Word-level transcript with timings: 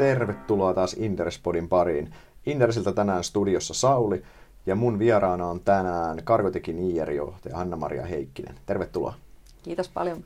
tervetuloa 0.00 0.74
taas 0.74 0.92
Inderespodin 0.92 1.68
pariin. 1.68 2.14
Inderesiltä 2.46 2.92
tänään 2.92 3.24
studiossa 3.24 3.74
Sauli 3.74 4.22
ja 4.66 4.74
mun 4.74 4.98
vieraana 4.98 5.46
on 5.46 5.60
tänään 5.60 6.24
Kargotekin 6.24 6.78
IR-johtaja 6.78 7.56
Hanna-Maria 7.56 8.04
Heikkinen. 8.04 8.54
Tervetuloa. 8.66 9.14
Kiitos 9.62 9.88
paljon. 9.88 10.24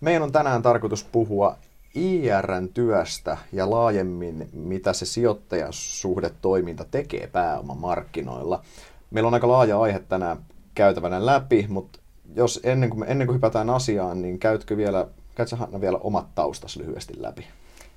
Meidän 0.00 0.22
on 0.22 0.32
tänään 0.32 0.62
tarkoitus 0.62 1.04
puhua 1.04 1.56
IRn 1.94 2.68
työstä 2.74 3.36
ja 3.52 3.70
laajemmin, 3.70 4.48
mitä 4.52 4.92
se 4.92 5.06
sijoittajasuhdetoiminta 5.06 6.84
tekee 6.90 7.26
pääomamarkkinoilla. 7.26 8.62
Meillä 9.10 9.28
on 9.28 9.34
aika 9.34 9.48
laaja 9.48 9.80
aihe 9.80 9.98
tänään 9.98 10.38
käytävänä 10.74 11.26
läpi, 11.26 11.66
mutta 11.68 11.98
jos 12.34 12.60
ennen 12.62 12.90
kuin, 12.90 13.04
ennen 13.08 13.26
kuin 13.26 13.36
hypätään 13.36 13.70
asiaan, 13.70 14.22
niin 14.22 14.38
käytkö 14.38 14.76
vielä, 14.76 15.06
käytkö 15.34 15.56
Hanna 15.56 15.80
vielä 15.80 15.98
omat 15.98 16.34
taustas 16.34 16.76
lyhyesti 16.76 17.22
läpi? 17.22 17.46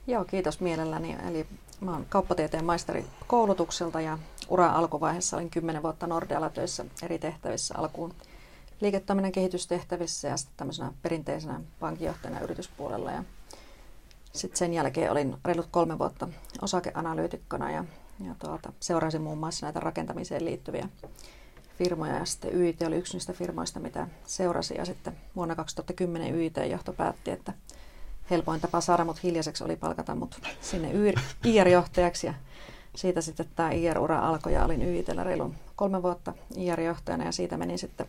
Joo, 0.08 0.26
kiitos 0.26 0.60
mielelläni. 0.60 1.18
Eli 1.28 1.48
mä 1.82 1.92
oon 1.92 2.06
kauppatieteen 2.10 2.66
maisteri 2.66 3.06
koulutukselta 3.28 4.02
ja 4.02 4.18
ura 4.50 4.72
alkuvaiheessa 4.72 5.38
olin 5.38 5.50
10 5.50 5.84
vuotta 5.84 6.08
Nordealla 6.08 6.50
töissä 6.50 6.86
eri 7.02 7.20
tehtävissä 7.20 7.74
alkuun 7.78 8.14
liiketoiminnan 8.82 9.32
kehitystehtävissä 9.32 10.28
ja 10.28 10.38
sitten 10.38 10.58
tämmöisenä 10.58 10.94
perinteisenä 11.02 11.62
pankinjohtajana 11.80 12.40
yrityspuolella. 12.40 13.12
Ja 13.12 13.24
sitten 14.34 14.58
sen 14.58 14.74
jälkeen 14.74 15.12
olin 15.12 15.38
reilut 15.46 15.68
kolme 15.72 16.00
vuotta 16.00 16.28
osakeanalyytikkona 16.62 17.72
ja, 17.72 17.86
ja 18.26 18.36
tuolta, 18.40 18.74
seurasin 18.80 19.22
muun 19.22 19.38
muassa 19.38 19.66
näitä 19.66 19.80
rakentamiseen 19.80 20.46
liittyviä 20.46 20.90
firmoja 21.78 22.16
ja 22.16 22.26
sitten 22.26 22.56
YIT 22.56 22.82
oli 22.82 22.96
yksi 22.96 23.14
niistä 23.14 23.34
firmoista, 23.34 23.80
mitä 23.80 24.08
seurasi 24.26 24.76
ja 24.78 24.86
sitten 24.86 25.18
vuonna 25.36 25.56
2010 25.56 26.36
YIT-johto 26.36 26.94
päätti, 26.94 27.32
että 27.32 27.54
helpoin 28.30 28.62
tapa 28.62 28.82
saada 28.82 29.06
mut 29.06 29.24
hiljaiseksi 29.24 29.64
oli 29.64 29.76
palkata 29.76 30.16
mut 30.16 30.40
sinne 30.62 30.92
IR-johtajaksi 31.46 32.28
ja 32.28 32.34
siitä 32.96 33.22
sitten 33.22 33.46
tämä 33.56 33.72
IR-ura 33.72 34.20
alkoi 34.20 34.54
ja 34.54 34.66
olin 34.66 34.82
YITllä 34.82 35.24
reilun 35.24 35.56
kolme 35.76 36.04
vuotta 36.04 36.34
IR-johtajana 36.56 37.26
ja 37.26 37.32
siitä 37.32 37.58
menin 37.58 37.80
sitten 37.80 38.08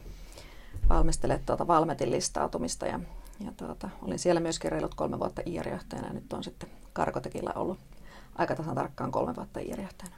valmistelemaan 0.88 1.46
tuota 1.46 1.66
Valmetin 1.66 2.10
listautumista 2.10 2.86
ja, 2.86 3.00
ja 3.44 3.52
tuota, 3.56 3.88
olin 4.02 4.18
siellä 4.18 4.40
myöskin 4.40 4.72
reilut 4.72 4.94
kolme 4.94 5.18
vuotta 5.18 5.42
IR-johtajana 5.46 6.08
ja 6.08 6.14
nyt 6.14 6.32
on 6.32 6.44
sitten 6.44 6.68
Karkotekilla 6.92 7.52
ollut 7.54 7.78
aika 8.36 8.56
tasan 8.56 8.74
tarkkaan 8.74 9.12
kolme 9.12 9.36
vuotta 9.36 9.60
IR-johtajana. 9.60 10.16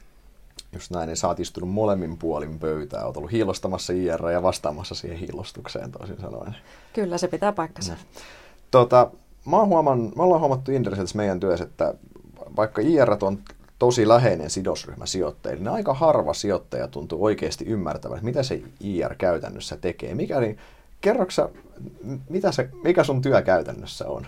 Just 0.71 0.91
näin, 0.91 1.07
niin 1.07 1.17
sä 1.17 1.27
oot 1.27 1.39
istunut 1.39 1.69
molemmin 1.69 2.17
puolin 2.17 2.59
pöytää, 2.59 3.05
oot 3.05 3.17
ollut 3.17 3.31
hiilostamassa 3.31 3.93
IR 3.93 4.29
ja 4.29 4.43
vastaamassa 4.43 4.95
siihen 4.95 5.19
hiilostukseen 5.19 5.91
toisin 5.91 6.21
sanoen. 6.21 6.55
Kyllä, 6.93 7.17
se 7.17 7.27
pitää 7.27 7.51
paikkansa. 7.51 7.93
No. 7.93 7.99
Tota, 8.71 9.11
mä 9.45 9.57
oon 9.57 9.67
huoman, 9.67 10.11
me 10.15 10.23
ollaan 10.23 10.41
huomattu 10.41 10.71
Inderesiltä 10.71 11.11
meidän 11.15 11.39
työssä, 11.39 11.65
että 11.65 11.93
vaikka 12.55 12.81
IR 12.81 13.17
on 13.21 13.39
tosi 13.79 14.07
läheinen 14.07 14.49
sidosryhmä 14.49 15.05
sijoittajille, 15.05 15.63
niin 15.63 15.73
aika 15.73 15.93
harva 15.93 16.33
sijoittaja 16.33 16.87
tuntuu 16.87 17.23
oikeasti 17.23 17.65
ymmärtävän, 17.65 18.19
mitä 18.21 18.43
se 18.43 18.61
IR 18.79 19.15
käytännössä 19.15 19.77
tekee. 19.77 20.15
Mikä, 20.15 20.39
niin, 20.39 20.57
kerroksä, 21.01 21.49
mitä 22.29 22.51
se, 22.51 22.69
mikä 22.83 23.03
sun 23.03 23.21
työ 23.21 23.41
käytännössä 23.41 24.07
on? 24.07 24.27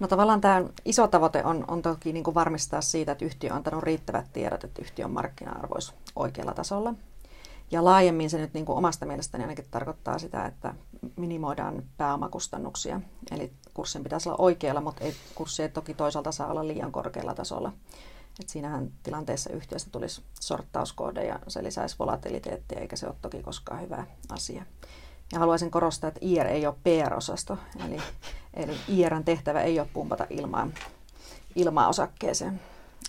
No 0.00 0.08
tavallaan 0.08 0.40
tämä 0.40 0.64
iso 0.84 1.08
tavoite 1.08 1.44
on, 1.44 1.64
on 1.68 1.82
toki 1.82 2.12
niin 2.12 2.24
kuin 2.24 2.34
varmistaa 2.34 2.80
siitä, 2.80 3.12
että 3.12 3.24
yhtiö 3.24 3.50
on 3.50 3.56
antanut 3.56 3.82
riittävät 3.82 4.26
tiedot, 4.32 4.64
että 4.64 4.82
yhtiön 4.82 5.10
markkina-arvo 5.10 5.74
oikealla 6.16 6.54
tasolla. 6.54 6.94
Ja 7.72 7.84
laajemmin 7.84 8.30
se 8.30 8.38
nyt 8.38 8.54
niin 8.54 8.66
kuin 8.66 8.78
omasta 8.78 9.06
mielestäni 9.06 9.44
ainakin 9.44 9.64
tarkoittaa 9.70 10.18
sitä, 10.18 10.46
että 10.46 10.74
minimoidaan 11.16 11.82
pääomakustannuksia. 11.96 13.00
Eli 13.30 13.52
kurssin 13.74 14.02
pitäisi 14.02 14.28
olla 14.28 14.42
oikealla, 14.42 14.80
mutta 14.80 15.04
ei, 15.04 15.14
kurssi 15.34 15.62
ei 15.62 15.68
toki 15.68 15.94
toisaalta 15.94 16.32
saa 16.32 16.50
olla 16.50 16.68
liian 16.68 16.92
korkealla 16.92 17.34
tasolla. 17.34 17.72
Et 18.40 18.48
siinähän 18.48 18.90
tilanteessa 19.02 19.50
yhtiöstä 19.52 19.90
tulisi 19.90 20.22
sorttauskoode 20.40 21.24
ja 21.24 21.38
se 21.48 21.62
lisäisi 21.62 21.96
volatiliteettia, 21.98 22.80
eikä 22.80 22.96
se 22.96 23.06
ole 23.06 23.14
toki 23.22 23.42
koskaan 23.42 23.80
hyvä 23.80 24.06
asia. 24.28 24.64
Ja 25.32 25.38
haluaisin 25.38 25.70
korostaa, 25.70 26.08
että 26.08 26.20
IR 26.22 26.46
ei 26.46 26.66
ole 26.66 26.74
PR-osasto, 26.82 27.58
eli, 27.86 27.96
eli 28.54 28.76
IRn 28.88 29.24
tehtävä 29.24 29.62
ei 29.62 29.80
ole 29.80 29.88
pumpata 29.92 30.26
ilmaa, 30.30 30.68
ilmaa 31.54 31.88
osakkeeseen. 31.88 32.60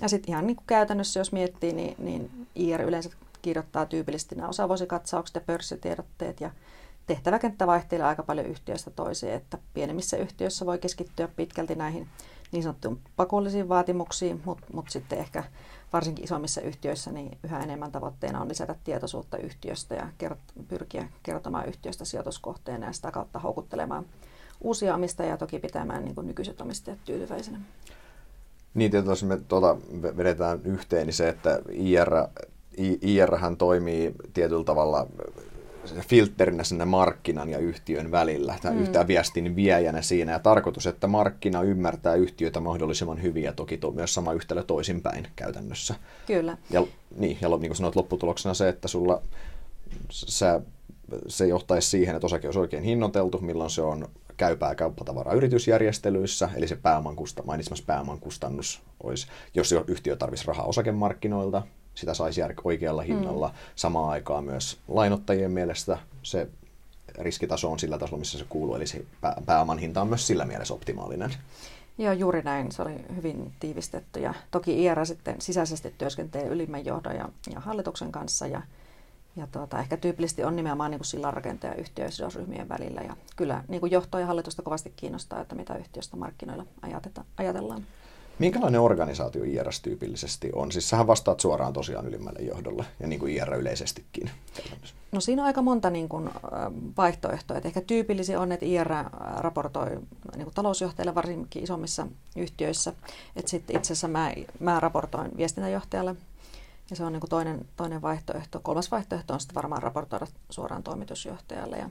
Ja 0.01 0.09
sitten 0.09 0.29
ihan 0.29 0.47
niin 0.47 0.55
kuin 0.55 0.67
käytännössä, 0.67 1.19
jos 1.19 1.31
miettii, 1.31 1.73
niin, 1.73 1.95
niin 1.97 2.47
IR 2.55 2.81
yleensä 2.81 3.09
kirjoittaa 3.43 3.85
tyypillisesti 3.85 4.35
nämä 4.35 4.49
osavuosikatsaukset 4.49 5.35
ja 5.35 5.41
pörssitiedotteet 5.41 6.41
ja 6.41 6.51
tehtäväkenttä 7.05 7.67
vaihtelee 7.67 8.05
aika 8.05 8.23
paljon 8.23 8.47
yhtiöstä 8.47 8.91
toiseen, 8.91 9.35
että 9.35 9.57
pienemmissä 9.73 10.17
yhtiöissä 10.17 10.65
voi 10.65 10.77
keskittyä 10.77 11.27
pitkälti 11.27 11.75
näihin 11.75 12.07
niin 12.51 12.63
sanottuun 12.63 12.99
pakollisiin 13.15 13.69
vaatimuksiin, 13.69 14.41
mutta 14.45 14.65
mut 14.73 14.89
sitten 14.89 15.19
ehkä 15.19 15.43
varsinkin 15.93 16.25
isommissa 16.25 16.61
yhtiöissä 16.61 17.11
niin 17.11 17.37
yhä 17.43 17.59
enemmän 17.59 17.91
tavoitteena 17.91 18.41
on 18.41 18.49
lisätä 18.49 18.75
tietoisuutta 18.83 19.37
yhtiöstä 19.37 19.95
ja 19.95 20.07
kert- 20.23 20.63
pyrkiä 20.67 21.09
kertomaan 21.23 21.67
yhtiöstä 21.67 22.05
sijoituskohteena 22.05 22.87
ja 22.87 22.93
sitä 22.93 23.11
kautta 23.11 23.39
houkuttelemaan 23.39 24.05
uusia 24.61 24.95
omistajia 24.95 25.31
ja 25.31 25.37
toki 25.37 25.59
pitämään 25.59 26.05
niin 26.05 26.15
nykyiset 26.21 26.61
omistajat 26.61 26.99
tyytyväisenä. 27.05 27.59
Niin, 28.73 28.91
tietysti 28.91 29.25
me 29.25 29.37
tuota 29.47 29.77
vedetään 30.17 30.61
yhteen, 30.63 31.07
niin 31.07 31.13
se, 31.13 31.29
että 31.29 31.61
IR, 31.71 32.11
IR 33.01 33.37
toimii 33.57 34.11
tietyllä 34.33 34.63
tavalla 34.63 35.07
filtterinä 36.07 36.63
sinne 36.63 36.85
markkinan 36.85 37.49
ja 37.49 37.57
yhtiön 37.57 38.11
välillä, 38.11 38.55
tai 38.61 38.73
mm. 38.73 38.81
yhtään 38.81 39.07
viestin 39.07 39.55
viejänä 39.55 40.01
siinä, 40.01 40.31
ja 40.31 40.39
tarkoitus, 40.39 40.87
että 40.87 41.07
markkina 41.07 41.61
ymmärtää 41.61 42.15
yhtiötä 42.15 42.59
mahdollisimman 42.59 43.21
hyvin, 43.21 43.43
ja 43.43 43.53
toki 43.53 43.77
to, 43.77 43.91
myös 43.91 44.13
sama 44.13 44.33
yhtälö 44.33 44.63
toisinpäin 44.63 45.27
käytännössä. 45.35 45.95
Kyllä. 46.27 46.57
Ja, 46.69 46.83
niin, 47.17 47.37
ja 47.41 47.49
niin 47.49 47.59
kuin 47.59 47.75
sanoit, 47.75 47.95
lopputuloksena 47.95 48.53
se, 48.53 48.69
että 48.69 48.87
sulla 48.87 49.21
sä, 50.09 50.61
se 51.27 51.47
johtaisi 51.47 51.89
siihen, 51.89 52.15
että 52.15 52.25
osake 52.25 52.47
olisi 52.47 52.59
oikein 52.59 52.83
hinnoiteltu, 52.83 53.39
milloin 53.39 53.69
se 53.69 53.81
on 53.81 54.07
käypää 54.37 54.75
kauppatavaraa 54.75 55.33
yritysjärjestelyissä, 55.33 56.49
eli 56.55 56.67
se 56.67 56.75
pääoman 56.75 57.15
kusta, 57.15 57.43
mainitsemassa 57.43 57.85
pääoman 57.87 58.19
kustannus 58.19 58.81
olisi, 59.03 59.27
jos 59.53 59.75
yhtiö 59.87 60.15
tarvitsisi 60.15 60.47
rahaa 60.47 60.65
osakemarkkinoilta, 60.65 61.61
sitä 61.95 62.13
saisi 62.13 62.41
oikealla 62.63 63.01
hinnalla. 63.01 63.47
Mm. 63.47 63.53
Samaan 63.75 64.09
aikaan 64.09 64.43
myös 64.43 64.77
lainottajien 64.87 65.51
mielestä 65.51 65.97
se 66.23 66.47
riskitaso 67.19 67.71
on 67.71 67.79
sillä 67.79 67.97
tasolla, 67.97 68.19
missä 68.19 68.37
se 68.37 68.45
kuuluu, 68.49 68.75
eli 68.75 68.87
se 68.87 69.05
pääoman 69.45 69.77
hinta 69.77 70.01
on 70.01 70.07
myös 70.07 70.27
sillä 70.27 70.45
mielessä 70.45 70.73
optimaalinen. 70.73 71.33
Joo, 71.97 72.13
juuri 72.13 72.41
näin. 72.41 72.71
Se 72.71 72.81
oli 72.81 73.05
hyvin 73.15 73.53
tiivistetty. 73.59 74.19
Ja 74.19 74.33
toki 74.51 74.83
IR 74.83 75.05
sitten 75.05 75.41
sisäisesti 75.41 75.95
työskentelee 75.97 76.47
ylimmän 76.47 76.85
johdon 76.85 77.15
ja, 77.15 77.29
ja 77.53 77.59
hallituksen 77.59 78.11
kanssa. 78.11 78.47
Ja, 78.47 78.61
ja 79.35 79.47
tuota, 79.47 79.79
ehkä 79.79 79.97
tyypillisesti 79.97 80.43
on 80.43 80.55
nimenomaan 80.55 80.91
niin 80.91 81.05
sillanrakentaja 81.05 81.75
yhtiösidosryhmien 81.75 82.69
välillä. 82.69 83.01
Ja 83.01 83.17
kyllä 83.35 83.63
niin 83.67 83.79
kuin 83.79 83.91
johtoa 83.91 84.19
ja 84.19 84.25
hallitusta 84.25 84.61
kovasti 84.61 84.93
kiinnostaa, 84.95 85.41
että 85.41 85.55
mitä 85.55 85.75
yhtiöstä 85.75 86.17
markkinoilla 86.17 86.65
ajatellaan. 87.37 87.85
Minkälainen 88.39 88.81
organisaatio 88.81 89.43
IRS 89.43 89.81
tyypillisesti 89.81 90.49
on? 90.53 90.71
Siis 90.71 90.89
sähän 90.89 91.07
vastaat 91.07 91.39
suoraan 91.39 91.73
tosiaan 91.73 92.07
ylimmälle 92.07 92.39
johdolle 92.39 92.85
ja 92.99 93.07
niin 93.07 93.19
kuin 93.19 93.33
IR 93.33 93.55
yleisestikin. 93.55 94.29
No 95.11 95.19
siinä 95.19 95.41
on 95.41 95.45
aika 95.45 95.61
monta 95.61 95.89
niin 95.89 96.09
kuin, 96.09 96.29
vaihtoehtoa. 96.97 97.57
Et 97.57 97.65
ehkä 97.65 97.81
tyypillisiä 97.81 98.39
on, 98.39 98.51
että 98.51 98.65
IR 98.65 98.87
raportoi 99.37 99.89
niin 99.89 100.43
kuin 100.43 100.53
talousjohtajalle 100.55 101.15
varsinkin 101.15 101.63
isommissa 101.63 102.07
yhtiöissä. 102.37 102.93
Et 103.35 103.47
sitten 103.47 103.75
itse 103.75 103.93
asiassa 103.93 104.07
mä, 104.07 104.33
mä 104.59 104.79
raportoin 104.79 105.37
viestintäjohtajalle 105.37 106.15
ja 106.89 106.95
se 106.95 107.03
on 107.03 107.13
niin 107.13 107.21
kuin 107.21 107.29
toinen, 107.29 107.65
toinen 107.75 108.01
vaihtoehto. 108.01 108.59
Kolmas 108.59 108.91
vaihtoehto 108.91 109.33
on 109.33 109.39
sitten 109.39 109.55
varmaan 109.55 109.83
raportoida 109.83 110.27
suoraan 110.49 110.83
toimitusjohtajalle. 110.83 111.77
Ja 111.77 111.89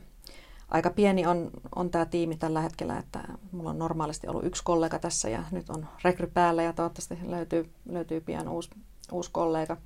aika 0.72 0.91
pieni 0.91 1.27
on, 1.27 1.50
on 1.75 1.91
tämä 1.91 2.05
tiimi 2.05 2.37
tällä 2.37 2.60
hetkellä, 2.60 2.99
että 2.99 3.21
mulla 3.53 3.71
on 3.71 3.78
normaalisti 3.78 4.28
ollut 4.28 4.44
yksi 4.44 4.65
kollega 4.65 4.99
tässä 4.99 5.28
ja 5.28 5.43
nyt 5.50 5.71
on 5.71 5.87
rekry 6.05 6.27
päällä 6.27 6.63
ja 6.63 6.72
toivottavasti 6.72 7.19
löytyy, 7.22 7.71
löytyy 7.89 8.21
pian 8.21 8.48
uusi, 8.48 8.71
uusi 9.13 9.30
kollega. 9.33 9.77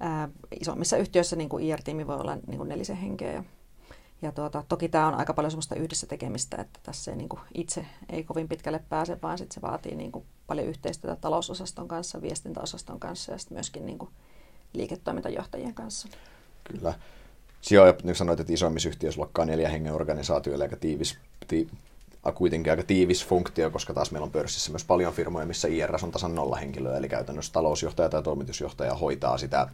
Ää, 0.00 0.28
isommissa 0.60 0.96
yhtiöissä 0.96 1.36
niin 1.36 1.48
kuin 1.48 1.64
IR-tiimi 1.64 2.06
voi 2.06 2.16
olla 2.16 2.36
niin 2.46 2.56
kuin 2.56 2.68
nelisen 2.68 2.96
henkeä 2.96 3.32
ja, 3.32 3.44
ja 4.22 4.32
tuota, 4.32 4.64
toki 4.68 4.88
tämä 4.88 5.06
on 5.08 5.14
aika 5.14 5.34
paljon 5.34 5.50
semmoista 5.50 5.74
yhdessä 5.74 6.06
tekemistä, 6.06 6.56
että 6.56 6.80
tässä 6.82 7.10
ei 7.10 7.16
niin 7.16 7.28
kuin 7.28 7.40
itse 7.54 7.86
ei 8.08 8.24
kovin 8.24 8.48
pitkälle 8.48 8.84
pääse, 8.88 9.18
vaan 9.22 9.38
sit 9.38 9.52
se 9.52 9.62
vaatii 9.62 9.94
niin 9.94 10.12
kuin 10.12 10.24
paljon 10.46 10.66
yhteistyötä 10.66 11.16
talousosaston 11.16 11.88
kanssa, 11.88 12.22
viestintäosaston 12.22 13.00
kanssa 13.00 13.32
ja 13.32 13.38
sitten 13.38 13.56
myöskin 13.56 13.86
niin 13.86 13.98
kuin 13.98 14.10
liiketoimintajohtajien 14.72 15.74
kanssa. 15.74 16.08
Kyllä. 16.64 16.94
Sijoja, 17.64 17.94
niin 18.02 18.16
sanoit, 18.16 18.40
että 18.40 18.52
isommissa 18.52 18.88
yhtiöissä 18.88 19.18
luokkaa 19.18 19.44
neljä 19.44 19.68
hengen 19.68 19.92
organisaatio, 19.92 20.54
eli 20.54 20.62
aika 20.62 20.76
tiivis, 20.76 21.18
ti, 21.48 21.68
kuitenkin 22.34 22.70
aika 22.70 22.82
tiivis 22.82 23.26
funktio, 23.26 23.70
koska 23.70 23.94
taas 23.94 24.10
meillä 24.10 24.24
on 24.24 24.30
pörssissä 24.30 24.70
myös 24.70 24.84
paljon 24.84 25.12
firmoja, 25.12 25.46
missä 25.46 25.68
IRS 25.68 26.04
on 26.04 26.10
tasan 26.10 26.34
nolla 26.34 26.56
henkilöä, 26.56 26.96
eli 26.96 27.08
käytännössä 27.08 27.52
talousjohtaja 27.52 28.08
tai 28.08 28.22
toimitusjohtaja 28.22 28.94
hoitaa 28.94 29.38
sitä 29.38 29.68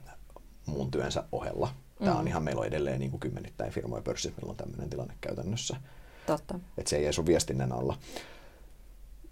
muun 0.66 0.90
työnsä 0.90 1.24
ohella. 1.32 1.68
Tämä 1.98 2.14
on 2.14 2.24
mm. 2.24 2.26
ihan, 2.26 2.42
meillä 2.42 2.60
on 2.60 2.66
edelleen 2.66 3.00
niin 3.00 3.10
kuin 3.10 3.20
kymmenittäin 3.20 3.72
firmoja 3.72 4.02
pörssissä, 4.02 4.36
meillä 4.36 4.50
on 4.50 4.56
tämmöinen 4.56 4.90
tilanne 4.90 5.14
käytännössä. 5.20 5.76
Totta. 6.26 6.58
Että 6.78 6.90
se 6.90 6.96
ei 6.96 7.04
edes 7.04 7.18
ole 7.18 7.26
viestinnän 7.26 7.72
alla. 7.72 7.98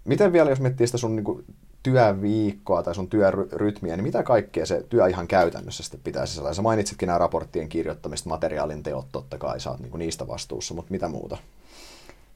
Miten 0.05 0.33
vielä, 0.33 0.49
jos 0.49 0.59
miettii 0.59 0.87
sitä 0.87 0.97
sun 0.97 1.15
niin 1.15 1.23
kuin, 1.23 1.45
työviikkoa 1.83 2.83
tai 2.83 2.95
sun 2.95 3.09
työrytmiä, 3.09 3.95
niin 3.95 4.03
mitä 4.03 4.23
kaikkea 4.23 4.65
se 4.65 4.85
työ 4.89 5.07
ihan 5.07 5.27
käytännössä 5.27 5.83
sitten 5.83 6.01
pitää 6.03 6.25
sisällä? 6.25 6.53
Sä 6.53 6.61
mainitsitkin 6.61 7.07
nämä 7.07 7.17
raporttien 7.17 7.69
kirjoittamista, 7.69 8.29
materiaalin 8.29 8.83
teot 8.83 9.05
totta 9.11 9.37
kai, 9.37 9.59
sä 9.59 9.69
oot 9.69 9.79
niin 9.79 9.99
niistä 9.99 10.27
vastuussa, 10.27 10.73
mutta 10.73 10.91
mitä 10.91 11.07
muuta? 11.07 11.37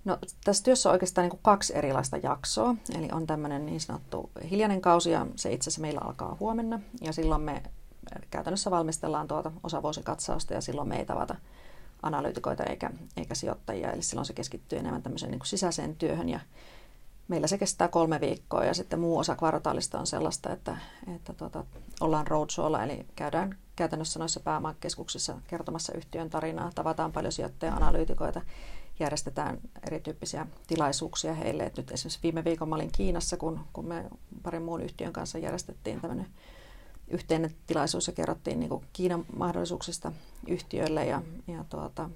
No, 0.05 0.17
tässä 0.43 0.63
työssä 0.63 0.89
on 0.89 0.93
oikeastaan 0.93 1.29
niin 1.29 1.39
kaksi 1.41 1.75
erilaista 1.75 2.17
jaksoa. 2.17 2.75
Eli 2.97 3.09
on 3.11 3.27
tämmöinen 3.27 3.65
niin 3.65 3.81
sanottu 3.81 4.29
hiljainen 4.49 4.81
kausi, 4.81 5.11
ja 5.11 5.27
se 5.35 5.51
itse 5.51 5.69
asiassa 5.69 5.81
meillä 5.81 6.01
alkaa 6.03 6.37
huomenna. 6.39 6.79
Ja 7.01 7.13
silloin 7.13 7.41
me 7.41 7.63
käytännössä 8.31 8.71
valmistellaan 8.71 9.27
tuota 9.27 9.51
osavuosikatsausta, 9.63 10.53
ja 10.53 10.61
silloin 10.61 10.87
me 10.87 10.97
ei 10.97 11.05
tavata 11.05 11.35
analyytikoita 12.01 12.63
eikä, 12.63 12.89
eikä 13.17 13.35
sijoittajia. 13.35 13.91
Eli 13.91 14.01
silloin 14.01 14.25
se 14.25 14.33
keskittyy 14.33 14.79
enemmän 14.79 15.03
tämmöiseen 15.03 15.31
niin 15.31 15.41
sisäiseen 15.43 15.95
työhön, 15.95 16.29
ja 16.29 16.39
meillä 17.27 17.47
se 17.47 17.57
kestää 17.57 17.87
kolme 17.87 18.21
viikkoa, 18.21 18.65
ja 18.65 18.73
sitten 18.73 18.99
muu 18.99 19.17
osa 19.17 19.35
kvartaalista 19.35 19.99
on 19.99 20.07
sellaista, 20.07 20.53
että, 20.53 20.77
että 21.15 21.33
tuota, 21.33 21.65
ollaan 22.01 22.27
roadshowlla, 22.27 22.83
eli 22.83 23.05
käydään 23.15 23.57
käytännössä 23.75 24.19
noissa 24.19 24.39
pääomakeskuksissa 24.39 25.37
kertomassa 25.47 25.93
yhtiön 25.93 26.29
tarinaa, 26.29 26.71
tavataan 26.75 27.11
paljon 27.11 27.31
sijoittaja-analyytikoita, 27.31 28.41
järjestetään 28.99 29.59
erityyppisiä 29.87 30.47
tilaisuuksia 30.67 31.33
heille. 31.33 31.63
Et 31.63 31.77
nyt 31.77 31.91
esimerkiksi 31.91 32.19
viime 32.23 32.43
viikon 32.43 32.69
mä 32.69 32.75
olin 32.75 32.91
Kiinassa, 32.91 33.37
kun, 33.37 33.59
kun 33.73 33.85
me 33.85 34.05
parin 34.43 34.63
muun 34.63 34.81
yhtiön 34.81 35.13
kanssa 35.13 35.37
järjestettiin 35.37 36.01
tämmöinen 36.01 36.27
yhteinen 37.07 37.55
tilaisuus 37.67 38.07
ja 38.07 38.13
kerrottiin 38.13 38.59
niin 38.59 38.81
Kiinan 38.93 39.25
mahdollisuuksista 39.37 40.11
yhtiöille 40.47 41.05
ja, 41.05 41.21
ja 41.47 41.65
tuota, 41.69 42.09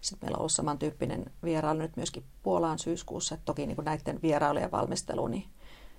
sitten 0.00 0.26
meillä 0.26 0.36
on 0.36 0.40
ollut 0.40 0.52
samantyyppinen 0.52 1.24
vierailu 1.44 1.78
nyt 1.78 1.96
myöskin 1.96 2.24
Puolaan 2.42 2.78
syyskuussa. 2.78 3.34
Et 3.34 3.40
toki 3.44 3.66
niin 3.66 3.84
näiden 3.84 4.18
vierailujen 4.22 4.70
valmistelu, 4.70 5.26
niin 5.26 5.44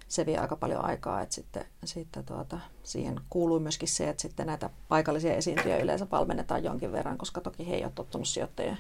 se 0.07 0.25
vie 0.25 0.37
aika 0.37 0.55
paljon 0.55 0.85
aikaa. 0.85 1.21
Et 1.21 1.31
sitten, 1.31 1.65
sitten 1.85 2.25
tuota, 2.25 2.59
siihen 2.83 3.19
kuuluu 3.29 3.59
myöskin 3.59 3.87
se, 3.87 4.09
että 4.09 4.21
sitten 4.21 4.47
näitä 4.47 4.69
paikallisia 4.87 5.33
esiintyjä 5.33 5.77
yleensä 5.77 6.07
valmennetaan 6.11 6.63
jonkin 6.63 6.91
verran, 6.91 7.17
koska 7.17 7.41
toki 7.41 7.67
he 7.67 7.73
eivät 7.73 7.85
ole 7.85 7.91
tottunut 7.95 8.27
sijoittajien 8.27 8.77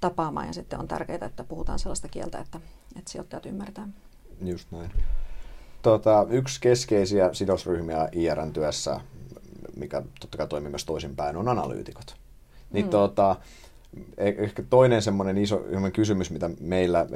tapaamaan 0.00 0.46
ja 0.46 0.52
sitten 0.52 0.78
on 0.78 0.88
tärkeää, 0.88 1.26
että 1.26 1.44
puhutaan 1.44 1.78
sellaista 1.78 2.08
kieltä, 2.08 2.38
että, 2.38 2.60
että 2.96 3.10
sijoittajat 3.10 3.46
ymmärtää. 3.46 3.88
Just 4.44 4.70
näin. 4.70 4.90
Tota, 5.82 6.26
yksi 6.30 6.60
keskeisiä 6.60 7.32
sidosryhmiä 7.32 8.08
IRN 8.12 8.52
työssä, 8.52 9.00
mikä 9.76 10.02
totta 10.20 10.38
kai 10.38 10.48
toimii 10.48 10.70
myös 10.70 10.84
toisinpäin, 10.84 11.36
on 11.36 11.48
analyytikot. 11.48 12.16
Niin 12.70 12.86
mm. 12.86 12.90
tota, 12.90 13.36
ehkä 14.16 14.62
toinen 14.70 15.02
semmoinen 15.02 15.38
iso 15.38 15.60
kysymys, 15.92 16.30
mitä 16.30 16.50
meillä 16.60 17.06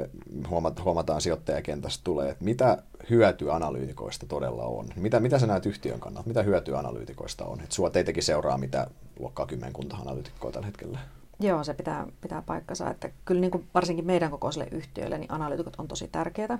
huomataan 0.85 1.21
sijoittajakentässä 1.21 2.01
tulee, 2.03 2.29
että 2.29 2.43
mitä 2.43 2.83
hyötyä 3.09 3.55
analyytikoista 3.55 4.25
todella 4.25 4.63
on? 4.63 4.87
Mitä, 4.95 5.19
mitä 5.19 5.39
sä 5.39 5.47
näet 5.47 5.65
yhtiön 5.65 5.99
kannalta? 5.99 6.27
Mitä 6.27 6.43
hyötyä 6.43 6.79
analyytikoista 6.79 7.45
on? 7.45 7.61
Et 7.61 7.71
sua 7.71 7.89
teitäkin 7.89 8.23
seuraa 8.23 8.57
mitä 8.57 8.87
luokkaa 9.19 9.45
kymmenkunta 9.45 9.95
analyytikkoa 9.95 10.51
tällä 10.51 10.65
hetkellä. 10.65 10.99
Joo, 11.39 11.63
se 11.63 11.73
pitää, 11.73 12.07
pitää 12.21 12.41
paikkansa. 12.41 12.89
Että 12.89 13.09
kyllä 13.25 13.41
niin 13.41 13.51
kuin 13.51 13.67
varsinkin 13.73 14.05
meidän 14.05 14.31
kokoisille 14.31 14.67
yhtiöille 14.71 15.17
niin 15.17 15.31
analyytikot 15.31 15.75
on 15.77 15.87
tosi 15.87 16.07
tärkeitä. 16.11 16.59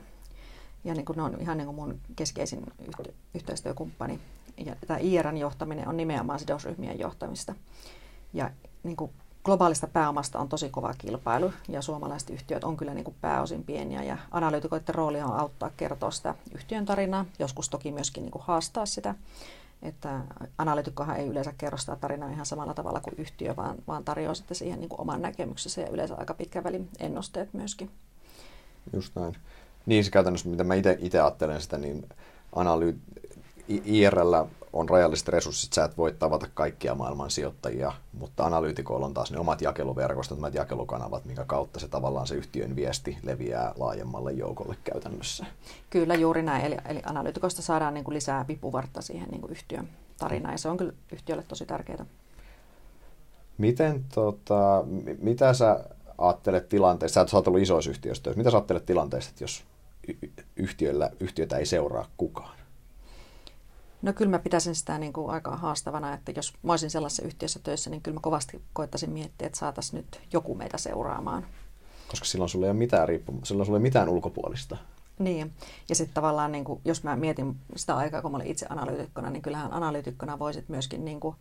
Ja 0.84 0.94
niin 0.94 1.06
kuin 1.06 1.18
ne 1.18 1.24
on 1.24 1.38
ihan 1.40 1.58
niin 1.58 1.66
kuin 1.66 1.76
mun 1.76 2.00
keskeisin 2.16 2.64
yhte, 2.88 3.14
yhteistyökumppani. 3.34 4.20
Ja 4.66 4.76
tämä 4.88 5.00
IRN 5.00 5.38
johtaminen 5.38 5.88
on 5.88 5.98
nimenomaan 5.98 6.40
sidosryhmien 6.40 7.00
johtamista. 7.00 7.56
Ja 8.34 8.50
niin 8.84 8.96
kuin 8.96 9.12
globaalista 9.50 9.88
pääomasta 9.88 10.40
on 10.40 10.50
tosi 10.50 10.70
kova 10.70 10.94
kilpailu 10.98 11.54
ja 11.68 11.82
suomalaiset 11.82 12.30
yhtiöt 12.30 12.64
on 12.64 12.78
kyllä 12.78 12.94
niin 12.94 13.04
kuin 13.04 13.16
pääosin 13.22 13.64
pieniä 13.64 14.04
ja 14.04 14.18
analyytikoiden 14.32 14.96
rooli 14.96 15.22
on 15.22 15.40
auttaa 15.40 15.72
kertoa 15.78 16.12
sitä 16.12 16.36
yhtiön 16.56 16.86
tarinaa, 16.86 17.26
joskus 17.40 17.70
toki 17.70 17.92
myöskin 17.92 18.24
niin 18.24 18.32
kuin 18.32 18.44
haastaa 18.46 18.86
sitä 18.86 19.16
että 19.82 20.20
analytikkohan 20.58 21.18
ei 21.18 21.28
yleensä 21.28 21.54
kerro 21.58 21.78
sitä 21.78 21.96
tarinaa 21.96 22.30
ihan 22.30 22.46
samalla 22.46 22.74
tavalla 22.74 23.00
kuin 23.00 23.14
yhtiö, 23.18 23.56
vaan, 23.56 23.76
vaan 23.88 24.04
tarjoaa 24.04 24.34
sitten 24.34 24.58
siihen 24.58 24.80
niin 24.80 24.90
kuin 24.90 25.02
oman 25.02 25.22
näkemyksensä 25.22 25.82
ja 25.82 25.90
yleensä 25.90 26.16
aika 26.16 26.34
pitkän 26.34 26.64
välin 26.64 26.90
ennusteet 27.00 27.54
myöskin. 27.54 27.92
Just 28.94 29.16
näin. 29.16 29.36
Niin 29.86 30.04
se 30.04 30.12
käytännössä, 30.12 30.50
mitä 30.50 30.64
mä 30.64 30.74
itse 30.76 31.22
ajattelen 31.22 31.62
sitä, 31.62 31.78
niin 31.78 32.10
analyy- 32.56 33.00
IRL 33.68 34.34
on 34.74 34.90
rajalliset 34.90 35.28
resurssit, 35.28 35.74
sä 35.74 35.84
et 35.84 35.98
voi 35.98 36.14
tavata 36.14 36.48
kaikkia 36.54 36.96
maailman 36.96 37.32
sijoittajia, 37.32 37.92
mutta 38.14 38.46
analyytikoilla 38.46 39.06
on 39.06 39.14
taas 39.14 39.32
ne 39.32 39.40
omat 39.40 39.62
jakeluverkostot, 39.62 40.38
omat 40.38 40.54
jakelukanavat, 40.54 41.26
minkä 41.26 41.46
kautta 41.46 41.80
se 41.80 41.88
tavallaan 41.88 42.28
se 42.28 42.36
yhtiön 42.36 42.76
viesti 42.76 43.18
leviää 43.24 43.74
laajemmalle 43.78 44.32
joukolle 44.32 44.76
käytännössä. 44.84 45.46
Kyllä 45.90 46.16
juuri 46.16 46.44
näin, 46.44 46.66
eli, 46.66 46.78
eli 46.90 47.02
analyytikoista 47.06 47.62
saadaan 47.62 47.94
niin 47.94 48.04
kuin 48.04 48.16
lisää 48.16 48.46
vipuvartta 48.48 49.02
siihen 49.02 49.30
niin 49.30 49.42
kuin 49.42 49.52
yhtiön 49.52 49.90
tarinaan, 50.18 50.54
ja 50.54 50.58
se 50.58 50.70
on 50.70 50.78
kyllä 50.78 50.94
yhtiölle 51.12 51.44
tosi 51.48 51.66
tärkeää. 51.66 52.06
Miten, 53.58 54.06
tota, 54.14 54.84
mitä 55.22 55.54
sä 55.54 55.84
ajattelet 56.18 56.70
tilanteesta, 56.70 57.28
sä 57.28 57.38
oot 57.38 57.48
ollut 57.48 57.62
isoissa 57.62 57.92
yhtiöissä 57.92 58.34
mitä 58.36 58.52
sä 58.52 58.58
ajattelet 58.58 58.86
tilanteesta, 58.86 59.44
jos 59.44 59.64
yhtiöllä, 60.56 61.10
yhtiötä 61.20 61.58
ei 61.58 61.66
seuraa 61.66 62.08
kukaan? 62.18 62.59
No 64.02 64.14
kyllä 64.14 64.32
mä 64.32 64.40
pitäisin 64.40 64.76
sitä 64.76 64.98
niin 64.98 65.14
kuin 65.14 65.30
aika 65.30 65.58
haastavana, 65.58 66.14
että 66.14 66.32
jos 66.36 66.54
mä 66.64 66.74
olisin 66.74 66.90
sellaisessa 66.90 67.26
yhtiössä 67.26 67.60
töissä, 67.64 67.90
niin 67.90 68.02
kyllä 68.02 68.16
mä 68.16 68.22
kovasti 68.22 68.62
koettaisin 68.74 69.10
miettiä, 69.10 69.48
että 69.48 69.60
saataisiin 69.60 69.98
nyt 69.98 70.22
joku 70.34 70.56
meitä 70.56 70.78
seuraamaan. 70.78 71.46
Koska 72.10 72.26
silloin 72.26 72.50
sulla 72.50 72.66
ei 72.66 72.72
ole 72.72 72.78
mitään 72.78 73.08
riippuma, 73.08 73.46
silloin 73.46 73.66
sulla 73.66 73.78
ei 73.78 73.82
ole 73.82 73.88
mitään 73.88 74.10
ulkopuolista. 74.10 74.78
Niin, 75.20 75.54
ja 75.90 75.96
sitten 75.96 76.14
tavallaan 76.14 76.52
niin 76.52 76.66
kuin, 76.66 76.82
jos 76.86 77.04
mä 77.04 77.16
mietin 77.16 77.56
sitä 77.76 77.98
aikaa, 77.98 78.22
kun 78.22 78.32
mä 78.32 78.38
olin 78.38 78.48
itse 78.48 78.66
analyytikkona, 78.70 79.30
niin 79.30 79.42
kyllähän 79.42 79.74
analyytikkona 79.74 80.40
voisit 80.40 80.70
myöskin, 80.70 81.06
niin 81.06 81.20
kuin, 81.20 81.36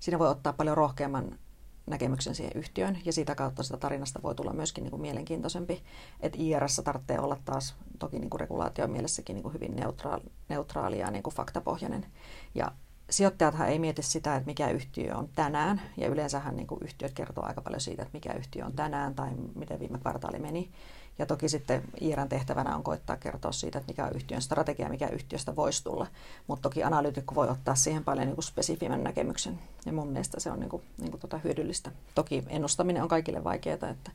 siinä 0.00 0.18
voi 0.18 0.28
ottaa 0.28 0.52
paljon 0.52 0.76
rohkeamman 0.76 1.38
näkemyksen 1.86 2.34
siihen 2.34 2.52
yhtiöön 2.54 2.98
ja 3.04 3.12
siitä 3.12 3.34
kautta 3.34 3.62
sitä 3.62 3.76
tarinasta 3.76 4.22
voi 4.22 4.34
tulla 4.34 4.52
myöskin 4.52 4.84
niin 4.84 4.90
kuin 4.90 5.02
mielenkiintoisempi. 5.02 5.82
Että 6.20 6.38
IRS 6.40 6.80
tarvitsee 6.84 7.20
olla 7.20 7.36
taas 7.44 7.74
toki 7.98 8.18
niin 8.18 8.30
kuin 8.30 8.40
regulaation 8.40 8.90
mielessäkin 8.90 9.34
niin 9.34 9.42
kuin 9.42 9.54
hyvin 9.54 9.76
neutraali, 9.76 10.24
neutraali 10.48 10.98
ja 10.98 11.10
niin 11.10 11.22
kuin 11.22 11.34
faktapohjainen. 11.34 12.06
Ja 12.54 12.72
sijoittajathan 13.10 13.68
ei 13.68 13.78
mieti 13.78 14.02
sitä, 14.02 14.36
että 14.36 14.46
mikä 14.46 14.70
yhtiö 14.70 15.16
on 15.16 15.28
tänään 15.28 15.80
ja 15.96 16.08
yleensähän 16.08 16.56
niin 16.56 16.66
kuin 16.66 16.80
yhtiöt 16.84 17.12
kertoo 17.12 17.44
aika 17.44 17.60
paljon 17.60 17.80
siitä, 17.80 18.02
että 18.02 18.16
mikä 18.16 18.32
yhtiö 18.32 18.64
on 18.64 18.72
tänään 18.72 19.14
tai 19.14 19.30
miten 19.54 19.80
viime 19.80 19.98
kvartaali 19.98 20.38
meni. 20.38 20.70
Ja 21.18 21.26
toki 21.26 21.48
sitten 21.48 21.82
IRAN 22.00 22.28
tehtävänä 22.28 22.76
on 22.76 22.82
koittaa 22.82 23.16
kertoa 23.16 23.52
siitä, 23.52 23.78
että 23.78 23.92
mikä 23.92 24.04
on 24.04 24.12
yhtiön 24.14 24.42
strategia, 24.42 24.88
mikä 24.88 25.08
yhtiöstä 25.08 25.56
voisi 25.56 25.84
tulla. 25.84 26.06
Mutta 26.46 26.62
toki 26.62 26.82
analyytikko 26.82 27.34
voi 27.34 27.48
ottaa 27.48 27.74
siihen 27.74 28.04
paljon 28.04 28.26
niin 28.26 28.34
kuin 28.34 28.44
spesifimän 28.44 29.04
näkemyksen. 29.04 29.58
Ja 29.86 29.92
mun 29.92 30.08
mielestä 30.08 30.40
se 30.40 30.50
on 30.50 30.60
niin 30.60 30.70
kuin, 30.70 30.82
niin 30.98 31.10
kuin 31.10 31.20
tota 31.20 31.38
hyödyllistä. 31.44 31.90
Toki 32.14 32.44
ennustaminen 32.48 33.02
on 33.02 33.08
kaikille 33.08 33.44
vaikeaa, 33.44 33.74
että 33.74 34.10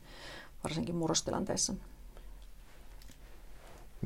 varsinkin 0.64 0.94
murrostilanteessa. 0.94 1.74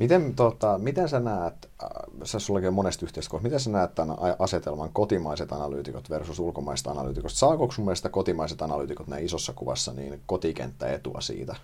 Miten, 0.00 0.34
tota, 0.34 0.78
miten 0.78 1.08
sä 1.08 1.20
näet, 1.20 1.70
äh, 1.82 1.88
sä 2.24 2.38
sullakin 2.38 2.68
on 2.68 2.74
monesta 2.74 3.06
yhteistyöstä, 3.06 3.44
miten 3.44 3.60
sä 3.60 3.70
näet 3.70 3.94
tämän 3.94 4.16
asetelman 4.38 4.90
kotimaiset 4.92 5.52
analyytikot 5.52 6.10
versus 6.10 6.38
ulkomaiset 6.38 6.86
analyytikot? 6.86 7.32
Saako 7.32 7.70
sun 7.70 7.84
mielestä 7.84 8.08
kotimaiset 8.08 8.62
analyytikot 8.62 9.06
näin 9.06 9.24
isossa 9.24 9.52
kuvassa 9.52 9.92
niin 9.92 10.22
kotikenttäetua 10.26 11.20
siitä, 11.20 11.56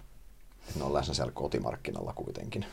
ne 0.79 0.85
on 0.85 0.95
läsnä 0.95 1.15
siellä 1.15 1.33
kotimarkkinalla 1.33 2.13
kuitenkin. 2.13 2.67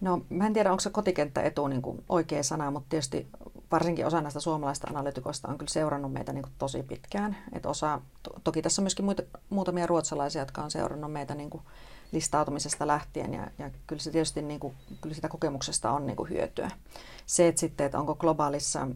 No 0.00 0.22
mä 0.28 0.46
en 0.46 0.52
tiedä, 0.52 0.70
onko 0.70 0.80
se 0.80 0.90
kotikenttäetu 0.90 1.68
niin 1.68 1.82
kuin 1.82 2.04
oikea 2.08 2.42
sana, 2.42 2.70
mutta 2.70 2.88
tietysti 2.88 3.26
varsinkin 3.72 4.06
osa 4.06 4.20
näistä 4.20 4.40
suomalaisista 4.40 4.86
analytikoista 4.90 5.48
on 5.48 5.58
kyllä 5.58 5.70
seurannut 5.70 6.12
meitä 6.12 6.32
niin 6.32 6.42
kuin 6.42 6.52
tosi 6.58 6.82
pitkään. 6.82 7.36
Et 7.52 7.66
osa, 7.66 8.00
to, 8.22 8.30
toki 8.44 8.62
tässä 8.62 8.82
on 8.82 8.84
myöskin 8.84 9.04
muita, 9.04 9.22
muutamia 9.50 9.86
ruotsalaisia, 9.86 10.42
jotka 10.42 10.62
on 10.62 10.70
seurannut 10.70 11.12
meitä 11.12 11.34
niin 11.34 11.50
kuin 11.50 11.62
listautumisesta 12.12 12.86
lähtien 12.86 13.34
ja, 13.34 13.50
ja 13.58 13.70
kyllä 13.86 14.02
se 14.02 14.10
tietysti 14.10 14.42
niin 14.42 14.60
kuin, 14.60 14.74
kyllä 15.00 15.14
sitä 15.14 15.28
kokemuksesta 15.28 15.90
on 15.90 16.06
niin 16.06 16.16
kuin 16.16 16.30
hyötyä. 16.30 16.70
Se, 17.26 17.48
että 17.48 17.60
sitten, 17.60 17.86
että 17.86 17.98
onko 17.98 18.14
globaalissa 18.14 18.88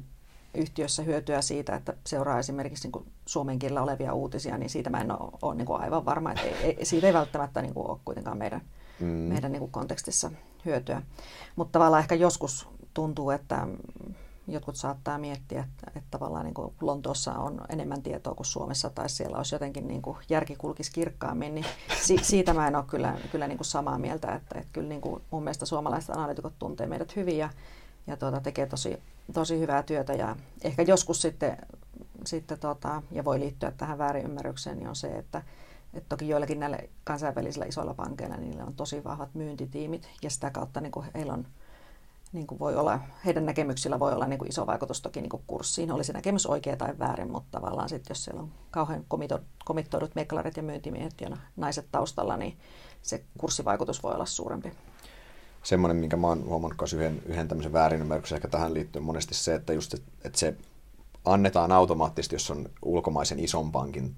yhtiössä 0.55 1.03
hyötyä 1.03 1.43
siitä, 1.43 1.77
että 1.77 1.95
seuraa 2.07 2.39
esimerkiksi 2.39 2.85
niin 2.85 2.93
kuin 2.93 3.07
suomen 3.27 3.59
kielellä 3.59 3.83
olevia 3.83 4.15
uutisia, 4.15 4.59
niin 4.59 4.71
siitä 4.71 4.91
mä 4.91 5.01
en 5.01 5.13
ole, 5.13 5.31
ole 5.43 5.55
niin 5.55 5.67
kuin 5.67 5.81
aivan 5.81 6.05
varma. 6.05 6.33
Että 6.33 6.43
ei, 6.43 6.77
ei, 6.79 6.85
siitä 6.85 7.07
ei 7.07 7.13
välttämättä 7.13 7.63
niin 7.63 7.75
kuin 7.75 7.91
ole 7.91 7.99
kuitenkaan 8.05 8.39
meidän, 8.39 8.61
mm. 9.01 9.07
meidän 9.07 9.53
niin 9.53 9.61
kuin 9.61 9.73
kontekstissa 9.73 10.31
hyötyä. 10.65 11.03
Mutta 11.57 11.73
tavallaan 11.73 12.01
ehkä 12.01 12.15
joskus 12.15 12.69
tuntuu, 12.95 13.31
että 13.31 13.67
jotkut 14.49 14.77
saattaa 14.77 15.19
miettiä, 15.19 15.61
että, 15.61 15.87
että 15.87 16.09
tavallaan 16.11 16.45
niin 16.45 16.55
kuin 16.55 16.75
Lontoossa 16.81 17.33
on 17.33 17.61
enemmän 17.69 18.03
tietoa 18.03 18.35
kuin 18.35 18.47
Suomessa 18.47 18.91
tai 18.91 19.09
siellä 19.09 19.37
olisi 19.37 19.55
jotenkin 19.55 19.89
niin 19.89 20.03
kuin 20.03 20.17
järki 20.29 20.57
kulkisi 20.57 20.93
kirkkaammin, 20.93 21.55
niin 21.55 21.67
si, 22.03 22.19
siitä 22.23 22.55
mä 22.55 22.69
en 22.69 22.77
ole 22.77 22.85
kyllä, 22.89 23.19
kyllä 23.33 23.47
niin 23.47 23.59
kuin 23.59 23.67
samaa 23.67 23.99
mieltä, 23.99 24.35
että, 24.35 24.59
että 24.59 24.73
kyllä 24.73 24.89
niin 24.89 25.01
kuin 25.01 25.23
mun 25.31 25.45
mielestä 25.45 25.67
suomalaiset 25.67 26.17
analytikot 26.17 26.55
tuntee 26.59 26.87
meidät 26.87 27.17
hyvin 27.17 27.39
ja, 27.39 27.51
ja 28.07 28.17
tuota, 28.17 28.41
tekee 28.41 28.67
tosi, 28.67 29.03
tosi 29.33 29.59
hyvää 29.59 29.83
työtä 29.83 30.13
ja 30.13 30.37
ehkä 30.65 30.83
joskus 30.83 31.23
sitten, 31.23 31.59
sitten 32.27 32.59
tota, 32.59 33.03
ja 33.11 33.25
voi 33.25 33.41
liittyä 33.41 33.71
tähän 33.71 33.99
väärinymmärrykseen, 33.99 34.79
niin 34.79 34.89
on 34.89 34.97
se, 34.97 35.09
että, 35.09 35.43
että 35.95 36.09
toki 36.09 36.29
joillakin 36.29 36.61
näillä 36.61 36.79
kansainvälisillä 37.05 37.67
isoilla 37.67 37.95
pankeilla 37.95 38.37
niin 38.37 38.51
niillä 38.51 38.65
on 38.65 38.75
tosi 38.75 39.05
vahvat 39.05 39.35
myyntitiimit 39.35 40.09
ja 40.23 40.31
sitä 40.31 40.51
kautta 40.51 40.81
niin 40.81 40.93
kuin 40.93 41.07
heillä 41.15 41.33
on 41.33 41.47
niin 42.35 42.47
kuin 42.47 42.59
voi 42.59 42.77
olla, 42.77 43.01
heidän 43.25 43.47
näkemyksillä 43.47 44.01
voi 44.01 44.13
olla 44.13 44.27
niin 44.27 44.39
kuin 44.39 44.49
iso 44.49 44.67
vaikutus 44.67 45.03
toki 45.03 45.21
niin 45.21 45.31
kuin 45.31 45.43
kurssiin, 45.47 45.93
oli 45.93 46.05
se 46.05 46.13
näkemys 46.13 46.47
oikea 46.47 46.77
tai 46.77 46.99
väärin, 46.99 47.33
mutta 47.33 47.61
tavallaan 47.61 47.89
sitten 47.89 48.11
jos 48.11 48.25
siellä 48.25 48.43
on 48.43 48.53
kauhean 48.71 49.05
komittoidut 49.65 50.15
meklarit 50.15 50.57
ja 50.57 50.63
myyntimiehet 50.63 51.21
ja 51.21 51.37
naiset 51.57 51.87
taustalla, 51.93 52.37
niin 52.37 52.59
se 53.03 53.25
kurssivaikutus 53.39 54.03
voi 54.03 54.15
olla 54.15 54.27
suurempi. 54.27 54.73
Semmoinen, 55.65 55.97
minkä 55.97 56.17
mä 56.17 56.27
oon 56.27 56.45
huomannut 56.45 56.81
myös 56.81 56.93
yhden, 56.93 57.23
yhden 57.27 57.49
tämmöisen 57.49 57.73
väärinymmärryksen 57.73 58.37
ehkä 58.37 58.49
tähän 58.49 58.75
liittyy 58.75 59.03
monesti 59.03 59.35
se, 59.35 59.55
että 59.55 59.73
just, 59.73 59.95
että 60.25 60.39
se 60.39 60.55
annetaan 61.25 61.73
automaattisesti, 61.73 62.35
jos 62.35 62.51
on 62.51 62.69
ulkomaisen 62.83 63.39
ison 63.39 63.73
pankin 63.73 64.15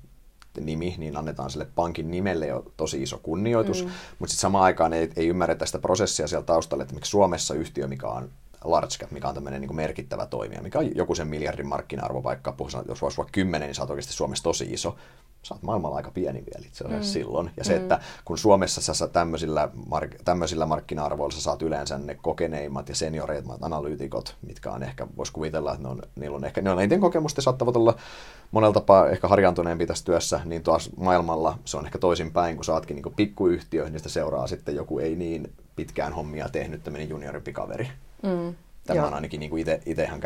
nimi, 0.60 0.94
niin 0.98 1.16
annetaan 1.16 1.50
sille 1.50 1.66
pankin 1.74 2.10
nimelle 2.10 2.46
jo 2.46 2.72
tosi 2.76 3.02
iso 3.02 3.18
kunnioitus, 3.18 3.84
mm. 3.84 3.90
mutta 4.18 4.30
sitten 4.30 4.40
samaan 4.40 4.64
aikaan 4.64 4.92
ei, 4.92 5.10
ei 5.16 5.28
ymmärretä 5.28 5.66
sitä 5.66 5.78
prosessia 5.78 6.28
siellä 6.28 6.46
taustalla, 6.46 6.82
että 6.82 6.94
miksi 6.94 7.10
Suomessa 7.10 7.54
yhtiö, 7.54 7.86
mikä 7.86 8.08
on 8.08 8.30
large 8.70 8.96
cap, 9.00 9.10
mikä 9.10 9.28
on 9.28 9.34
tämmöinen 9.34 9.60
niin 9.60 9.76
merkittävä 9.76 10.26
toimija, 10.26 10.62
mikä 10.62 10.78
on 10.78 10.96
joku 10.96 11.14
sen 11.14 11.28
miljardin 11.28 11.66
markkina-arvo, 11.66 12.22
vaikka 12.22 12.54
jos 12.88 13.02
voisi 13.02 13.16
vaikka 13.16 13.32
kymmenen, 13.32 13.66
niin 13.66 13.74
sä 13.74 13.82
oot 13.82 13.90
oikeasti 13.90 14.12
Suomessa 14.12 14.44
tosi 14.44 14.64
iso, 14.64 14.96
sä 15.42 15.54
oot 15.54 15.62
maailmalla 15.62 15.96
aika 15.96 16.10
pieni 16.10 16.38
vielä 16.38 16.66
itse 16.66 16.84
asiassa 16.84 17.08
mm. 17.08 17.12
silloin. 17.12 17.50
Ja 17.56 17.64
se, 17.64 17.74
mm. 17.74 17.82
että 17.82 18.00
kun 18.24 18.38
Suomessa 18.38 18.94
sä 18.94 19.08
tämmöisillä, 19.08 19.68
mark- 19.90 20.22
tämmöisillä 20.24 20.66
markkina-arvoilla 20.66 21.34
sä 21.34 21.40
saat 21.40 21.62
yleensä 21.62 21.98
ne 21.98 22.14
kokeneimmat 22.14 22.88
ja 22.88 22.94
senioreimmat 22.94 23.64
analyytikot, 23.64 24.36
mitkä 24.46 24.72
on 24.72 24.82
ehkä, 24.82 25.06
voisi 25.16 25.32
kuvitella, 25.32 25.72
että 25.72 25.82
ne 25.82 25.88
on, 25.88 26.02
niillä 26.16 26.36
on 26.36 26.44
ehkä, 26.44 26.62
ne 26.62 26.70
on 26.70 26.80
eniten 26.80 27.00
kokemusta, 27.00 27.42
saattavat 27.42 27.76
olla 27.76 27.94
monella 28.50 28.74
tapaa 28.74 29.08
ehkä 29.08 29.28
harjaantuneempi 29.28 29.86
tässä 29.86 30.04
työssä, 30.04 30.40
niin 30.44 30.62
taas 30.62 30.90
maailmalla 30.96 31.58
se 31.64 31.76
on 31.76 31.86
ehkä 31.86 31.98
toisinpäin, 31.98 32.56
kun 32.56 32.64
sä 32.64 32.72
ootkin 32.72 32.96
niin 32.96 33.14
pikkuyhtiö, 33.16 33.84
niin 33.84 33.98
sitä 33.98 34.08
seuraa 34.08 34.46
sitten 34.46 34.74
joku 34.74 34.98
ei 34.98 35.16
niin 35.16 35.52
pitkään 35.76 36.12
hommia 36.12 36.48
tehnyt 36.48 36.84
tämmöinen 36.84 37.08
juniorimpi 37.08 37.52
kaveri. 37.52 37.88
Mm. 38.26 38.54
Tämä 38.86 39.06
on 39.06 39.14
ainakin 39.14 39.40
niin 39.40 39.58
itse, 39.58 40.04
ihan 40.04 40.20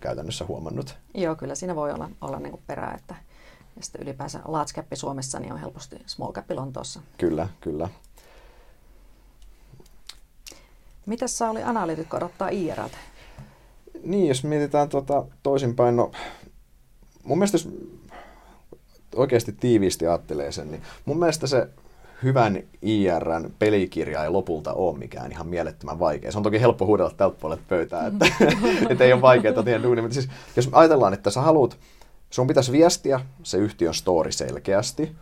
käytännössä 0.00 0.44
huomannut. 0.44 0.96
Joo, 1.14 1.36
kyllä 1.36 1.54
siinä 1.54 1.76
voi 1.76 1.92
olla, 1.92 2.10
olla 2.20 2.38
niin 2.38 2.50
kuin 2.50 2.62
perää, 2.66 2.94
että 2.94 3.14
ja 3.76 3.82
sitten 3.82 4.02
ylipäänsä 4.02 4.40
large 4.44 4.72
cap 4.72 4.86
Suomessa 4.94 5.40
niin 5.40 5.52
on 5.52 5.60
helposti 5.60 5.96
small 6.06 6.32
cap 6.32 6.50
Lontoossa. 6.50 7.00
Kyllä, 7.18 7.48
kyllä. 7.60 7.88
Mitäs 11.06 11.42
oli 11.42 11.62
analyytikko 11.62 12.16
odottaa 12.16 12.48
IRLtä? 12.48 12.96
Niin, 14.02 14.28
jos 14.28 14.44
mietitään 14.44 14.88
tuota 14.88 15.26
toisinpäin, 15.42 15.96
no 15.96 16.10
mun 17.24 17.38
mielestä 17.38 17.54
jos 17.54 17.68
oikeasti 19.16 19.52
tiiviisti 19.52 20.06
ajattelee 20.06 20.52
sen, 20.52 20.70
niin 20.70 20.82
mun 21.04 21.18
mielestä 21.18 21.46
se 21.46 21.68
hyvän 22.24 22.62
IRn 22.82 23.50
pelikirja 23.58 24.24
ei 24.24 24.30
lopulta 24.30 24.72
ole 24.72 24.98
mikään 24.98 25.32
ihan 25.32 25.46
mielettömän 25.46 25.98
vaikea. 25.98 26.32
Se 26.32 26.38
on 26.38 26.44
toki 26.44 26.60
helppo 26.60 26.86
huudella 26.86 27.10
tältä 27.16 27.36
puolelta 27.40 27.62
pöytää, 27.68 28.06
että, 28.06 28.26
että 28.90 29.04
ei 29.04 29.12
ole 29.12 29.22
vaikeaa 29.22 29.62
tehdä 29.62 29.82
duunia, 29.82 30.02
mutta 30.02 30.14
siis 30.14 30.28
jos 30.56 30.68
ajatellaan, 30.72 31.14
että 31.14 31.30
sä 31.30 31.40
haluat 31.40 31.76
sun 32.30 32.46
pitäisi 32.46 32.72
viestiä 32.72 33.20
se 33.42 33.58
yhtiön 33.58 33.94
story 33.94 34.32
selkeästi. 34.32 35.12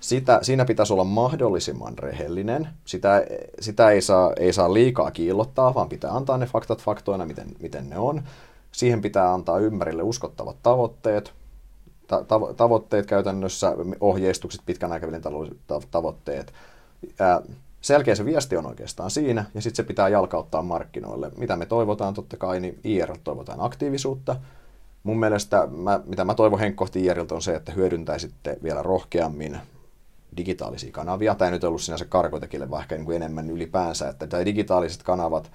Sitä, 0.00 0.38
siinä 0.42 0.64
pitäisi 0.64 0.92
olla 0.92 1.04
mahdollisimman 1.04 1.98
rehellinen. 1.98 2.68
Sitä, 2.84 3.24
sitä 3.60 3.90
ei, 3.90 4.02
saa, 4.02 4.32
ei 4.36 4.52
saa 4.52 4.74
liikaa 4.74 5.10
kiillottaa, 5.10 5.74
vaan 5.74 5.88
pitää 5.88 6.10
antaa 6.10 6.38
ne 6.38 6.46
faktat 6.46 6.82
faktoina, 6.82 7.26
miten, 7.26 7.48
miten 7.60 7.90
ne 7.90 7.98
on. 7.98 8.22
Siihen 8.72 9.02
pitää 9.02 9.32
antaa 9.32 9.58
ympärille 9.58 10.02
uskottavat 10.02 10.56
tavoitteet, 10.62 11.32
ta- 12.28 12.54
tavoitteet 12.56 13.06
käytännössä, 13.06 13.72
ohjeistukset, 14.00 14.62
pitkän 14.66 14.92
aikavälin 14.92 15.22
tavoitteet. 15.90 16.52
Selkeä 17.80 18.14
se 18.14 18.24
viesti 18.24 18.56
on 18.56 18.66
oikeastaan 18.66 19.10
siinä, 19.10 19.44
ja 19.54 19.62
sitten 19.62 19.76
se 19.76 19.82
pitää 19.82 20.08
jalkauttaa 20.08 20.62
markkinoille. 20.62 21.30
Mitä 21.36 21.56
me 21.56 21.66
toivotaan 21.66 22.14
totta 22.14 22.36
kai, 22.36 22.60
niin 22.60 22.80
IR 22.84 23.16
toivotaan 23.24 23.60
aktiivisuutta, 23.60 24.36
mun 25.02 25.20
mielestä, 25.20 25.68
mä, 25.70 26.00
mitä 26.04 26.24
mä 26.24 26.34
toivon 26.34 26.60
Henkko 26.60 26.88
Tieriltä 26.88 27.34
on 27.34 27.42
se, 27.42 27.54
että 27.54 27.72
hyödyntäisitte 27.72 28.58
vielä 28.62 28.82
rohkeammin 28.82 29.58
digitaalisia 30.36 30.92
kanavia. 30.92 31.34
Tämä 31.34 31.48
ei 31.48 31.52
nyt 31.52 31.64
ollut 31.64 31.82
sinänsä 31.82 32.04
karkotekille, 32.04 32.70
vaan 32.70 32.82
ehkä 32.82 32.98
kuin 32.98 33.16
enemmän 33.16 33.50
ylipäänsä, 33.50 34.08
että 34.08 34.44
digitaaliset 34.44 35.02
kanavat, 35.02 35.50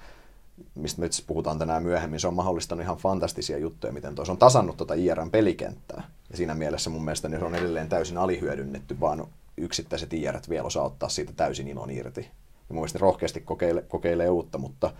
mistä 0.74 1.00
me 1.00 1.06
itse 1.06 1.22
puhutaan 1.26 1.58
tänään 1.58 1.82
myöhemmin, 1.82 2.20
se 2.20 2.28
on 2.28 2.34
mahdollistanut 2.34 2.82
ihan 2.82 2.96
fantastisia 2.96 3.58
juttuja, 3.58 3.92
miten 3.92 4.14
tuo 4.14 4.24
on 4.28 4.38
tasannut 4.38 4.76
tuota 4.76 4.94
IRn 4.94 5.30
pelikenttää. 5.30 6.02
Ja 6.30 6.36
siinä 6.36 6.54
mielessä 6.54 6.90
mun 6.90 7.04
mielestä 7.04 7.28
niin 7.28 7.40
se 7.40 7.44
on 7.44 7.54
edelleen 7.54 7.88
täysin 7.88 8.18
alihyödynnetty, 8.18 9.00
vaan 9.00 9.26
yksittäiset 9.56 10.12
IRt 10.12 10.48
vielä 10.48 10.66
osaa 10.66 10.84
ottaa 10.84 11.08
siitä 11.08 11.32
täysin 11.32 11.68
ilon 11.68 11.90
irti. 11.90 12.20
Ja 12.20 12.74
mun 12.74 12.80
mielestä 12.80 12.98
rohkeasti 12.98 13.40
kokeile, 13.40 13.82
kokeilee 13.82 14.28
uutta, 14.28 14.58
mutta 14.58 14.90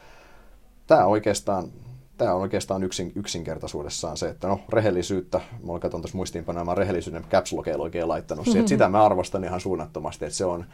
tämä 0.87 1.07
oikeastaan 1.07 1.73
tämä 2.19 2.35
on 2.35 2.41
oikeastaan 2.41 2.83
yksin, 2.83 3.12
yksinkertaisuudessaan 3.15 4.17
se, 4.17 4.29
että 4.29 4.49
no 4.49 4.61
rehellisyyttä, 4.69 5.41
mä 5.67 5.79
katson 5.79 6.00
tuossa 6.00 6.17
muistiinpanoja, 6.17 6.65
mä 6.65 6.75
rehellisyyden 6.75 7.25
caps 7.31 7.55
oikein 7.79 8.09
laittanut 8.09 8.47
mm-hmm. 8.47 8.53
siihen, 8.53 8.69
sitä 8.79 8.88
mä 8.88 9.05
arvostan 9.05 9.45
ihan 9.45 9.61
suunnattomasti, 9.61 10.25
että 10.25 10.37
se 10.37 10.45
on, 10.45 10.65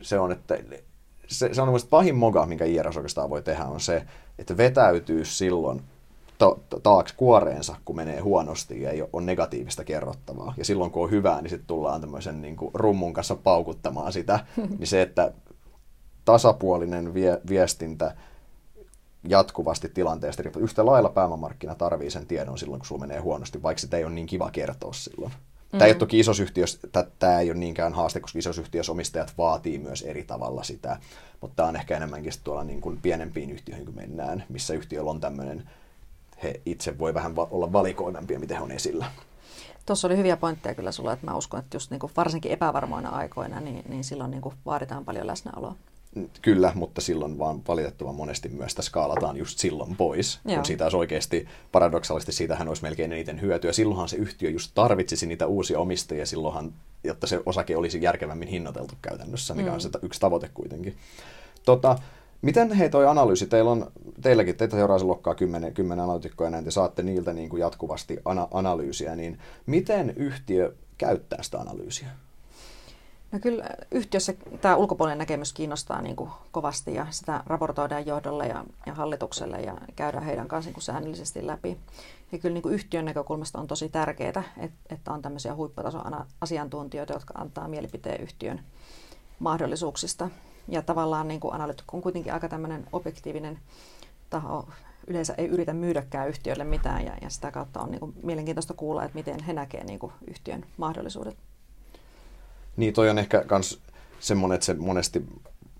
se 0.00 0.18
on, 0.18 0.32
että 0.32 0.58
se, 1.32 1.54
se 1.54 1.62
on 1.62 1.68
mielestäni 1.68 1.90
pahin 1.90 2.14
moga, 2.14 2.46
minkä 2.46 2.64
IRS 2.64 2.96
oikeastaan 2.96 3.30
voi 3.30 3.42
tehdä, 3.42 3.64
on 3.64 3.80
se, 3.80 4.06
että 4.38 4.56
vetäytyy 4.56 5.24
silloin 5.24 5.82
ta- 6.38 6.56
taakse 6.82 7.14
kuoreensa, 7.16 7.76
kun 7.84 7.96
menee 7.96 8.20
huonosti 8.20 8.82
ja 8.82 8.90
ei 8.90 9.02
ole 9.12 9.22
negatiivista 9.22 9.84
kerrottavaa. 9.84 10.54
Ja 10.56 10.64
silloin, 10.64 10.90
kun 10.90 11.04
on 11.04 11.10
hyvää, 11.10 11.42
niin 11.42 11.50
sitten 11.50 11.66
tullaan 11.66 12.00
tämmöisen 12.00 12.42
niin 12.42 12.56
kuin 12.56 12.70
rummun 12.74 13.12
kanssa 13.12 13.36
paukuttamaan 13.36 14.12
sitä. 14.12 14.46
niin 14.78 14.86
se, 14.86 15.02
että 15.02 15.32
tasapuolinen 16.24 17.14
vie- 17.14 17.40
viestintä 17.48 18.16
jatkuvasti 19.28 19.88
tilanteesta 19.88 20.42
riippuen. 20.42 20.64
Yhtä 20.64 20.86
lailla 20.86 21.08
pääomamarkkina 21.08 21.74
tarvii 21.74 22.10
sen 22.10 22.26
tiedon 22.26 22.58
silloin, 22.58 22.80
kun 22.80 22.86
sulla 22.86 23.00
menee 23.00 23.20
huonosti, 23.20 23.62
vaikka 23.62 23.80
sitä 23.80 23.96
ei 23.96 24.04
ole 24.04 24.14
niin 24.14 24.26
kiva 24.26 24.50
kertoa 24.50 24.92
silloin. 24.92 25.32
Mm. 25.72 25.78
Tämä 25.78 25.86
ei 25.86 25.92
ole 25.92 25.98
toki 25.98 26.18
isossa 26.18 26.42
yhtiössä, 26.42 26.78
tämä 27.18 27.40
ei 27.40 27.50
ole 27.50 27.58
niinkään 27.58 27.92
haaste, 27.92 28.20
koska 28.20 28.38
isossa 28.38 28.62
yhtiössä 28.62 28.92
omistajat 28.92 29.34
vaatii 29.38 29.78
myös 29.78 30.02
eri 30.02 30.24
tavalla 30.24 30.62
sitä, 30.62 30.96
mutta 31.40 31.56
tämä 31.56 31.68
on 31.68 31.76
ehkä 31.76 31.96
enemmänkin 31.96 32.32
tuolla 32.44 32.64
niin 32.64 32.80
kuin 32.80 32.98
pienempiin 33.02 33.50
yhtiöihin, 33.50 33.86
kun 33.86 33.94
mennään, 33.94 34.44
missä 34.48 34.74
yhtiöllä 34.74 35.10
on 35.10 35.20
tämmöinen, 35.20 35.70
he 36.42 36.60
itse 36.66 36.98
voi 36.98 37.14
vähän 37.14 37.36
va- 37.36 37.48
olla 37.50 37.72
valikoivampia, 37.72 38.38
miten 38.38 38.56
he 38.56 38.62
on 38.62 38.72
esillä. 38.72 39.06
Tuossa 39.86 40.08
oli 40.08 40.16
hyviä 40.16 40.36
pointteja 40.36 40.74
kyllä 40.74 40.92
sulla, 40.92 41.12
että 41.12 41.26
mä 41.26 41.36
uskon, 41.36 41.60
että 41.60 41.76
just 41.76 41.90
niin 41.90 42.00
kuin 42.00 42.12
varsinkin 42.16 42.52
epävarmoina 42.52 43.08
aikoina, 43.08 43.60
niin, 43.60 43.84
niin 43.88 44.04
silloin 44.04 44.30
niin 44.30 44.40
kuin 44.40 44.54
vaaditaan 44.66 45.04
paljon 45.04 45.26
läsnäoloa. 45.26 45.74
Kyllä, 46.42 46.72
mutta 46.74 47.00
silloin 47.00 47.38
vaan 47.38 47.62
valitettavan 47.68 48.14
monesti 48.14 48.48
myös 48.48 48.72
sitä 48.72 48.82
skaalataan 48.82 49.36
just 49.36 49.58
silloin 49.58 49.96
pois. 49.96 50.40
Joo. 50.44 50.56
Kun 50.56 50.64
siitä 50.64 50.84
olisi 50.84 50.96
oikeasti, 50.96 51.48
paradoksaalisesti 51.72 52.32
siitähän 52.32 52.68
olisi 52.68 52.82
melkein 52.82 53.12
eniten 53.12 53.40
hyötyä. 53.40 53.72
Silloinhan 53.72 54.08
se 54.08 54.16
yhtiö 54.16 54.50
just 54.50 54.70
tarvitsisi 54.74 55.26
niitä 55.26 55.46
uusia 55.46 55.78
omistajia 55.78 56.26
silloinhan, 56.26 56.72
jotta 57.04 57.26
se 57.26 57.40
osake 57.46 57.76
olisi 57.76 58.02
järkevämmin 58.02 58.48
hinnoiteltu 58.48 58.94
käytännössä, 59.02 59.54
mikä 59.54 59.68
mm. 59.68 59.74
on 59.74 59.80
se 59.80 59.90
yksi 60.02 60.20
tavoite 60.20 60.50
kuitenkin. 60.54 60.96
Tota, 61.64 61.98
miten 62.42 62.72
hei 62.72 62.90
toi 62.90 63.06
analyysi, 63.06 63.46
teillä 63.46 63.70
on, 63.70 63.92
teilläkin, 64.22 64.56
teitä 64.56 64.76
seuraa 64.76 64.98
se 64.98 65.04
luokkaa 65.04 65.34
10, 65.34 65.74
10 65.74 66.04
analytikkoja 66.04 66.50
näin, 66.50 66.64
te 66.64 66.70
saatte 66.70 67.02
niiltä 67.02 67.32
niin 67.32 67.48
kuin 67.48 67.60
jatkuvasti 67.60 68.18
ana- 68.24 68.48
analyysiä, 68.50 69.16
niin 69.16 69.38
miten 69.66 70.12
yhtiö 70.16 70.74
käyttää 70.98 71.42
sitä 71.42 71.58
analyysiä? 71.58 72.08
No 73.32 73.38
kyllä 73.38 73.64
yhtiössä 73.90 74.34
tämä 74.60 74.76
ulkopuolinen 74.76 75.18
näkemys 75.18 75.52
kiinnostaa 75.52 76.02
niin 76.02 76.16
kuin 76.16 76.30
kovasti 76.50 76.94
ja 76.94 77.06
sitä 77.10 77.42
raportoidaan 77.46 78.06
johdolle 78.06 78.46
ja, 78.46 78.64
ja 78.86 78.94
hallitukselle 78.94 79.60
ja 79.60 79.78
käydään 79.96 80.24
heidän 80.24 80.48
kanssa 80.48 80.68
niin 80.68 80.74
kuin 80.74 80.84
säännöllisesti 80.84 81.46
läpi. 81.46 81.78
Ja 82.32 82.38
kyllä 82.38 82.54
niin 82.54 82.62
kuin 82.62 82.74
yhtiön 82.74 83.04
näkökulmasta 83.04 83.58
on 83.58 83.66
tosi 83.66 83.88
tärkeää, 83.88 84.28
että, 84.28 84.76
että 84.90 85.12
on 85.12 85.22
tämmöisiä 85.22 85.54
huipputason 85.54 86.26
asiantuntijoita, 86.40 87.12
jotka 87.12 87.34
antaa 87.36 87.68
mielipiteen 87.68 88.20
yhtiön 88.20 88.60
mahdollisuuksista. 89.38 90.30
Ja 90.68 90.82
tavallaan 90.82 91.28
niin 91.28 91.40
kuin 91.40 91.54
analytikko 91.54 91.96
on 91.96 92.02
kuitenkin 92.02 92.32
aika 92.32 92.48
tämmöinen 92.48 92.86
objektiivinen 92.92 93.58
taho, 94.30 94.68
yleensä 95.06 95.34
ei 95.38 95.46
yritä 95.46 95.72
myydäkään 95.72 96.28
yhtiölle 96.28 96.64
mitään 96.64 97.04
ja, 97.04 97.12
ja 97.22 97.30
sitä 97.30 97.50
kautta 97.50 97.80
on 97.80 97.90
niin 97.90 98.00
kuin 98.00 98.14
mielenkiintoista 98.22 98.74
kuulla, 98.74 99.04
että 99.04 99.18
miten 99.18 99.42
he 99.42 99.52
näkevät 99.52 99.86
niin 99.86 100.00
yhtiön 100.26 100.64
mahdollisuudet. 100.76 101.36
Niin 102.76 102.94
toi 102.94 103.10
on 103.10 103.18
ehkä 103.18 103.44
myös 103.50 103.78
semmoinen, 104.20 104.54
että 104.54 104.66
se 104.66 104.74
monesti 104.74 105.26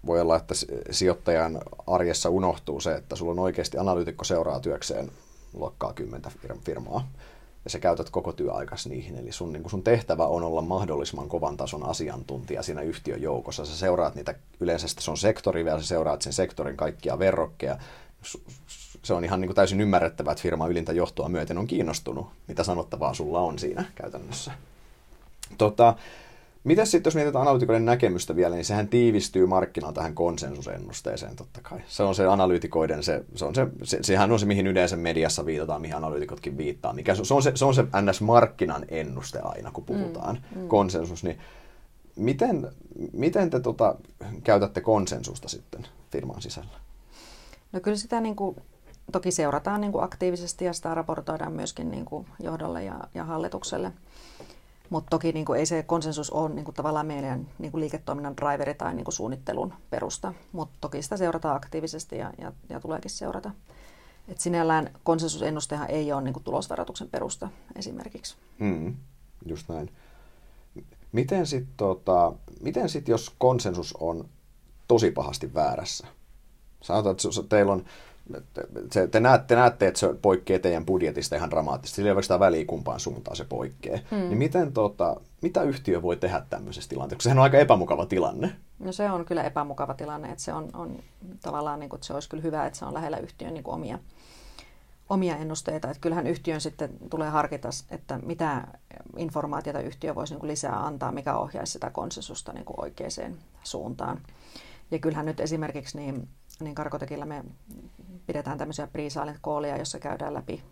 voi 0.06 0.20
olla, 0.20 0.36
että 0.36 0.54
sijoittajan 0.90 1.60
arjessa 1.86 2.28
unohtuu 2.28 2.80
se, 2.80 2.94
että 2.94 3.16
sulla 3.16 3.32
on 3.32 3.38
oikeasti 3.38 3.78
analyytikko 3.78 4.24
seuraa 4.24 4.60
työkseen 4.60 5.10
luokkaa 5.54 5.92
kymmentä 5.92 6.30
firmaa 6.64 7.08
ja 7.64 7.70
sä 7.70 7.78
käytät 7.78 8.10
koko 8.10 8.32
työaikas 8.32 8.86
niihin. 8.86 9.18
Eli 9.18 9.32
sun, 9.32 9.52
niin 9.52 9.70
sun 9.70 9.82
tehtävä 9.82 10.26
on 10.26 10.42
olla 10.42 10.62
mahdollisimman 10.62 11.28
kovan 11.28 11.56
tason 11.56 11.86
asiantuntija 11.86 12.62
siinä 12.62 12.82
yhtiön 12.82 13.22
joukossa. 13.22 13.64
Sä 13.64 13.76
seuraat 13.76 14.14
niitä, 14.14 14.34
yleensä 14.60 14.86
se 14.98 15.10
on 15.10 15.18
sektori 15.18 15.64
vielä, 15.64 15.80
sä 15.80 15.86
seuraat 15.86 16.22
sen 16.22 16.32
sektorin 16.32 16.76
kaikkia 16.76 17.18
verrokkeja. 17.18 17.78
Se 19.02 19.14
on 19.14 19.24
ihan 19.24 19.40
niin 19.40 19.48
kuin 19.48 19.56
täysin 19.56 19.80
ymmärrettävää, 19.80 20.32
että 20.32 20.42
firma 20.42 20.66
ylintä 20.66 20.92
johtoa 20.92 21.28
myöten 21.28 21.58
on 21.58 21.66
kiinnostunut, 21.66 22.26
mitä 22.48 22.64
sanottavaa 22.64 23.14
sulla 23.14 23.40
on 23.40 23.58
siinä 23.58 23.84
käytännössä. 23.94 24.52
Tota, 25.58 25.94
Miten 26.64 26.86
sitten, 26.86 27.10
jos 27.10 27.14
mietitään 27.14 27.42
analyytikoiden 27.42 27.84
näkemystä 27.84 28.36
vielä, 28.36 28.54
niin 28.54 28.64
sehän 28.64 28.88
tiivistyy 28.88 29.46
markkinaan 29.46 29.94
tähän 29.94 30.14
konsensusennusteeseen 30.14 31.36
totta 31.36 31.60
kai. 31.62 31.78
Se 31.86 32.02
on 32.02 32.14
se 32.14 32.26
analyytikoiden, 32.26 33.02
se, 33.02 33.24
se 33.34 33.44
on 33.44 33.54
se, 33.54 33.66
se, 33.82 33.98
sehän 34.02 34.32
on 34.32 34.38
se, 34.38 34.46
mihin 34.46 34.66
yleensä 34.66 34.96
mediassa 34.96 35.46
viitataan, 35.46 35.80
mihin 35.80 35.96
analyytikotkin 35.96 36.58
viittaa. 36.58 36.92
Mikä, 36.92 37.14
se, 37.14 37.34
on 37.34 37.42
se, 37.42 37.52
se 37.54 37.64
on 37.64 37.74
se 37.74 37.82
NS-markkinan 37.82 38.84
ennuste 38.88 39.40
aina, 39.42 39.70
kun 39.70 39.84
puhutaan 39.84 40.38
mm, 40.54 40.60
mm. 40.60 40.68
konsensus. 40.68 41.24
Niin 41.24 41.38
miten, 42.16 42.70
miten 43.12 43.50
te 43.50 43.60
tota, 43.60 43.94
käytätte 44.44 44.80
konsensusta 44.80 45.48
sitten 45.48 45.86
firman 46.10 46.42
sisällä? 46.42 46.82
No 47.72 47.80
kyllä 47.80 47.96
sitä 47.96 48.20
niin 48.20 48.36
kuin, 48.36 48.56
toki 49.12 49.30
seurataan 49.30 49.80
niin 49.80 49.92
kuin 49.92 50.04
aktiivisesti 50.04 50.64
ja 50.64 50.72
sitä 50.72 50.94
raportoidaan 50.94 51.52
myöskin 51.52 51.90
niin 51.90 52.04
kuin 52.04 52.26
johdolle 52.42 52.84
ja, 52.84 53.00
ja 53.14 53.24
hallitukselle. 53.24 53.92
Mutta 54.92 55.10
toki 55.10 55.32
niin 55.32 55.44
kuin, 55.44 55.58
ei 55.58 55.66
se 55.66 55.82
konsensus 55.82 56.30
ole 56.30 56.48
niin 56.48 56.64
kuin, 56.64 56.74
tavallaan 56.74 57.06
meidän 57.06 57.48
niin 57.58 57.72
kuin 57.72 57.80
liiketoiminnan 57.80 58.36
driveri 58.36 58.74
tai 58.74 58.94
niin 58.94 59.04
kuin, 59.04 59.14
suunnittelun 59.14 59.74
perusta, 59.90 60.34
mutta 60.52 60.78
toki 60.80 61.02
sitä 61.02 61.16
seurataan 61.16 61.56
aktiivisesti 61.56 62.16
ja, 62.16 62.32
ja, 62.38 62.52
ja 62.68 62.80
tuleekin 62.80 63.10
seurata. 63.10 63.50
Et 64.28 64.40
sinällään 64.40 64.90
konsensusennustehan 65.04 65.90
ei 65.90 66.12
ole 66.12 66.22
niin 66.22 66.32
kuin, 66.32 66.44
tulosvaroituksen 66.44 67.08
perusta 67.08 67.48
esimerkiksi. 67.76 68.36
Mm, 68.58 68.96
just 69.46 69.68
näin. 69.68 69.90
Miten 71.12 71.46
sitten, 71.46 71.74
tota, 71.76 72.32
miten 72.60 72.88
sit, 72.88 73.08
jos 73.08 73.34
konsensus 73.38 73.94
on 74.00 74.28
tosi 74.88 75.10
pahasti 75.10 75.54
väärässä? 75.54 76.06
Sanotaan, 76.82 77.12
että 77.12 77.48
teillä 77.48 77.72
on 77.72 77.84
se, 78.90 79.08
te, 79.08 79.20
näette, 79.20 79.54
näette, 79.56 79.86
että 79.86 80.00
se 80.00 80.14
poikkeaa 80.22 80.58
teidän 80.58 80.86
budjetista 80.86 81.36
ihan 81.36 81.50
dramaattisesti. 81.50 81.96
Sillä 81.96 82.10
ei 82.10 82.16
ole 82.32 82.40
väliä 82.40 82.64
kumpaan 82.64 83.00
suuntaan 83.00 83.36
se 83.36 83.44
poikkeaa. 83.44 83.98
Hmm. 84.10 84.18
Niin 84.18 84.38
miten, 84.38 84.72
tota, 84.72 85.16
mitä 85.40 85.62
yhtiö 85.62 86.02
voi 86.02 86.16
tehdä 86.16 86.42
tämmöisessä 86.50 86.88
tilanteessa? 86.88 87.22
Sehän 87.22 87.38
on 87.38 87.42
aika 87.42 87.58
epämukava 87.58 88.06
tilanne. 88.06 88.52
No 88.78 88.92
se 88.92 89.10
on 89.10 89.24
kyllä 89.24 89.42
epämukava 89.42 89.94
tilanne. 89.94 90.28
Että 90.28 90.44
se 90.44 90.52
on, 90.52 90.70
on 90.74 90.98
tavallaan, 91.42 91.80
niin 91.80 91.90
kuin, 91.90 91.98
että 91.98 92.06
se 92.06 92.14
olisi 92.14 92.28
kyllä 92.28 92.42
hyvä, 92.42 92.66
että 92.66 92.78
se 92.78 92.84
on 92.84 92.94
lähellä 92.94 93.16
yhtiön 93.16 93.54
niin 93.54 93.64
kuin 93.64 93.74
omia, 93.74 93.98
omia 95.08 95.36
ennusteita. 95.36 95.90
Että 95.90 96.00
kyllähän 96.00 96.26
yhtiön 96.26 96.60
sitten 96.60 96.90
tulee 97.10 97.28
harkita, 97.28 97.68
että 97.90 98.18
mitä 98.18 98.66
informaatiota 99.16 99.80
yhtiö 99.80 100.14
voisi 100.14 100.32
niin 100.32 100.40
kuin 100.40 100.50
lisää 100.50 100.86
antaa, 100.86 101.12
mikä 101.12 101.36
ohjaisi 101.36 101.72
sitä 101.72 101.90
konsensusta 101.90 102.52
niin 102.52 102.64
kuin 102.64 102.80
oikeaan 102.80 103.36
suuntaan. 103.62 104.20
Ja 104.90 104.98
kyllähän 104.98 105.26
nyt 105.26 105.40
esimerkiksi 105.40 105.98
niin 105.98 106.28
niin 106.64 106.74
Karkotekilla 106.74 107.24
me 107.24 107.44
pidetään 108.26 108.58
tämmöisiä 108.58 108.86
pre 108.86 109.02
koolia, 109.40 109.78
jossa 109.78 109.98
käydään 109.98 110.34
läpi 110.34 110.62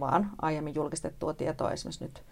vaan 0.00 0.30
aiemmin 0.42 0.74
julkistettua 0.74 1.34
tietoa. 1.34 1.70
Esimerkiksi 1.70 2.04
nyt, 2.04 2.22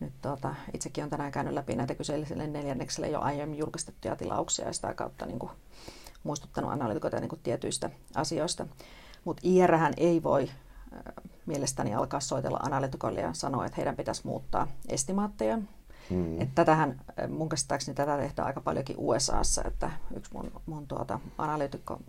nyt 0.00 0.12
tuota, 0.22 0.54
itsekin 0.74 1.02
olen 1.02 1.10
tänään 1.10 1.32
käynyt 1.32 1.54
läpi 1.54 1.76
näitä 1.76 1.94
kyseiselle 1.94 2.46
neljännekselle 2.46 3.08
jo 3.08 3.20
aiemmin 3.20 3.58
julkistettuja 3.58 4.16
tilauksia 4.16 4.66
ja 4.66 4.72
sitä 4.72 4.94
kautta 4.94 5.26
niin 5.26 5.38
kuin, 5.38 5.52
muistuttanut 6.22 6.72
analytikoita 6.72 7.20
niin 7.20 7.28
kuin, 7.28 7.40
tietyistä 7.42 7.90
asioista. 8.14 8.66
Mutta 9.24 9.40
IR 9.44 9.70
ei 9.96 10.22
voi 10.22 10.50
mielestäni 11.46 11.94
alkaa 11.94 12.20
soitella 12.20 12.58
analytikoille 12.62 13.20
ja 13.20 13.32
sanoa, 13.32 13.66
että 13.66 13.76
heidän 13.76 13.96
pitäisi 13.96 14.22
muuttaa 14.24 14.68
estimaatteja. 14.88 15.58
Mm. 16.10 16.40
Että 16.40 16.54
tätähän, 16.54 17.00
mun 17.28 17.48
käsittääkseni 17.48 17.94
tätä 17.94 18.16
tehdään 18.16 18.46
aika 18.46 18.60
paljonkin 18.60 18.96
USAssa, 18.98 19.62
että 19.64 19.90
yksi 20.16 20.32
mun, 20.34 20.52
mun 20.66 20.86
tuota, 20.86 21.20
analyytikko 21.38 22.00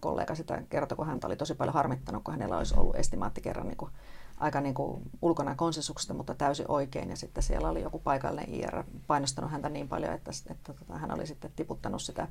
kollega 0.00 0.34
sitä 0.34 0.62
kertoi, 0.70 0.96
kun 0.96 1.06
häntä 1.06 1.26
oli 1.26 1.36
tosi 1.36 1.54
paljon 1.54 1.74
harmittanut, 1.74 2.24
kun 2.24 2.34
hänellä 2.34 2.56
olisi 2.56 2.74
ollut 2.76 2.96
estimaatti 2.96 3.40
kerran 3.40 3.66
niin 3.66 3.76
kuin, 3.76 3.90
aika 4.36 4.60
niin 4.60 4.74
kuin 4.74 5.10
ulkona 5.22 5.54
konsensuksesta, 5.54 6.14
mutta 6.14 6.34
täysin 6.34 6.66
oikein. 6.68 7.10
Ja 7.10 7.16
sitten 7.16 7.42
siellä 7.42 7.68
oli 7.68 7.82
joku 7.82 7.98
paikallinen 7.98 8.54
IR 8.54 8.84
painostanut 9.06 9.50
häntä 9.50 9.68
niin 9.68 9.88
paljon, 9.88 10.14
että, 10.14 10.30
että 10.50 10.72
tota, 10.72 10.98
hän 10.98 11.14
oli 11.14 11.26
sitten 11.26 11.52
tiputtanut 11.56 12.02
sitä 12.02 12.28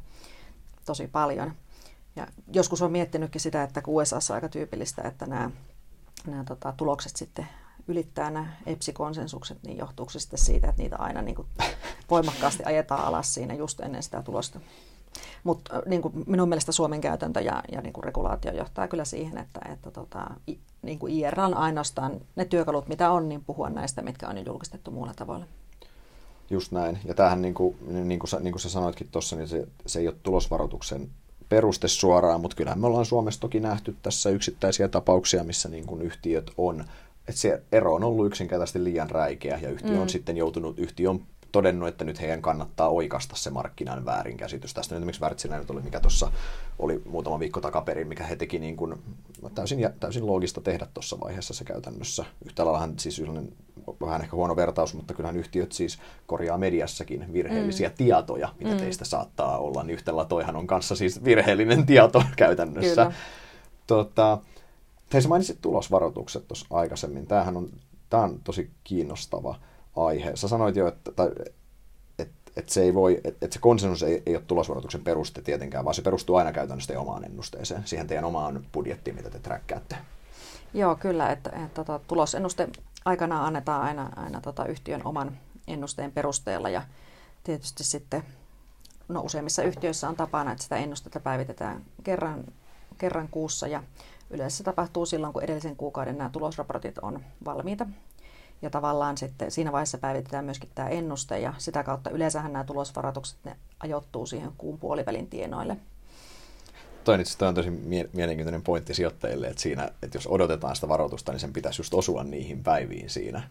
tosi 0.85 1.07
paljon. 1.07 1.53
Ja 2.15 2.27
joskus 2.53 2.81
on 2.81 2.91
miettinytkin 2.91 3.41
sitä, 3.41 3.63
että 3.63 3.81
kun 3.81 4.01
USA 4.01 4.15
on 4.15 4.35
aika 4.35 4.49
tyypillistä, 4.49 5.01
että 5.01 5.25
nämä, 5.25 5.51
nämä 6.27 6.43
tota, 6.43 6.73
tulokset 6.77 7.15
sitten 7.15 7.47
ylittää 7.87 8.31
nämä 8.31 8.53
EPSI-konsensukset, 8.65 9.63
niin 9.63 9.77
johtuuko 9.77 10.11
se 10.11 10.19
sitten 10.19 10.39
siitä, 10.39 10.69
että 10.69 10.81
niitä 10.81 10.97
aina 10.97 11.21
niin 11.21 11.35
kuin 11.35 11.47
voimakkaasti 12.09 12.63
ajetaan 12.63 13.05
alas 13.05 13.33
siinä 13.33 13.53
just 13.53 13.79
ennen 13.79 14.03
sitä 14.03 14.21
tulosta? 14.21 14.59
Mutta 15.43 15.81
niin 15.85 16.01
kuin 16.01 16.13
minun 16.27 16.49
mielestä 16.49 16.71
Suomen 16.71 17.01
käytäntö 17.01 17.41
ja, 17.41 17.63
ja 17.71 17.81
niin 17.81 17.93
kuin 17.93 18.03
regulaatio 18.03 18.53
johtaa 18.53 18.87
kyllä 18.87 19.05
siihen, 19.05 19.37
että, 19.37 19.59
että 19.71 19.91
tota, 19.91 20.27
niin 20.81 20.99
kuin 20.99 21.13
IR 21.13 21.39
on 21.39 21.53
ainoastaan 21.53 22.21
ne 22.35 22.45
työkalut, 22.45 22.87
mitä 22.87 23.11
on, 23.11 23.29
niin 23.29 23.43
puhua 23.43 23.69
näistä, 23.69 24.01
mitkä 24.01 24.27
on 24.27 24.37
jo 24.37 24.43
julkistettu 24.43 24.91
muulla 24.91 25.13
tavalla. 25.15 25.45
Just 26.49 26.71
näin. 26.71 26.99
Ja 27.05 27.13
tämähän, 27.13 27.41
niin 27.41 27.53
kuin, 27.53 27.77
niin 28.07 28.19
kuin, 28.19 28.29
sä, 28.29 28.39
niin 28.39 28.51
kuin 28.51 28.61
sä 28.61 28.69
sanoitkin 28.69 29.07
tuossa, 29.11 29.35
niin 29.35 29.47
se, 29.47 29.67
se 29.85 29.99
ei 29.99 30.07
ole 30.07 30.15
tulosvaroituksen 30.23 31.09
peruste 31.49 31.87
suoraan, 31.87 32.41
mutta 32.41 32.57
kyllähän 32.57 32.79
me 32.79 32.87
ollaan 32.87 33.05
Suomessa 33.05 33.41
toki 33.41 33.59
nähty 33.59 33.95
tässä 34.01 34.29
yksittäisiä 34.29 34.87
tapauksia, 34.87 35.43
missä 35.43 35.69
niin 35.69 35.85
kuin 35.85 36.01
yhtiöt 36.01 36.51
on, 36.57 36.85
että 37.27 37.41
se 37.41 37.61
ero 37.71 37.93
on 37.93 38.03
ollut 38.03 38.27
yksinkertaisesti 38.27 38.83
liian 38.83 39.09
räikeä 39.09 39.59
ja 39.61 39.69
yhtiö 39.69 39.93
mm. 39.93 40.01
on 40.01 40.09
sitten 40.09 40.37
joutunut, 40.37 40.79
yhtiö 40.79 41.09
on 41.09 41.21
todennut, 41.51 41.89
että 41.89 42.05
nyt 42.05 42.21
heidän 42.21 42.41
kannattaa 42.41 42.89
oikasta 42.89 43.35
se 43.35 43.49
markkinan 43.49 44.05
väärinkäsitys. 44.05 44.73
Tästä 44.73 44.95
nyt 44.95 45.01
esimerkiksi 45.01 45.21
Wärtsilä 45.21 45.57
nyt 45.57 45.69
oli, 45.69 45.81
mikä 45.81 45.99
tuossa 45.99 46.31
oli 46.79 47.01
muutama 47.09 47.39
viikko 47.39 47.61
takaperin, 47.61 48.07
mikä 48.07 48.23
he 48.23 48.35
teki 48.35 48.59
niin 48.59 48.75
kuin, 48.75 48.95
täysin, 49.55 49.89
täysin 49.99 50.27
loogista 50.27 50.61
tehdä 50.61 50.87
tuossa 50.93 51.19
vaiheessa 51.19 51.53
se 51.53 51.63
käytännössä. 51.63 52.25
Yhtä 52.45 52.65
laillahan 52.65 52.99
siis 52.99 53.21
vähän 54.01 54.21
ehkä 54.21 54.35
huono 54.35 54.55
vertaus, 54.55 54.93
mutta 54.93 55.13
kyllähän 55.13 55.37
yhtiöt 55.37 55.71
siis 55.71 55.99
korjaa 56.27 56.57
mediassakin 56.57 57.33
virheellisiä 57.33 57.89
mm. 57.89 57.95
tietoja, 57.97 58.49
mitä 58.59 58.71
mm. 58.71 58.77
teistä 58.77 59.05
saattaa 59.05 59.57
olla, 59.57 59.83
niin 59.83 59.93
yhtä 59.93 60.11
toihan 60.29 60.55
on 60.55 60.67
kanssa 60.67 60.95
siis 60.95 61.23
virheellinen 61.23 61.85
tieto 61.85 62.23
käytännössä. 62.35 63.05
Kyllä. 63.05 63.17
Tota, 63.87 64.37
te 65.09 65.27
mainitsit 65.27 65.61
tulosvaroitukset 65.61 66.47
tuossa 66.47 66.65
aikaisemmin. 66.69 67.27
Tämähän 67.27 67.57
on, 67.57 67.69
tämä 68.09 68.23
on 68.23 68.39
tosi 68.43 68.69
kiinnostava 68.83 69.55
aihe. 69.95 70.31
Sä 70.35 70.47
sanoit 70.47 70.75
jo, 70.75 70.87
että, 70.87 71.11
tai, 71.11 71.29
että, 72.19 72.51
että 72.55 72.73
se, 72.73 72.81
ei 72.81 72.93
voi, 72.93 73.21
että, 73.23 73.29
että 73.41 73.53
se 73.53 73.59
konsensus 73.59 74.03
ei, 74.03 74.23
ei 74.25 74.35
ole 74.35 74.43
tulosvaroituksen 74.47 75.03
peruste 75.03 75.41
tietenkään, 75.41 75.85
vaan 75.85 75.95
se 75.95 76.01
perustuu 76.01 76.35
aina 76.35 76.51
käytännössä 76.51 76.99
omaan 76.99 77.25
ennusteeseen, 77.25 77.87
siihen 77.87 78.07
teidän 78.07 78.25
omaan 78.25 78.65
budjettiin, 78.73 79.15
mitä 79.15 79.29
te 79.29 79.39
träkkäätte. 79.39 79.95
Joo, 80.73 80.95
kyllä, 80.95 81.31
että, 81.31 81.49
että, 81.49 81.65
että 81.65 81.75
tota, 81.75 81.99
tulosennuste 82.07 82.69
aikana 83.05 83.45
annetaan 83.45 83.81
aina, 83.81 84.09
aina 84.15 84.41
tota, 84.41 84.65
yhtiön 84.65 85.01
oman 85.05 85.37
ennusteen 85.67 86.11
perusteella 86.11 86.69
ja 86.69 86.81
tietysti 87.43 87.83
sitten 87.83 88.23
no 89.07 89.21
useimmissa 89.21 89.63
yhtiöissä 89.63 90.09
on 90.09 90.15
tapana, 90.15 90.51
että 90.51 90.63
sitä 90.63 90.77
ennustetta 90.77 91.19
päivitetään 91.19 91.85
kerran, 92.03 92.43
kerran 92.97 93.27
kuussa 93.31 93.67
ja 93.67 93.83
yleensä 94.29 94.57
se 94.57 94.63
tapahtuu 94.63 95.05
silloin, 95.05 95.33
kun 95.33 95.43
edellisen 95.43 95.75
kuukauden 95.75 96.17
nämä 96.17 96.29
tulosraportit 96.29 96.97
on 96.97 97.23
valmiita 97.45 97.87
ja 98.61 98.69
tavallaan 98.69 99.17
sitten 99.17 99.51
siinä 99.51 99.71
vaiheessa 99.71 99.97
päivitetään 99.97 100.45
myöskin 100.45 100.69
tämä 100.75 100.89
ennuste 100.89 101.39
ja 101.39 101.53
sitä 101.57 101.83
kautta 101.83 102.09
yleensähän 102.09 102.53
nämä 102.53 102.63
tulosvaroitukset 102.63 103.37
ne 103.43 103.55
ajoittuu 103.79 104.25
siihen 104.25 104.51
kuun 104.57 104.79
puolivälin 104.79 105.27
tienoille. 105.27 105.77
Toi 107.03 107.13
on, 107.13 107.21
itse, 107.21 107.45
on 107.45 107.55
tosi 107.55 107.69
mielenkiintoinen 108.13 108.61
pointti 108.61 108.93
sijoittajille, 108.93 109.47
että, 109.47 109.61
siinä, 109.61 109.89
että 110.03 110.17
jos 110.17 110.27
odotetaan 110.27 110.75
sitä 110.75 110.87
varoitusta, 110.87 111.31
niin 111.31 111.39
sen 111.39 111.53
pitäisi 111.53 111.81
just 111.81 111.93
osua 111.93 112.23
niihin 112.23 112.63
päiviin 112.63 113.09
siinä. 113.09 113.43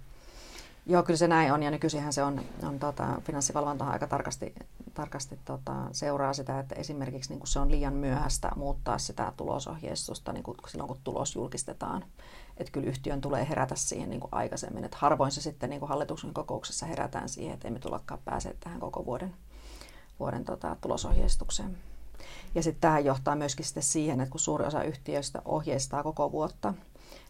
Joo, 0.87 1.03
kyllä 1.03 1.17
se 1.17 1.29
näin 1.29 1.53
on 1.53 1.63
ja 1.63 1.71
nykyisinhän 1.71 2.13
se 2.13 2.23
on, 2.23 2.41
on 2.63 2.79
tota, 2.79 3.07
finanssivalvonta 3.25 3.85
aika 3.85 4.07
tarkasti, 4.07 4.55
tarkasti 4.95 5.39
tota, 5.45 5.75
seuraa 5.93 6.33
sitä, 6.33 6.61
että 6.61 6.75
esimerkiksi 6.75 7.31
niin 7.31 7.39
kun 7.39 7.47
se 7.47 7.59
on 7.59 7.71
liian 7.71 7.95
myöhäistä 7.95 8.51
muuttaa 8.57 8.99
sitä 8.99 9.33
tulosohjeistusta 9.37 10.33
niin 10.33 10.43
kun, 10.43 10.55
silloin, 10.69 10.89
kun 10.89 10.99
tulos 11.05 11.35
julkistetaan 11.35 12.05
että 12.59 12.73
kyllä 12.73 12.89
yhtiön 12.89 13.21
tulee 13.21 13.49
herätä 13.49 13.75
siihen 13.75 14.11
niin 14.11 14.21
kuin 14.21 14.35
aikaisemmin. 14.35 14.85
Että 14.85 14.97
harvoin 15.01 15.33
se 15.33 15.41
sitten 15.41 15.71
niin 15.71 15.81
kuin 15.81 15.89
hallituksen 15.89 16.35
kokouksessa 16.35 16.87
herätään 16.87 17.29
siihen, 17.29 17.55
että 17.55 17.69
emme 17.69 17.79
tullakaan 17.79 18.21
pääse 18.25 18.57
tähän 18.61 18.81
koko 18.81 19.05
vuoden, 19.07 19.35
vuoden 20.21 20.45
tota, 20.45 20.77
tulosohjeistukseen. 20.81 21.79
Ja 22.55 22.63
sitten 22.63 22.81
tähän 22.81 23.05
johtaa 23.05 23.37
myöskin 23.37 23.65
sitten 23.65 23.83
siihen, 23.83 24.21
että 24.21 24.31
kun 24.31 24.41
suuri 24.41 24.65
osa 24.65 24.83
yhtiöistä 24.83 25.43
ohjeistaa 25.45 26.03
koko 26.03 26.33
vuotta, 26.33 26.75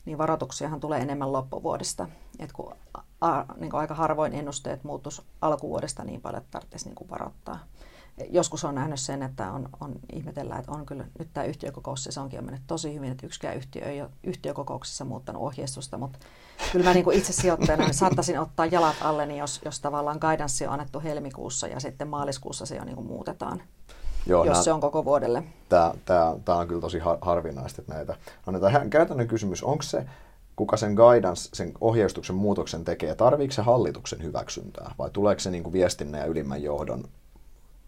niin 0.04 0.18
varoituksiahan 0.18 0.80
tulee 0.80 1.00
enemmän 1.00 1.32
loppuvuodesta. 1.32 2.08
Et 2.38 2.52
kun 2.52 2.74
a, 3.20 3.44
niin 3.56 3.70
kuin 3.70 3.80
aika 3.80 3.94
harvoin 3.94 4.34
ennusteet 4.34 4.84
muuttus 4.84 5.22
alkuvuodesta 5.40 6.04
niin 6.04 6.20
paljon, 6.20 6.42
että 6.42 6.50
tarvitsisi 6.50 6.84
niin 6.84 6.94
kuin 6.94 7.10
varoittaa 7.10 7.58
joskus 8.30 8.64
on 8.64 8.74
nähnyt 8.74 9.00
sen, 9.00 9.22
että 9.22 9.52
on, 9.52 9.68
on 9.80 9.92
ihmetellä, 10.12 10.56
että 10.56 10.72
on 10.72 10.86
kyllä 10.86 11.04
nyt 11.18 11.28
tämä 11.32 11.46
yhtiökokous, 11.46 12.04
se 12.10 12.20
onkin 12.20 12.38
on 12.38 12.44
mennyt 12.44 12.62
tosi 12.66 12.94
hyvin, 12.94 13.12
että 13.12 13.26
yksikään 13.26 13.56
yhtiö 13.56 13.82
ei 13.82 14.00
ole 14.00 14.10
yhtiökokouksessa 14.24 15.04
muuttanut 15.04 15.42
ohjeistusta, 15.42 15.98
mutta 15.98 16.18
kyllä 16.72 16.84
mä 16.84 16.94
niin 16.94 17.04
kuin 17.04 17.18
itse 17.18 17.32
sijoittajana 17.32 17.84
niin 17.84 17.94
saattaisin 18.04 18.40
ottaa 18.40 18.66
jalat 18.66 18.96
alle, 19.00 19.26
niin 19.26 19.38
jos, 19.38 19.60
jos 19.64 19.80
tavallaan 19.80 20.18
guidance 20.20 20.68
on 20.68 20.72
annettu 20.72 21.00
helmikuussa 21.00 21.66
ja 21.66 21.80
sitten 21.80 22.08
maaliskuussa 22.08 22.66
se 22.66 22.76
jo 22.76 22.84
niin 22.84 22.96
kuin 22.96 23.06
muutetaan. 23.06 23.62
Joo, 24.26 24.44
jos 24.44 24.54
nää, 24.54 24.62
se 24.62 24.72
on 24.72 24.80
koko 24.80 25.04
vuodelle. 25.04 25.42
Tämä, 25.68 25.94
tämä, 26.04 26.36
tämä 26.44 26.58
on 26.58 26.68
kyllä 26.68 26.80
tosi 26.80 26.98
harvinaista, 27.20 27.82
että 27.82 27.94
näitä 27.94 28.16
on 28.46 28.54
näitä 28.54 28.86
käytännön 28.90 29.28
kysymys. 29.28 29.62
Onko 29.62 29.82
se, 29.82 30.06
kuka 30.56 30.76
sen 30.76 30.94
guidance, 30.94 31.48
sen 31.52 31.72
ohjeistuksen 31.80 32.36
muutoksen 32.36 32.84
tekee, 32.84 33.14
tarviiko 33.14 33.52
se 33.52 33.62
hallituksen 33.62 34.22
hyväksyntää 34.22 34.94
vai 34.98 35.10
tuleeko 35.10 35.40
se 35.40 35.50
niin 35.50 35.62
kuin 35.62 35.72
viestinnän 35.72 36.20
ja 36.20 36.26
ylimmän 36.26 36.62
johdon 36.62 37.04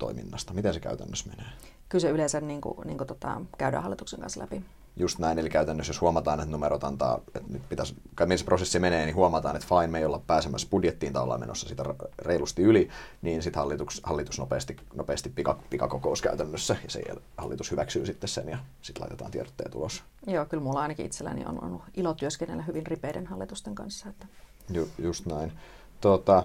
toiminnasta? 0.01 0.55
Miten 0.55 0.75
se 0.75 0.81
käytännössä 0.81 1.31
menee? 1.31 1.53
Kyllä 1.89 2.03
se 2.03 2.11
yleensä 2.11 2.41
niin 2.41 2.61
kuin, 2.61 2.87
niin 2.87 2.99
kuin 2.99 3.09
tota, 3.09 3.41
käydään 3.59 3.83
hallituksen 3.83 4.21
kanssa 4.21 4.41
läpi. 4.41 4.63
Just 4.97 5.19
näin, 5.19 5.39
eli 5.39 5.51
käytännössä 5.51 5.91
jos 5.91 6.01
huomataan, 6.01 6.41
että 6.41 6.51
numerot 6.51 6.85
antaa, 6.85 7.21
että 7.35 7.53
nyt 7.53 7.69
pitäisi, 7.69 7.95
missä 8.27 8.37
se 8.37 8.45
prosessi 8.45 8.79
menee, 8.79 9.05
niin 9.07 9.17
huomataan, 9.17 9.57
että 9.57 9.69
fine, 9.69 9.87
me 9.87 9.99
ei 9.99 10.05
olla 10.05 10.21
pääsemässä 10.27 10.69
budjettiin 10.71 11.13
tai 11.13 11.23
ollaan 11.23 11.41
menossa 11.41 11.69
sitä 11.69 11.85
reilusti 12.19 12.63
yli, 12.63 12.89
niin 13.23 13.43
sitten 13.43 13.61
hallitus, 13.61 14.01
hallitus 14.05 14.39
nopeasti, 14.39 14.77
nopeasti 14.95 15.29
pika, 15.29 15.59
pikakokous 15.71 16.23
käytännössä, 16.23 16.77
ja 16.85 16.91
se 16.91 17.03
hallitus 17.37 17.71
hyväksyy 17.71 18.07
sitten 18.07 18.29
sen, 18.29 18.49
ja 18.49 18.59
sitten 18.83 19.01
laitetaan 19.01 19.31
tiedotteet 19.31 19.75
ulos. 19.75 20.03
Joo, 20.27 20.47
kyllä 20.47 20.63
mulla 20.63 20.81
ainakin 20.81 21.07
itselläni 21.07 21.45
on 21.45 21.65
ollut 21.65 21.83
ilo 21.97 22.15
työskennellä 22.15 22.63
hyvin 22.63 22.87
ripeiden 22.87 23.27
hallitusten 23.27 23.75
kanssa. 23.75 24.09
Että... 24.09 24.27
Ju, 24.73 24.89
just 24.99 25.27
näin. 25.27 25.53
Tota, 26.01 26.45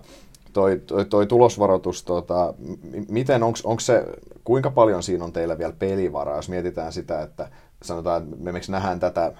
toi, 0.55 0.81
toi, 0.87 1.05
toi 1.05 1.27
tulosvaroitus, 1.27 2.03
tota, 2.03 2.53
miten, 3.09 3.43
onko 3.43 3.79
se, 3.79 4.05
kuinka 4.43 4.71
paljon 4.71 5.03
siinä 5.03 5.25
on 5.25 5.33
teillä 5.33 5.57
vielä 5.57 5.73
pelivaraa, 5.79 6.35
jos 6.35 6.49
mietitään 6.49 6.93
sitä, 6.93 7.21
että 7.21 7.49
sanotaan, 7.83 8.23
että 8.23 8.35
me 8.37 8.51
nähdään 8.69 8.99
tätä, 8.99 9.33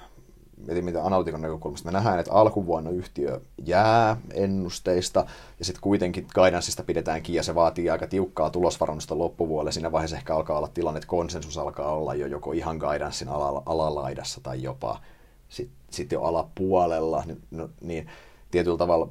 mietin 0.67 0.85
mitä 0.85 1.05
analytikon 1.05 1.41
näkökulmasta, 1.41 1.85
me 1.85 1.91
nähdään, 1.91 2.19
että 2.19 2.33
alkuvuonna 2.33 2.89
yhtiö 2.89 3.41
jää 3.65 4.17
ennusteista, 4.33 5.25
ja 5.59 5.65
sitten 5.65 5.81
kuitenkin 5.81 6.27
guidanceista 6.35 6.83
pidetään 6.83 7.21
kiinni, 7.21 7.37
ja 7.37 7.43
se 7.43 7.55
vaatii 7.55 7.89
aika 7.89 8.07
tiukkaa 8.07 8.49
tulosvarannusta 8.49 9.17
loppuvuodelle. 9.17 9.71
Siinä 9.71 9.91
vaiheessa 9.91 10.17
ehkä 10.17 10.35
alkaa 10.35 10.57
olla 10.57 10.69
tilanne, 10.73 10.97
että 10.97 11.07
konsensus 11.07 11.57
alkaa 11.57 11.95
olla 11.95 12.15
jo 12.15 12.27
joko 12.27 12.51
ihan 12.51 12.77
guidancein 12.77 13.29
alalaidassa 13.65 14.41
tai 14.43 14.63
jopa 14.63 15.01
sitten 15.49 15.77
sit 15.89 16.11
jo 16.11 16.21
alapuolella, 16.21 17.23
niin, 17.25 17.41
no, 17.51 17.69
niin 17.81 18.07
tietyllä 18.51 18.77
tavalla 18.77 19.07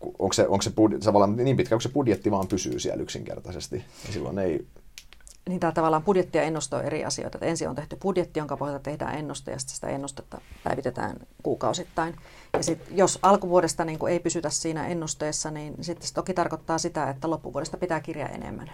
onko 0.00 0.32
se, 0.32 0.48
onko 0.48 0.62
se 0.62 0.70
budjetti, 0.70 1.04
tavallaan 1.04 1.36
niin 1.36 1.56
pitkä, 1.56 1.74
kun 1.74 1.82
se 1.82 1.88
budjetti 1.88 2.30
vaan 2.30 2.48
pysyy 2.48 2.78
siellä 2.78 3.02
yksinkertaisesti, 3.02 3.76
niin 3.76 4.12
silloin 4.12 4.38
ei... 4.38 4.66
Niin 5.48 5.60
tämä 5.60 5.72
tavallaan 5.72 6.02
budjetti 6.02 6.38
ja 6.38 6.44
ennuste 6.44 6.76
on 6.76 6.84
eri 6.84 7.04
asioita. 7.04 7.38
Että 7.38 7.46
ensin 7.46 7.68
on 7.68 7.74
tehty 7.74 7.96
budjetti, 7.96 8.40
jonka 8.40 8.56
pohjalta 8.56 8.82
tehdään 8.82 9.14
ennuste, 9.14 9.50
ja 9.50 9.58
sitten 9.58 9.74
sitä 9.74 9.88
ennustetta 9.88 10.40
päivitetään 10.64 11.16
kuukausittain. 11.42 12.16
Ja 12.52 12.62
sitten 12.62 12.96
jos 12.96 13.18
alkuvuodesta 13.22 13.84
niin 13.84 14.08
ei 14.08 14.20
pysytä 14.20 14.50
siinä 14.50 14.88
ennusteessa, 14.88 15.50
niin 15.50 15.74
sitten 15.80 16.08
se 16.08 16.14
toki 16.14 16.34
tarkoittaa 16.34 16.78
sitä, 16.78 17.10
että 17.10 17.30
loppuvuodesta 17.30 17.76
pitää 17.76 18.00
kirjaa 18.00 18.28
enemmän. 18.28 18.70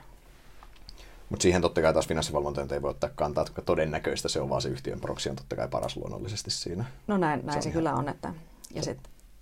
Mutta 1.31 1.43
siihen 1.43 1.63
totta 1.63 1.83
kai 1.83 1.93
taas 1.93 2.09
finanssivalvontojen 2.09 2.73
ei 2.73 2.83
voi 2.83 2.91
ottaa 2.91 3.11
kantaa, 3.15 3.45
että 3.49 3.63
todennäköistä 3.63 4.29
se 4.29 4.41
on 4.41 4.49
vaan 4.49 4.63
se 4.63 4.69
yhtiön 4.69 5.01
proksi 5.01 5.31
on 5.31 5.37
totta 5.37 5.57
kai 5.57 5.69
paras 5.69 5.97
luonnollisesti 5.97 6.51
siinä. 6.51 6.85
No 7.07 7.17
näin, 7.17 7.47
näin 7.47 7.63
se, 7.63 7.69
se 7.69 7.73
kyllä 7.73 7.95
on, 7.95 8.09
että 8.09 8.35
ja 8.75 8.83
sit, 8.83 8.99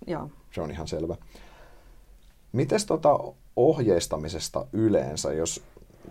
joo. 0.07 0.29
Se 0.51 0.61
on 0.61 0.71
ihan 0.71 0.87
selvä. 0.87 1.15
Mites 2.55 2.85
tota 2.85 3.19
ohjeistamisesta 3.55 4.67
yleensä, 4.73 5.33
jos 5.33 5.63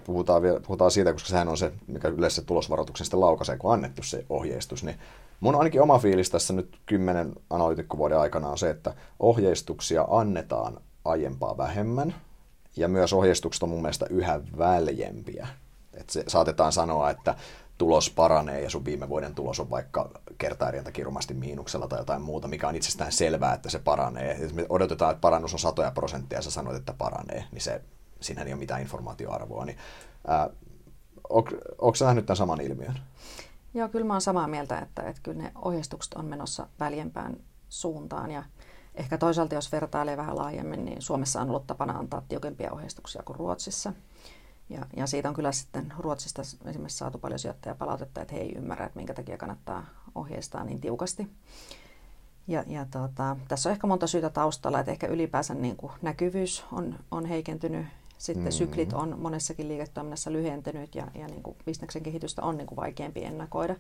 puhutaan, 0.06 0.42
vielä, 0.42 0.60
puhutaan 0.60 0.90
siitä, 0.90 1.12
koska 1.12 1.28
sehän 1.28 1.48
on 1.48 1.56
se, 1.56 1.72
mikä 1.86 2.08
yleensä 2.08 2.42
tulosvaroituksen 2.42 3.04
sitten 3.04 3.20
laukaisee, 3.20 3.56
kun 3.56 3.70
on 3.70 3.74
annettu 3.74 4.02
se 4.02 4.24
ohjeistus, 4.28 4.84
niin 4.84 4.98
mun 5.40 5.54
ainakin 5.54 5.82
oma 5.82 5.98
fiilis 5.98 6.30
tässä 6.30 6.52
nyt 6.52 6.78
kymmenen 6.86 7.32
analytikkovuoden 7.50 8.18
aikana 8.18 8.48
on 8.48 8.58
se, 8.58 8.70
että 8.70 8.94
ohjeistuksia 9.20 10.06
annetaan 10.10 10.80
aiempaa 11.04 11.56
vähemmän, 11.56 12.14
ja 12.76 12.88
myös 12.88 13.12
ohjeistukset 13.12 13.62
on 13.62 13.68
mun 13.68 13.82
mielestä 13.82 14.06
yhä 14.10 14.40
väljempiä. 14.58 15.48
Et 15.96 16.10
se, 16.10 16.24
saatetaan 16.26 16.72
sanoa, 16.72 17.10
että 17.10 17.34
tulos 17.78 18.10
paranee 18.10 18.60
ja 18.60 18.70
sun 18.70 18.84
viime 18.84 19.08
vuoden 19.08 19.34
tulos 19.34 19.60
on 19.60 19.70
vaikka 19.70 20.10
kertaarien 20.38 20.84
takia 20.84 21.04
rumasti 21.04 21.34
miinuksella 21.34 21.88
tai 21.88 21.98
jotain 21.98 22.22
muuta, 22.22 22.48
mikä 22.48 22.68
on 22.68 22.76
itsestään 22.76 23.12
selvää, 23.12 23.54
että 23.54 23.70
se 23.70 23.78
paranee. 23.78 24.38
Jos 24.40 24.54
me 24.54 24.66
odotetaan, 24.68 25.10
että 25.10 25.20
parannus 25.20 25.52
on 25.52 25.58
satoja 25.58 25.90
prosenttia 25.90 26.38
ja 26.38 26.42
sä 26.42 26.50
sanoit, 26.50 26.76
että 26.76 26.92
paranee, 26.98 27.44
niin 27.52 27.62
se, 27.62 27.82
siinä 28.20 28.42
ei 28.42 28.52
ole 28.52 28.58
mitään 28.58 28.82
informaatioarvoa. 28.82 29.64
Niin, 29.64 29.78
ää, 30.26 30.50
onko 31.78 31.94
sä 31.94 32.04
nähnyt 32.04 32.26
tämän 32.26 32.36
saman 32.36 32.60
ilmiön? 32.60 32.98
Joo, 33.74 33.88
kyllä 33.88 34.06
mä 34.06 34.14
oon 34.14 34.20
samaa 34.20 34.48
mieltä, 34.48 34.78
että, 34.78 35.02
että 35.02 35.22
kyllä 35.22 35.42
ne 35.42 35.52
ohjeistukset 35.62 36.14
on 36.14 36.24
menossa 36.24 36.66
väljempään 36.80 37.36
suuntaan 37.68 38.30
ja 38.30 38.44
ehkä 38.94 39.18
toisaalta 39.18 39.54
jos 39.54 39.72
vertailee 39.72 40.16
vähän 40.16 40.38
laajemmin, 40.38 40.84
niin 40.84 41.02
Suomessa 41.02 41.40
on 41.40 41.48
ollut 41.48 41.66
tapana 41.66 41.98
antaa 41.98 42.22
tiukempia 42.28 42.72
ohjeistuksia 42.72 43.22
kuin 43.22 43.36
Ruotsissa. 43.36 43.92
Ja, 44.68 44.86
ja 44.96 45.06
siitä 45.06 45.28
on 45.28 45.34
kyllä 45.34 45.52
sitten 45.52 45.92
Ruotsista 45.98 46.42
esimerkiksi 46.42 46.98
saatu 46.98 47.18
paljon 47.18 47.38
sijoittajapalautetta, 47.38 48.22
että 48.22 48.34
he 48.34 48.40
ei 48.40 48.54
ymmärrä, 48.56 48.86
että 48.86 48.96
minkä 48.96 49.14
takia 49.14 49.38
kannattaa 49.38 49.86
ohjeistaa 50.14 50.64
niin 50.64 50.80
tiukasti. 50.80 51.30
Ja, 52.48 52.64
ja 52.66 52.86
tota, 52.90 53.36
tässä 53.48 53.68
on 53.68 53.72
ehkä 53.72 53.86
monta 53.86 54.06
syytä 54.06 54.30
taustalla, 54.30 54.80
että 54.80 54.92
ehkä 54.92 55.06
ylipäänsä 55.06 55.54
niin 55.54 55.76
kuin 55.76 55.92
näkyvyys 56.02 56.64
on, 56.72 56.98
on 57.10 57.26
heikentynyt. 57.26 57.86
Sitten 58.18 58.44
mm. 58.44 58.50
syklit 58.50 58.92
on 58.92 59.18
monessakin 59.18 59.68
liiketoiminnassa 59.68 60.32
lyhentynyt 60.32 60.94
ja, 60.94 61.06
ja 61.14 61.26
niin 61.26 61.42
kuin 61.42 61.56
bisneksen 61.64 62.02
kehitystä 62.02 62.42
on 62.42 62.56
niin 62.56 62.66
kuin 62.66 62.76
vaikeampi 62.76 63.24
ennakoida 63.24 63.76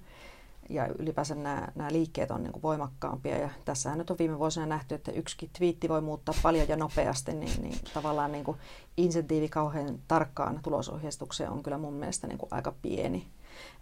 ja 0.68 0.88
ylipäänsä 0.98 1.34
nämä, 1.34 1.68
nämä 1.74 1.92
liikkeet 1.92 2.30
on 2.30 2.42
niin 2.42 2.52
kuin 2.52 2.62
voimakkaampia. 2.62 3.38
Ja 3.38 3.48
tässähän 3.64 3.98
nyt 3.98 4.10
on 4.10 4.18
viime 4.18 4.38
vuosina 4.38 4.66
nähty, 4.66 4.94
että 4.94 5.12
yksikin 5.12 5.50
twiitti 5.58 5.88
voi 5.88 6.00
muuttaa 6.00 6.34
paljon 6.42 6.68
ja 6.68 6.76
nopeasti, 6.76 7.32
niin, 7.32 7.62
niin 7.62 7.78
tavallaan 7.94 8.32
niin 8.32 8.44
kuin 8.44 8.58
insentiivi 8.96 9.48
kauhean 9.48 9.98
tarkkaan 10.08 10.60
tulosohjeistukseen 10.62 11.50
on 11.50 11.62
kyllä 11.62 11.78
mun 11.78 11.94
mielestä 11.94 12.26
niin 12.26 12.38
kuin 12.38 12.48
aika 12.52 12.74
pieni. 12.82 13.28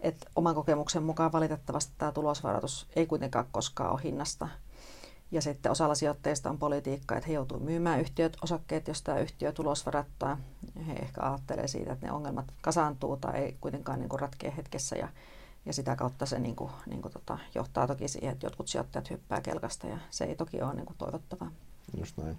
Et 0.00 0.26
oman 0.36 0.54
kokemuksen 0.54 1.02
mukaan 1.02 1.32
valitettavasti 1.32 1.92
tämä 1.98 2.12
tulosvaroitus 2.12 2.86
ei 2.96 3.06
kuitenkaan 3.06 3.46
koskaan 3.52 3.92
ole 3.92 4.00
hinnasta. 4.04 4.48
Ja 5.30 5.42
sitten 5.42 5.72
osalla 5.72 5.94
sijoitteista 5.94 6.50
on 6.50 6.58
politiikka, 6.58 7.16
että 7.16 7.28
he 7.28 7.34
joutuu 7.34 7.60
myymään 7.60 8.00
yhtiöt, 8.00 8.36
osakkeet, 8.42 8.88
jos 8.88 9.02
tämä 9.02 9.18
yhtiö 9.18 9.52
tulosvarattaa. 9.52 10.38
He 10.86 10.92
ehkä 10.92 11.20
ajattelee 11.22 11.68
siitä, 11.68 11.92
että 11.92 12.06
ne 12.06 12.12
ongelmat 12.12 12.52
kasaantuu 12.60 13.16
tai 13.16 13.40
ei 13.40 13.56
kuitenkaan 13.60 13.98
niin 13.98 14.20
ratkea 14.20 14.50
hetkessä. 14.50 14.96
Ja 14.96 15.08
ja 15.66 15.72
sitä 15.72 15.96
kautta 15.96 16.26
se 16.26 16.38
niin 16.38 16.56
kuin, 16.56 16.70
niin 16.86 17.02
kuin 17.02 17.12
tota, 17.12 17.38
johtaa 17.54 17.86
toki 17.86 18.08
siihen, 18.08 18.32
että 18.32 18.46
jotkut 18.46 18.68
sijoittajat 18.68 19.10
hyppää 19.10 19.40
kelkasta 19.40 19.86
ja 19.86 19.98
se 20.10 20.24
ei 20.24 20.36
toki 20.36 20.62
ole 20.62 20.74
niin 20.74 20.86
kuin 20.86 20.96
toivottavaa. 20.98 21.50
Just 21.98 22.16
näin. 22.16 22.36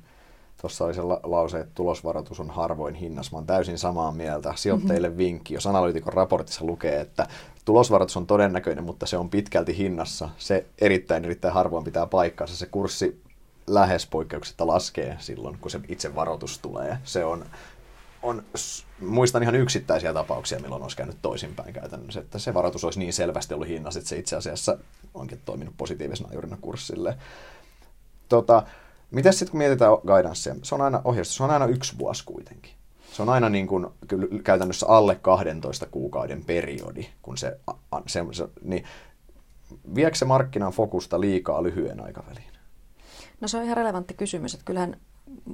Tuossa 0.61 0.85
oli 0.85 0.93
se 0.93 1.01
la- 1.01 1.19
lause, 1.23 1.59
että 1.59 1.71
tulosvaroitus 1.75 2.39
on 2.39 2.49
harvoin 2.49 2.95
hinnas. 2.95 3.31
Mä 3.31 3.37
oon 3.37 3.47
täysin 3.47 3.77
samaa 3.77 4.11
mieltä. 4.11 4.53
Sijoittajille 4.55 5.07
mm-hmm. 5.07 5.17
vinkki, 5.17 5.53
jos 5.53 5.67
analyytikon 5.67 6.13
raportissa 6.13 6.65
lukee, 6.65 7.01
että 7.01 7.27
tulosvaroitus 7.65 8.17
on 8.17 8.27
todennäköinen, 8.27 8.83
mutta 8.83 9.05
se 9.05 9.17
on 9.17 9.29
pitkälti 9.29 9.77
hinnassa. 9.77 10.29
Se 10.37 10.65
erittäin 10.81 11.25
erittäin 11.25 11.53
harvoin 11.53 11.83
pitää 11.83 12.05
paikkaansa. 12.05 12.55
Se 12.55 12.65
kurssi 12.65 13.21
lähes 13.67 14.07
poikkeuksetta 14.07 14.67
laskee 14.67 15.17
silloin, 15.19 15.57
kun 15.61 15.71
se 15.71 15.79
itse 15.87 16.15
varoitus 16.15 16.59
tulee. 16.59 16.97
Se 17.03 17.25
on 17.25 17.45
on, 18.23 18.43
muistan 18.99 19.43
ihan 19.43 19.55
yksittäisiä 19.55 20.13
tapauksia, 20.13 20.59
milloin 20.59 20.83
olisi 20.83 20.97
käynyt 20.97 21.17
toisinpäin 21.21 21.73
käytännössä, 21.73 22.19
että 22.19 22.39
se 22.39 22.53
varoitus 22.53 22.83
olisi 22.83 22.99
niin 22.99 23.13
selvästi 23.13 23.53
ollut 23.53 23.67
hinnassa, 23.67 23.99
että 23.99 24.09
se 24.09 24.17
itse 24.17 24.35
asiassa 24.35 24.77
onkin 25.13 25.41
toiminut 25.45 25.73
positiivisena 25.77 26.29
ajurina 26.29 26.57
kurssille. 26.61 27.17
Tota, 28.29 28.63
Miten 29.13 29.33
sitten 29.33 29.51
kun 29.51 29.57
mietitään 29.57 29.91
guidancea, 30.07 30.55
se 30.63 30.75
on 30.75 30.81
aina 30.81 31.01
ohjeistus, 31.03 31.37
se 31.37 31.43
on 31.43 31.51
aina 31.51 31.65
yksi 31.65 31.97
vuosi 31.97 32.23
kuitenkin. 32.25 32.71
Se 33.11 33.21
on 33.21 33.29
aina 33.29 33.49
niin 33.49 33.67
kuin, 33.67 33.87
kyllä 34.07 34.27
käytännössä 34.43 34.87
alle 34.87 35.15
12 35.15 35.85
kuukauden 35.85 36.45
periodi, 36.45 37.05
kun 37.21 37.37
se, 37.37 37.59
se, 38.07 38.25
se 38.31 38.47
niin 38.61 38.83
viekö 39.95 40.17
se 40.17 40.25
markkinan 40.25 40.71
fokusta 40.71 41.21
liikaa 41.21 41.63
lyhyen 41.63 42.03
aikaväliin? 42.03 42.53
No 43.41 43.47
se 43.47 43.57
on 43.57 43.63
ihan 43.63 43.77
relevantti 43.77 44.13
kysymys, 44.13 44.53
että 44.53 44.65
kyllähän 44.65 44.97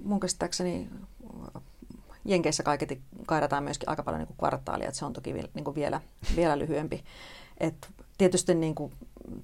mun 0.03 0.19
käsittääkseni 0.19 0.89
Jenkeissä 2.25 2.63
kaiketi 2.63 3.01
kaidataan 3.25 3.63
myöskin 3.63 3.89
aika 3.89 4.03
paljon 4.03 4.19
niin 4.19 4.27
kuin 4.27 4.37
kvartaalia, 4.37 4.87
että 4.87 4.99
se 4.99 5.05
on 5.05 5.13
toki 5.13 5.33
niin 5.33 5.63
kuin 5.63 5.75
vielä, 5.75 6.01
vielä 6.35 6.59
lyhyempi. 6.59 7.03
Et 7.57 7.89
tietysti 8.17 8.55
niin 8.55 8.75
kuin 8.75 8.93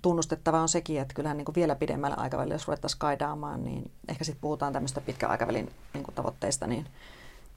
tunnustettava 0.01 0.61
on 0.61 0.69
sekin, 0.69 1.01
että 1.01 1.13
kyllähän 1.13 1.37
niin 1.37 1.45
kuin 1.45 1.55
vielä 1.55 1.75
pidemmällä 1.75 2.15
aikavälillä, 2.15 2.55
jos 2.55 2.67
ruvettaisiin 2.67 2.99
kaidaamaan, 2.99 3.63
niin 3.63 3.91
ehkä 4.07 4.23
sitten 4.23 4.41
puhutaan 4.41 4.73
tämmöistä 4.73 5.01
pitkän 5.01 5.31
aikavälin 5.31 5.71
niin 5.93 6.03
kuin 6.03 6.15
tavoitteista, 6.15 6.67
niin, 6.67 6.85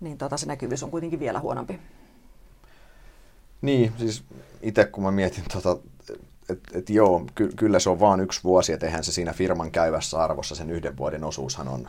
niin 0.01 0.19
tota, 0.19 0.37
se 0.37 0.47
näkyvyys 0.47 0.83
on 0.83 0.91
kuitenkin 0.91 1.21
vielä 1.21 1.41
huonompi. 1.41 1.81
Niin, 3.63 3.93
siis 3.99 4.25
itse 4.63 4.85
kun 4.85 5.05
mä 5.05 5.11
mietin, 5.11 5.45
tota, 5.53 5.77
että 6.49 6.79
et 6.79 6.91
joo, 6.91 7.25
ky- 7.35 7.53
kyllä 7.57 7.79
se 7.79 7.91
on 7.91 8.01
vain 8.01 8.21
yksi 8.21 8.45
vuosi, 8.45 8.73
että 8.73 8.87
eihän 8.87 9.05
se 9.05 9.13
siinä 9.13 9.33
firman 9.33 9.71
käyvässä 9.71 10.19
arvossa 10.19 10.55
sen 10.55 10.71
yhden 10.71 10.97
vuoden 10.97 11.25
osuushan 11.25 11.69
on 11.69 11.89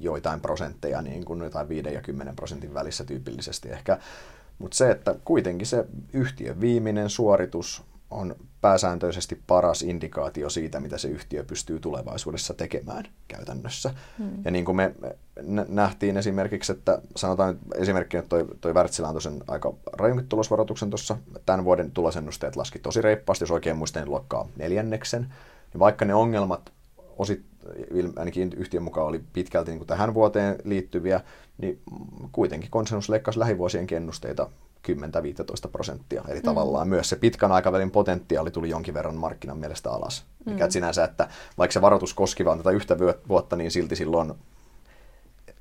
joitain 0.00 0.40
prosentteja, 0.40 1.02
niin 1.02 1.24
kuin 1.24 1.40
jotain 1.40 1.68
5 1.68 1.94
ja 1.94 2.02
10 2.02 2.36
prosentin 2.36 2.74
välissä 2.74 3.04
tyypillisesti 3.04 3.68
ehkä. 3.68 3.98
Mutta 4.58 4.76
se, 4.76 4.90
että 4.90 5.14
kuitenkin 5.24 5.66
se 5.66 5.84
yhtiön 6.12 6.60
viimeinen 6.60 7.10
suoritus 7.10 7.82
on 8.10 8.36
pääsääntöisesti 8.60 9.42
paras 9.46 9.82
indikaatio 9.82 10.50
siitä, 10.50 10.80
mitä 10.80 10.98
se 10.98 11.08
yhtiö 11.08 11.44
pystyy 11.44 11.80
tulevaisuudessa 11.80 12.54
tekemään 12.54 13.04
käytännössä. 13.28 13.90
Hmm. 14.18 14.44
Ja 14.44 14.50
niin 14.50 14.64
kuin 14.64 14.76
me 14.76 14.94
nähtiin 15.68 16.16
esimerkiksi, 16.16 16.72
että 16.72 17.02
sanotaan 17.16 17.58
esimerkkinä, 17.74 18.18
että 18.18 18.28
toi, 18.28 18.46
toi 18.60 18.74
Wärtsilä 18.74 19.08
antoi 19.08 19.22
sen 19.22 19.42
aika 19.48 19.74
rajunkin 19.92 20.28
tulosvaroituksen 20.28 20.90
tuossa. 20.90 21.16
Tämän 21.46 21.64
vuoden 21.64 21.90
tulosennusteet 21.90 22.56
laski 22.56 22.78
tosi 22.78 23.02
reippaasti, 23.02 23.42
jos 23.42 23.50
oikein 23.50 23.76
muistan, 23.76 24.02
niin 24.02 24.10
luokkaa 24.10 24.48
neljänneksen 24.56 25.34
niin 25.72 25.78
vaikka 25.78 26.04
ne 26.04 26.14
ongelmat 26.14 26.72
osit, 27.16 27.44
ainakin 28.16 28.52
yhtiön 28.56 28.82
mukaan 28.82 29.06
oli 29.06 29.20
pitkälti 29.32 29.70
niin 29.70 29.78
kuin 29.78 29.88
tähän 29.88 30.14
vuoteen 30.14 30.56
liittyviä, 30.64 31.20
niin 31.58 31.80
kuitenkin 32.32 32.70
konsensus 32.70 33.08
leikkasi 33.08 33.38
lähivuosien 33.38 33.86
ennusteita 33.92 34.50
10-15 34.88 35.70
prosenttia. 35.72 36.24
Eli 36.28 36.38
mm. 36.38 36.44
tavallaan 36.44 36.88
myös 36.88 37.08
se 37.08 37.16
pitkän 37.16 37.52
aikavälin 37.52 37.90
potentiaali 37.90 38.50
tuli 38.50 38.68
jonkin 38.68 38.94
verran 38.94 39.14
markkinan 39.14 39.58
mielestä 39.58 39.90
alas. 39.90 40.24
Mm. 40.46 40.52
Mikä 40.52 40.70
sinänsä, 40.70 41.04
että 41.04 41.28
vaikka 41.58 41.72
se 41.72 41.80
varoitus 41.80 42.14
koski 42.14 42.44
vain 42.44 42.58
tätä 42.58 42.70
yhtä 42.70 42.96
vuotta, 43.28 43.56
niin 43.56 43.70
silti 43.70 43.96
silloin, 43.96 44.34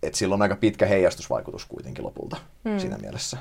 että 0.03 0.17
silloin 0.19 0.37
on 0.37 0.43
aika 0.43 0.55
pitkä 0.55 0.85
heijastusvaikutus 0.85 1.65
kuitenkin 1.65 2.05
lopulta 2.05 2.37
mm. 2.63 2.79
siinä 2.79 2.97
mielessä. 2.97 3.37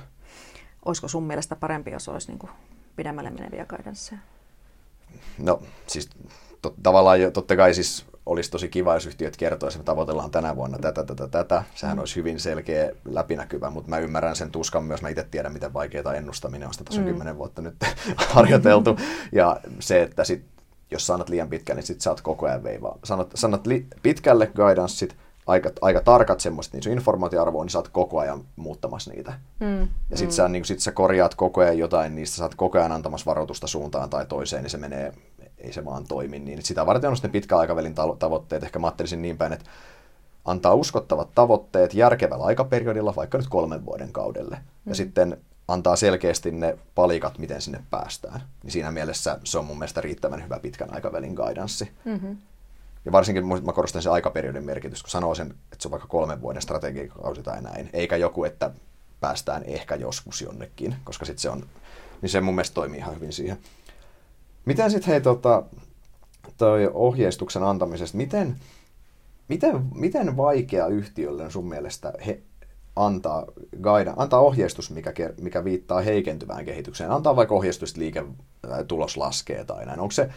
Olisiko 0.85 1.09
sun 1.09 1.23
mielestä 1.23 1.57
parempi, 1.57 1.91
jos 1.91 2.09
olisi 2.09 2.29
niin 2.29 2.39
kuin 2.39 2.51
pidemmälle 2.97 3.31
meneviä 3.31 3.67
guidanceja? 3.67 4.21
No 5.39 5.63
siis 5.87 6.11
to, 6.63 6.75
tavallaan 6.83 7.21
jo, 7.21 7.31
totta 7.31 7.57
kai 7.57 7.75
siis 7.75 8.07
olisi 8.27 8.51
tosi 8.51 8.69
kiva, 8.69 8.95
jos 8.95 9.07
yhtiöt 9.07 9.37
kertoisivat, 9.37 9.81
että 9.81 9.93
me 9.93 9.95
tavoitellaan 9.95 10.31
tänä 10.31 10.57
vuonna 10.57 10.79
tätä, 10.79 11.05
tätä, 11.05 11.29
tätä. 11.29 11.63
Sehän 11.75 11.97
mm. 11.97 12.01
olisi 12.01 12.17
hyvin 12.17 12.41
selkeä, 12.41 12.93
läpinäkyvä, 13.05 13.71
mutta 13.71 13.91
mä 13.91 13.99
ymmärrän 13.99 14.37
sen 14.37 14.51
tuskan 14.51 14.85
myös. 14.85 15.03
Mä 15.03 15.09
itse 15.09 15.27
tiedän, 15.31 15.53
miten 15.53 15.73
vaikeaa 15.73 16.15
ennustaminen 16.15 16.69
on. 16.69 16.75
Sitä 16.75 16.85
tässä 16.85 17.01
on 17.01 17.07
mm. 17.07 17.11
kymmenen 17.11 17.39
vuotta 17.39 17.63
nyt 17.63 17.75
harjoiteltu. 18.17 18.97
Ja 19.33 19.61
se, 19.81 20.03
että 20.03 20.25
sit, 20.25 20.45
jos 20.91 21.07
sanot 21.07 21.29
liian 21.29 21.49
pitkään, 21.49 21.77
niin 21.77 21.87
sit 21.87 22.01
sä 22.01 22.11
oot 22.11 22.21
koko 22.21 22.47
ajan 22.47 22.63
veivaa. 22.63 22.99
Sanot, 23.05 23.31
sanot 23.35 23.67
li, 23.67 23.87
pitkälle 24.03 24.47
guidanceit, 24.47 25.17
aika, 25.47 25.71
aika 25.81 26.01
tarkat 26.01 26.41
semmoiset, 26.41 26.73
niin 26.73 26.83
sun 26.83 26.93
informaatioarvo 26.93 27.59
on, 27.59 27.67
niin 27.67 27.73
sä 27.73 27.79
oot 27.79 27.89
koko 27.89 28.19
ajan 28.19 28.45
muuttamassa 28.57 29.11
niitä. 29.11 29.33
Mm. 29.61 29.89
Ja 30.11 30.17
sit, 30.17 30.29
mm. 30.29 30.33
sä, 30.33 30.49
niin 30.49 30.65
sit 30.65 30.81
sä 30.81 30.93
korjaat 30.93 31.35
koko 31.35 31.61
ajan 31.61 31.79
jotain, 31.79 32.15
niistä 32.15 32.37
sä 32.37 32.45
oot 32.45 32.55
koko 32.55 32.79
ajan 32.79 32.93
antamassa 32.93 33.27
varoitusta 33.27 33.67
suuntaan 33.67 34.11
tai 34.11 34.27
toiseen, 34.27 34.63
niin 34.63 34.71
se 34.71 34.79
menee 34.79 35.13
ei 35.59 35.73
se 35.73 35.85
vaan 35.85 36.05
toimi. 36.05 36.39
Niin 36.39 36.63
sitä 36.63 36.87
varten 36.87 37.11
on 37.11 37.17
sitten 37.17 37.31
pitkän 37.31 37.59
aikavälin 37.59 37.95
tavoitteet. 38.19 38.63
Ehkä 38.63 38.79
mä 38.79 38.87
ajattelisin 38.87 39.23
niin 39.23 39.39
päin, 39.39 39.53
että 39.53 39.71
antaa 40.45 40.75
uskottavat 40.75 41.29
tavoitteet 41.35 41.95
järkevällä 41.95 42.45
aikaperiodilla, 42.45 43.17
vaikka 43.17 43.39
nyt 43.39 43.49
kolmen 43.49 43.87
vuoden 43.87 44.13
kaudelle. 44.13 44.57
Mm. 44.57 44.91
Ja 44.91 44.95
sitten 44.95 45.39
antaa 45.69 45.97
selkeästi 45.97 46.51
ne 46.51 46.79
palikat, 46.95 47.39
miten 47.39 47.61
sinne 47.61 47.83
päästään. 47.91 48.41
Niin 48.63 48.71
siinä 48.71 48.91
mielessä 48.91 49.39
se 49.45 49.59
on 49.59 49.65
mun 49.65 49.79
mielestä 49.79 50.01
riittävän 50.01 50.45
hyvä 50.45 50.59
pitkän 50.59 50.95
aikavälin 50.95 51.35
guidanssi. 51.35 51.91
Mm-hmm. 52.05 52.37
Ja 53.07 53.13
varsinkin 53.13 53.47
mä 53.47 53.73
korostan 53.73 54.03
sen 54.03 54.13
aikaperiodin 54.13 54.65
merkitys, 54.65 55.03
kun 55.03 55.11
sanoo 55.11 55.35
sen, 55.35 55.51
että 55.51 55.77
se 55.79 55.89
on 55.89 55.93
vaikka 55.93 56.09
kolmen 56.09 56.41
vuoden 56.41 56.63
strategiakausi 56.63 57.43
tai 57.43 57.63
näin, 57.63 57.91
eikä 57.93 58.17
joku, 58.17 58.45
että 58.45 58.71
päästään 59.21 59.63
ehkä 59.65 59.95
joskus 59.95 60.43
jonnekin, 60.43 60.97
koska 61.05 61.25
sitten 61.25 61.43
se 61.43 61.51
on, 61.51 61.67
niin 62.23 62.31
se 62.31 62.41
mun 62.41 62.55
mielestä 62.55 62.75
toimii 62.75 62.99
ihan 62.99 63.15
hyvin 63.15 63.33
siihen. 63.33 63.59
Miten 64.65 64.91
sitten 64.91 65.11
hei 65.11 65.21
tota, 65.21 65.63
toi 66.57 66.91
ohjeistuksen 66.95 67.63
antamisesta, 67.63 68.17
miten, 68.17 68.57
miten, 69.49 69.85
miten 69.95 70.37
vaikea 70.37 70.87
yhtiölle 70.87 71.45
on 71.45 71.51
sun 71.51 71.69
mielestä 71.69 72.13
he, 72.27 72.41
antaa, 72.97 73.45
guida, 73.83 74.15
antaa 74.17 74.41
ohjeistus, 74.41 74.91
mikä, 74.91 75.13
mikä 75.41 75.65
viittaa 75.65 76.01
heikentyvään 76.01 76.65
kehitykseen? 76.65 77.11
Antaa 77.11 77.37
vaikka 77.37 77.55
ohjeistus, 77.55 77.91
että 77.91 78.01
liike, 78.01 78.25
tulos 78.89 79.17
laskee 79.17 79.65
tai 79.65 79.87
näin. 79.87 80.01
Onko 80.01 80.13
se, 80.13 80.31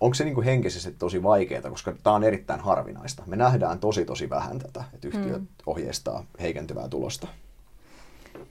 onko 0.00 0.14
se 0.14 0.24
niin 0.24 0.34
kuin 0.34 0.44
henkisesti 0.44 0.92
tosi 0.92 1.22
vaikeaa, 1.22 1.70
koska 1.70 1.92
tämä 2.02 2.16
on 2.16 2.24
erittäin 2.24 2.60
harvinaista. 2.60 3.22
Me 3.26 3.36
nähdään 3.36 3.78
tosi 3.78 4.04
tosi 4.04 4.30
vähän 4.30 4.58
tätä, 4.58 4.84
että 4.94 5.08
yhtiöt 5.08 5.40
mm. 5.40 5.48
ohjeistaa 5.66 6.24
heikentyvää 6.40 6.88
tulosta. 6.88 7.28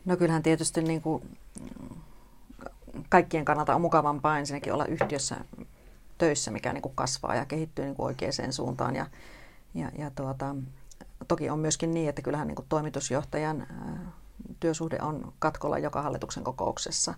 No 0.06 0.18
kyllähän 0.18 0.44
tietysti 0.44 0.82
niin 0.82 1.02
kuin 1.02 1.38
kaikkien 3.10 3.46
kannalta 3.46 3.76
on 3.76 3.82
mukavampaa 3.82 4.40
ensinnäkin 4.40 4.74
olla 4.74 4.86
yhtiössä 4.86 5.36
töissä, 6.18 6.52
mikä 6.52 6.74
niin 6.74 6.82
kuin 6.82 6.96
kasvaa 6.96 7.36
ja 7.36 7.46
kehittyy 7.46 7.86
niin 7.86 7.96
kuin 7.96 8.06
oikeaan 8.06 8.54
suuntaan. 8.54 8.96
Ja, 8.96 9.06
ja, 9.74 9.92
ja 9.98 10.12
tuota, 10.16 10.56
toki 11.28 11.50
on 11.50 11.60
myöskin 11.60 11.94
niin, 11.94 12.10
että 12.10 12.22
kyllähän 12.22 12.48
niin 12.48 12.56
kuin 12.56 12.66
toimitusjohtajan 12.70 13.68
työsuhde 14.60 14.98
on 15.02 15.34
katkolla 15.40 15.78
joka 15.78 16.02
hallituksen 16.02 16.44
kokouksessa. 16.44 17.14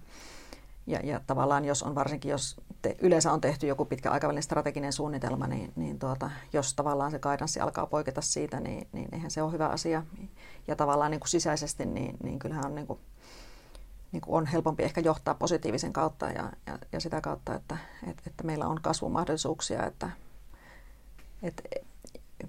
Ja, 0.87 0.99
ja 1.03 1.19
tavallaan 1.27 1.65
jos 1.65 1.83
on 1.83 1.95
varsinkin, 1.95 2.31
jos 2.31 2.55
te, 2.81 2.95
yleensä 3.01 3.31
on 3.31 3.41
tehty 3.41 3.67
joku 3.67 3.85
pitkä 3.85 4.11
aikavälin 4.11 4.43
strateginen 4.43 4.93
suunnitelma, 4.93 5.47
niin, 5.47 5.73
niin 5.75 5.99
tuota, 5.99 6.31
jos 6.53 6.73
tavallaan 6.73 7.11
se 7.11 7.19
kaidanssi 7.19 7.59
alkaa 7.59 7.85
poiketa 7.85 8.21
siitä, 8.21 8.59
niin, 8.59 8.87
niin 8.91 9.07
eihän 9.11 9.31
se 9.31 9.41
ole 9.41 9.51
hyvä 9.51 9.67
asia. 9.67 10.03
Ja 10.67 10.75
tavallaan 10.75 11.11
niin 11.11 11.19
kuin 11.19 11.29
sisäisesti, 11.29 11.85
niin, 11.85 12.17
niin 12.23 12.39
kyllähän 12.39 12.65
on 12.65 12.75
niin 12.75 12.87
kuin 12.87 12.99
niin 14.13 14.21
kuin 14.21 14.37
on 14.37 14.45
helpompi 14.45 14.83
ehkä 14.83 15.01
johtaa 15.01 15.33
positiivisen 15.33 15.93
kautta 15.93 16.25
ja, 16.25 16.51
ja, 16.67 16.79
ja 16.91 16.99
sitä 16.99 17.21
kautta, 17.21 17.55
että, 17.55 17.77
että, 18.07 18.23
että 18.27 18.43
meillä 18.43 18.67
on 18.67 18.79
kasvumahdollisuuksia. 18.81 19.85
Että, 19.85 20.09
että, 21.43 21.63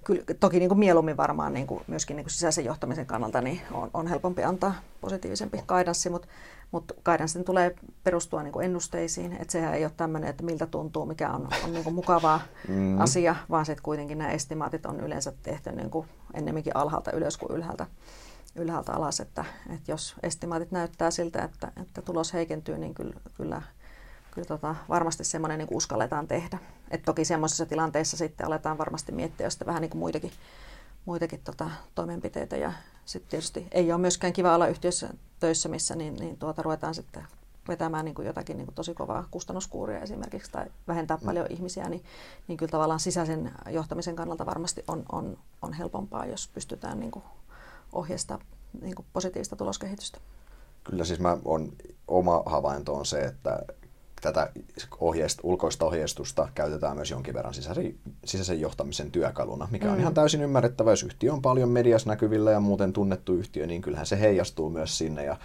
kyllä, 0.03 0.23
toki 0.39 0.59
niin 0.59 0.69
kuin 0.69 0.79
mieluummin 0.79 1.17
varmaan 1.17 1.53
niin 1.53 1.67
kuin 1.67 1.83
myöskin 1.87 2.15
niin 2.15 2.23
kuin 2.23 2.31
sisäisen 2.31 2.65
johtamisen 2.65 3.05
kannalta 3.05 3.41
niin 3.41 3.61
on, 3.71 3.89
on 3.93 4.07
helpompi 4.07 4.43
antaa 4.43 4.75
positiivisempi 5.01 5.63
kaidanssi, 5.65 6.09
mutta, 6.09 6.27
mutta 6.75 6.93
kaidanssin 7.03 7.43
tulee 7.43 7.75
perustua 8.03 8.43
niin 8.43 8.51
kuin 8.51 8.65
ennusteisiin. 8.65 9.33
Että 9.33 9.51
sehän 9.51 9.73
ei 9.73 9.85
ole 9.85 9.91
tämmöinen, 9.97 10.29
että 10.29 10.43
miltä 10.43 10.65
tuntuu, 10.65 11.05
mikä 11.05 11.31
on, 11.31 11.47
on 11.63 11.73
niin 11.73 11.83
kuin 11.83 11.95
mukavaa 11.95 12.41
mm. 12.67 13.01
asia, 13.01 13.35
vaan 13.49 13.65
sitten 13.65 13.83
kuitenkin 13.83 14.17
nämä 14.17 14.31
estimaatit 14.31 14.85
on 14.85 14.99
yleensä 14.99 15.33
tehty 15.43 15.71
niin 15.71 15.89
kuin 15.89 16.07
ennemminkin 16.33 16.75
alhaalta 16.75 17.11
ylös 17.11 17.37
kuin 17.37 17.51
ylhäältä 17.51 17.87
ylhäältä 18.55 18.93
alas, 18.93 19.19
että, 19.19 19.45
että 19.69 19.91
jos 19.91 20.15
estimaatit 20.23 20.71
näyttää 20.71 21.11
siltä, 21.11 21.43
että, 21.43 21.71
että 21.81 22.01
tulos 22.01 22.33
heikentyy, 22.33 22.77
niin 22.77 22.93
kyllä, 22.93 23.15
kyllä, 23.37 23.61
kyllä 24.31 24.47
tota, 24.47 24.75
varmasti 24.89 25.23
semmoinen 25.23 25.57
niin 25.57 25.67
uskalletaan 25.71 26.27
tehdä. 26.27 26.57
Et 26.91 27.03
toki 27.05 27.25
semmoisessa 27.25 27.65
tilanteessa 27.65 28.17
sitten 28.17 28.47
aletaan 28.47 28.77
varmasti 28.77 29.11
miettiä 29.11 29.49
sitten 29.49 29.67
vähän 29.67 29.81
niin 29.81 29.89
kuin 29.89 29.99
muitakin, 29.99 30.31
muitakin 31.05 31.41
tota, 31.43 31.69
toimenpiteitä. 31.95 32.57
Ja 32.57 32.73
sitten 33.05 33.29
tietysti 33.29 33.67
ei 33.71 33.91
ole 33.91 34.01
myöskään 34.01 34.33
kiva 34.33 34.55
olla 34.55 34.67
yhtiössä 34.67 35.09
töissä, 35.39 35.69
missä 35.69 35.95
niin, 35.95 36.13
niin 36.13 36.37
tuota, 36.37 36.61
ruvetaan 36.61 36.95
sitten 36.95 37.27
vetämään 37.67 38.05
niin 38.05 38.15
kuin 38.15 38.25
jotakin 38.25 38.57
niin 38.57 38.65
kuin 38.65 38.75
tosi 38.75 38.93
kovaa 38.93 39.27
kustannuskuuria 39.31 39.99
esimerkiksi 39.99 40.51
tai 40.51 40.65
vähentää 40.87 41.17
mm. 41.17 41.25
paljon 41.25 41.47
ihmisiä, 41.49 41.89
niin, 41.89 42.03
niin 42.47 42.57
kyllä 42.57 42.71
tavallaan 42.71 42.99
sisäisen 42.99 43.51
johtamisen 43.69 44.15
kannalta 44.15 44.45
varmasti 44.45 44.83
on, 44.87 45.03
on, 45.11 45.37
on 45.61 45.73
helpompaa, 45.73 46.25
jos 46.25 46.49
pystytään 46.53 46.99
niin 46.99 47.11
kuin 47.11 47.23
ohjeistaa 47.93 48.39
niin 48.81 48.95
kuin 48.95 49.05
positiivista 49.13 49.55
tuloskehitystä. 49.55 50.19
Kyllä 50.83 51.05
siis 51.05 51.19
mä 51.19 51.37
on, 51.45 51.71
oma 52.07 52.43
havainto 52.45 52.93
on 52.93 53.05
se, 53.05 53.19
että 53.19 53.59
tätä 54.25 54.51
ohjeist, 54.99 55.39
ulkoista 55.43 55.85
ohjeistusta 55.85 56.47
käytetään 56.55 56.95
myös 56.95 57.11
jonkin 57.11 57.33
verran 57.33 57.53
sisäisen, 57.53 57.95
sisäisen 58.25 58.61
johtamisen 58.61 59.11
työkaluna, 59.11 59.67
mikä 59.71 59.87
on 59.87 59.93
mm. 59.93 59.99
ihan 59.99 60.13
täysin 60.13 60.41
ymmärrettävä. 60.41 60.91
Jos 60.91 61.03
yhtiö 61.03 61.33
on 61.33 61.41
paljon 61.41 61.69
mediassa 61.69 62.09
näkyvillä 62.09 62.51
ja 62.51 62.59
muuten 62.59 62.93
tunnettu 62.93 63.33
yhtiö, 63.33 63.67
niin 63.67 63.81
kyllähän 63.81 64.05
se 64.05 64.19
heijastuu 64.19 64.69
myös 64.69 64.97
sinne. 64.97 65.23
Ja 65.23 65.37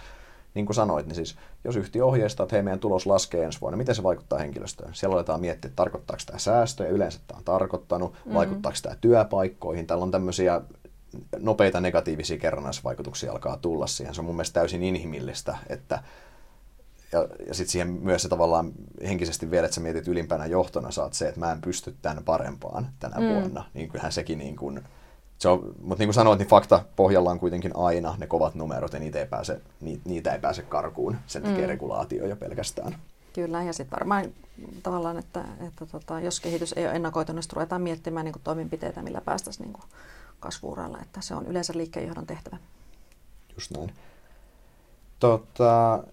niin 0.53 0.65
kuin 0.65 0.75
sanoit, 0.75 1.05
niin 1.05 1.15
siis 1.15 1.35
jos 1.63 1.75
yhtiö 1.75 2.05
ohjeistaa, 2.05 2.43
että 2.43 2.55
hei, 2.55 2.63
meidän 2.63 2.79
tulos 2.79 3.05
laskee 3.05 3.43
ensi 3.43 3.61
vuonna, 3.61 3.77
miten 3.77 3.95
se 3.95 4.03
vaikuttaa 4.03 4.39
henkilöstöön? 4.39 4.95
Siellä 4.95 5.13
aletaan 5.13 5.41
miettiä, 5.41 5.69
että 5.69 5.75
tarkoittaako 5.75 6.23
tämä 6.25 6.39
säästöjä, 6.39 6.89
yleensä 6.89 7.19
tämä 7.27 7.37
on 7.37 7.43
tarkoittanut, 7.43 8.13
mm. 8.25 8.33
vaikuttaako 8.33 8.77
tämä 8.81 8.95
työpaikkoihin. 9.01 9.87
Täällä 9.87 10.03
on 10.03 10.11
tämmöisiä 10.11 10.61
nopeita 11.39 11.81
negatiivisia 11.81 12.37
kerrannaisvaikutuksia 12.37 13.31
alkaa 13.31 13.57
tulla 13.57 13.87
siihen. 13.87 14.15
Se 14.15 14.21
on 14.21 14.25
mun 14.25 14.35
mielestä 14.35 14.59
täysin 14.59 14.83
inhimillistä, 14.83 15.57
että 15.69 16.03
ja, 17.11 17.27
ja 17.47 17.53
sitten 17.53 17.71
siihen 17.71 17.87
myös 17.87 18.21
se 18.21 18.29
tavallaan 18.29 18.71
henkisesti 19.03 19.51
vielä, 19.51 19.65
että 19.65 19.75
sä 19.75 19.81
mietit 19.81 20.07
ylimpänä 20.07 20.45
johtona, 20.45 20.91
saat 20.91 21.13
se, 21.13 21.27
että 21.27 21.39
mä 21.39 21.51
en 21.51 21.61
pysty 21.61 21.95
tämän 22.01 22.23
parempaan 22.23 22.87
tänä 22.99 23.17
mm. 23.17 23.27
vuonna. 23.27 23.63
Niin 23.73 23.89
kyllähän 23.89 24.11
sekin 24.11 24.37
niin 24.37 24.55
kuin, 24.55 24.81
se 25.37 25.49
on, 25.49 25.75
mutta 25.81 26.01
niin 26.01 26.07
kuin 26.07 26.13
sanoit, 26.13 26.39
niin 26.39 26.49
fakta 26.49 26.85
pohjalla 26.95 27.31
on 27.31 27.39
kuitenkin 27.39 27.75
aina 27.75 28.15
ne 28.17 28.27
kovat 28.27 28.55
numerot 28.55 28.93
ja 28.93 28.99
niitä 28.99 29.19
ei 29.19 29.27
pääse, 29.27 29.61
niitä 30.05 30.33
ei 30.33 30.39
pääse 30.39 30.61
karkuun. 30.61 31.17
Sen 31.27 31.43
tekee 31.43 31.61
mm. 31.61 31.67
regulaatio 31.67 32.27
jo 32.27 32.35
pelkästään. 32.35 32.95
Kyllä, 33.33 33.63
ja 33.63 33.73
sitten 33.73 33.99
varmaan 33.99 34.25
tavallaan, 34.83 35.17
että, 35.17 35.45
että 35.67 35.85
tota, 35.85 36.19
jos 36.19 36.39
kehitys 36.39 36.73
ei 36.73 36.85
ole 36.85 36.95
ennakoitu, 36.95 37.33
niin 37.33 37.43
ruvetaan 37.53 37.81
miettimään 37.81 38.25
niin 38.25 38.33
kuin 38.33 38.43
toimenpiteitä, 38.43 39.01
millä 39.01 39.21
päästäisiin 39.21 39.65
niin 39.65 39.73
kuin 39.73 39.85
kasvuuralla, 40.39 40.99
että 41.01 41.21
se 41.21 41.35
on 41.35 41.45
yleensä 41.45 41.73
liikkeenjohdon 41.75 42.27
tehtävä. 42.27 42.57
Just 43.55 43.71
näin. 43.71 43.93
Tota, 45.19 46.03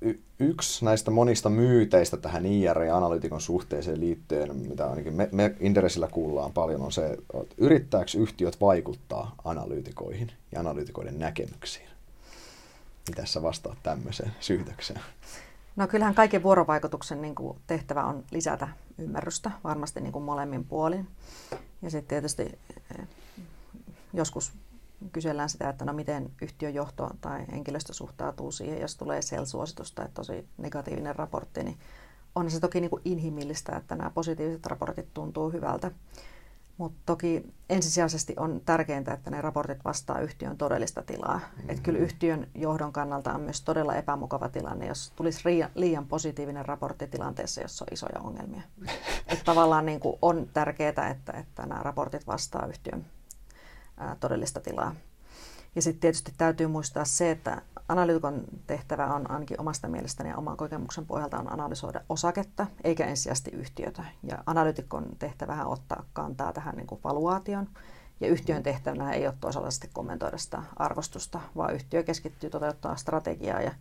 y- 0.00 0.20
yksi 0.38 0.84
näistä 0.84 1.10
monista 1.10 1.50
myyteistä 1.50 2.16
tähän 2.16 2.46
IR 2.46 2.82
ja 2.82 2.96
analytikon 2.96 3.40
suhteeseen 3.40 4.00
liittyen, 4.00 4.56
mitä 4.56 4.90
ainakin 4.90 5.14
me, 5.14 5.28
me 5.32 5.54
Inderesillä 5.60 6.08
kuullaan 6.08 6.52
paljon, 6.52 6.82
on 6.82 6.92
se, 6.92 7.06
että 7.42 7.54
yrittääkö 7.58 8.18
yhtiöt 8.18 8.60
vaikuttaa 8.60 9.34
analyytikoihin 9.44 10.32
ja 10.52 10.60
analyytikoiden 10.60 11.18
näkemyksiin? 11.18 11.88
Mitä 13.08 13.26
sä 13.26 13.42
vastaat 13.42 13.78
tämmöiseen 13.82 14.32
syytökseen? 14.40 15.00
No 15.76 15.88
kyllähän 15.88 16.14
kaiken 16.14 16.42
vuorovaikutuksen 16.42 17.22
niin 17.22 17.34
kuin, 17.34 17.58
tehtävä 17.66 18.04
on 18.04 18.24
lisätä 18.30 18.68
ymmärrystä 18.98 19.50
varmasti 19.64 20.00
niin 20.00 20.12
kuin 20.12 20.24
molemmin 20.24 20.64
puolin. 20.64 21.08
Ja 21.82 21.90
sitten 21.90 22.08
tietysti 22.08 22.42
eh, 22.42 23.06
joskus 24.12 24.52
kysellään 25.12 25.48
sitä, 25.48 25.68
että 25.68 25.84
no 25.84 25.92
miten 25.92 26.30
yhtiöjohto 26.42 27.10
tai 27.20 27.46
henkilöstö 27.52 27.92
suhtautuu 27.92 28.52
siihen, 28.52 28.80
jos 28.80 28.96
tulee 28.96 29.22
sel-suositus 29.22 29.92
tai 29.92 30.08
tosi 30.14 30.48
negatiivinen 30.58 31.16
raportti, 31.16 31.62
niin 31.62 31.78
on 32.34 32.50
se 32.50 32.60
toki 32.60 32.80
niin 32.80 32.90
kuin 32.90 33.02
inhimillistä, 33.04 33.76
että 33.76 33.96
nämä 33.96 34.10
positiiviset 34.10 34.66
raportit 34.66 35.14
tuntuu 35.14 35.50
hyvältä. 35.50 35.90
Mutta 36.78 36.98
toki 37.06 37.54
ensisijaisesti 37.70 38.34
on 38.36 38.60
tärkeintä, 38.64 39.12
että 39.12 39.30
ne 39.30 39.40
raportit 39.40 39.84
vastaa 39.84 40.20
yhtiön 40.20 40.58
todellista 40.58 41.02
tilaa. 41.02 41.38
Mm-hmm. 41.38 41.70
Että 41.70 41.82
kyllä 41.82 41.98
yhtiön 41.98 42.48
johdon 42.54 42.92
kannalta 42.92 43.34
on 43.34 43.40
myös 43.40 43.62
todella 43.62 43.94
epämukava 43.94 44.48
tilanne, 44.48 44.86
jos 44.86 45.12
tulisi 45.16 45.42
liian 45.74 46.06
positiivinen 46.06 46.64
raportti 46.64 47.06
tilanteessa, 47.06 47.60
jossa 47.60 47.84
on 47.84 47.92
isoja 47.92 48.20
ongelmia. 48.20 48.62
että 49.26 49.44
tavallaan 49.44 49.86
niin 49.86 50.00
kuin 50.00 50.18
on 50.22 50.48
tärkeää, 50.52 51.08
että, 51.10 51.32
että 51.32 51.66
nämä 51.66 51.82
raportit 51.82 52.26
vastaa 52.26 52.66
yhtiön 52.66 53.06
todellista 54.20 54.60
tilaa. 54.60 54.94
Ja 55.74 55.82
sitten 55.82 56.00
tietysti 56.00 56.32
täytyy 56.38 56.66
muistaa 56.66 57.04
se, 57.04 57.30
että 57.30 57.62
analyytikon 57.88 58.44
tehtävä 58.66 59.06
on 59.14 59.30
ainakin 59.30 59.60
omasta 59.60 59.88
mielestäni 59.88 60.28
ja 60.28 60.36
oman 60.36 60.56
kokemuksen 60.56 61.06
pohjalta 61.06 61.38
on 61.38 61.52
analysoida 61.52 62.00
osaketta, 62.08 62.66
eikä 62.84 63.06
ensisijaisesti 63.06 63.50
yhtiötä. 63.50 64.04
Ja 64.22 64.38
analyytikon 64.46 65.06
tehtävähän 65.18 65.66
ottaa 65.66 66.04
kantaa 66.12 66.52
tähän 66.52 66.76
niin 66.76 66.86
kuin 66.86 67.00
valuaation. 67.04 67.68
Ja 68.20 68.28
yhtiön 68.28 68.62
tehtävänä 68.62 69.12
ei 69.12 69.26
ole 69.26 69.34
toisaalta 69.40 69.70
sitten 69.70 69.90
kommentoida 69.92 70.38
sitä 70.38 70.62
arvostusta, 70.76 71.40
vaan 71.56 71.74
yhtiö 71.74 72.02
keskittyy 72.02 72.50
toteuttaa 72.50 72.96
strategiaa. 72.96 73.60
Ja 73.60 73.72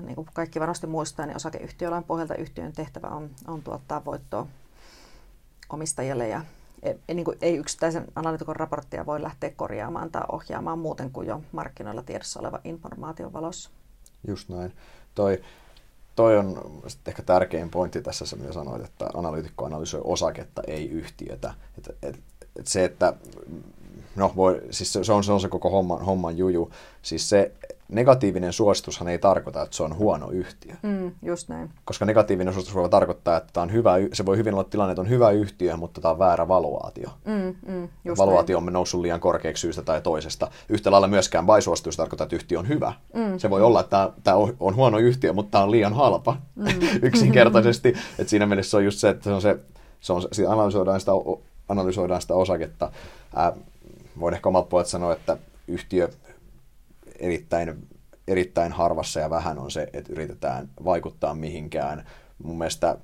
niin 0.00 0.14
kuin 0.14 0.28
kaikki 0.34 0.60
varmasti 0.60 0.86
muistaa, 0.86 1.26
niin 1.26 1.36
osakeyhtiölain 1.36 2.04
pohjalta 2.04 2.34
yhtiön 2.34 2.72
tehtävä 2.72 3.08
on, 3.08 3.30
on 3.46 3.62
tuottaa 3.62 4.04
voittoa 4.04 4.46
omistajille 5.70 6.28
ja 6.28 6.44
niin 7.14 7.24
kuin, 7.24 7.38
ei 7.40 7.56
yksittäisen 7.56 8.04
analytikon 8.16 8.56
raporttia 8.56 9.06
voi 9.06 9.22
lähteä 9.22 9.50
korjaamaan 9.56 10.10
tai 10.10 10.22
ohjaamaan 10.32 10.78
muuten 10.78 11.10
kuin 11.10 11.28
jo 11.28 11.42
markkinoilla 11.52 12.02
tiedossa 12.02 12.40
oleva 12.40 12.60
informaation 12.64 13.32
valossa. 13.32 13.70
Just 14.26 14.48
näin. 14.48 14.72
Toi, 15.14 15.42
toi 16.16 16.38
on 16.38 16.80
ehkä 17.06 17.22
tärkein 17.22 17.70
pointti 17.70 18.02
tässä, 18.02 18.36
mitä 18.36 18.52
sanoit, 18.52 18.84
että 18.84 19.08
analyytikko 19.14 19.64
analysoi 19.64 20.00
osaketta, 20.04 20.62
ei 20.66 20.90
yhtiötä. 20.90 21.54
Et, 21.78 21.96
et, 22.02 22.20
et 22.56 22.66
se, 22.66 22.84
että 22.84 23.14
no 24.16 24.32
voi, 24.36 24.62
siis 24.70 24.92
se 24.92 25.12
on, 25.12 25.24
se 25.24 25.32
on 25.32 25.40
se 25.40 25.48
koko 25.48 25.70
homman, 25.70 26.04
homman 26.04 26.38
juju. 26.38 26.70
Siis 27.02 27.28
se, 27.28 27.52
negatiivinen 27.92 28.52
suositushan 28.52 29.08
ei 29.08 29.18
tarkoita, 29.18 29.62
että 29.62 29.76
se 29.76 29.82
on 29.82 29.96
huono 29.98 30.30
yhtiö. 30.30 30.74
Mm, 30.82 31.12
just 31.22 31.48
näin. 31.48 31.70
Koska 31.84 32.04
negatiivinen 32.04 32.54
suositus 32.54 32.74
voi 32.74 32.88
tarkoittaa, 32.88 33.36
että 33.36 33.52
tämä 33.52 33.62
on 33.62 33.72
hyvä, 33.72 33.94
se 34.12 34.26
voi 34.26 34.36
hyvin 34.36 34.54
olla 34.54 34.64
tilanne, 34.64 34.92
että 34.92 35.00
on 35.00 35.08
hyvä 35.08 35.30
yhtiö, 35.30 35.76
mutta 35.76 36.00
tämä 36.00 36.12
on 36.12 36.18
väärä 36.18 36.48
valuaatio. 36.48 37.10
Mm, 37.24 37.54
mm, 37.66 37.88
valuaatio 38.18 38.56
näin. 38.56 38.68
on 38.68 38.72
noussut 38.72 39.00
liian 39.00 39.20
korkeaksi 39.20 39.60
syystä 39.60 39.82
tai 39.82 40.00
toisesta. 40.00 40.50
Yhtä 40.68 40.90
lailla 40.90 41.08
myöskään 41.08 41.46
buy-suositus 41.46 41.96
tarkoittaa, 41.96 42.24
että 42.24 42.36
yhtiö 42.36 42.58
on 42.58 42.68
hyvä. 42.68 42.92
Mm, 43.14 43.38
se 43.38 43.50
voi 43.50 43.60
mm. 43.60 43.66
olla, 43.66 43.80
että 43.80 44.10
tämä 44.24 44.36
on 44.60 44.76
huono 44.76 44.98
yhtiö, 44.98 45.32
mutta 45.32 45.50
tämä 45.50 45.64
on 45.64 45.70
liian 45.70 45.92
halpa 45.92 46.36
mm. 46.54 46.66
yksinkertaisesti. 47.02 47.88
että 48.18 48.30
siinä 48.30 48.46
mielessä 48.46 48.70
se 48.70 48.76
on 48.76 48.84
just 48.84 48.98
se, 48.98 49.08
että 49.08 49.24
se 49.24 49.32
on 49.32 49.42
se, 49.42 49.58
se 50.00 50.12
on, 50.12 50.22
se, 50.32 50.46
analysoidaan, 50.46 51.00
sitä, 51.00 51.12
analysoidaan 51.68 52.22
sitä 52.22 52.34
osaketta. 52.34 52.90
Ää, 53.36 53.52
voin 54.20 54.34
ehkä 54.34 54.48
omalta 54.48 54.68
puolelta 54.68 54.90
sanoa, 54.90 55.12
että 55.12 55.36
yhtiö 55.68 56.08
erittäin, 57.22 57.88
erittäin 58.28 58.72
harvassa 58.72 59.20
ja 59.20 59.30
vähän 59.30 59.58
on 59.58 59.70
se, 59.70 59.88
että 59.92 60.12
yritetään 60.12 60.68
vaikuttaa 60.84 61.34
mihinkään. 61.34 62.04
Mun 62.44 62.58
mielestä 62.58 62.98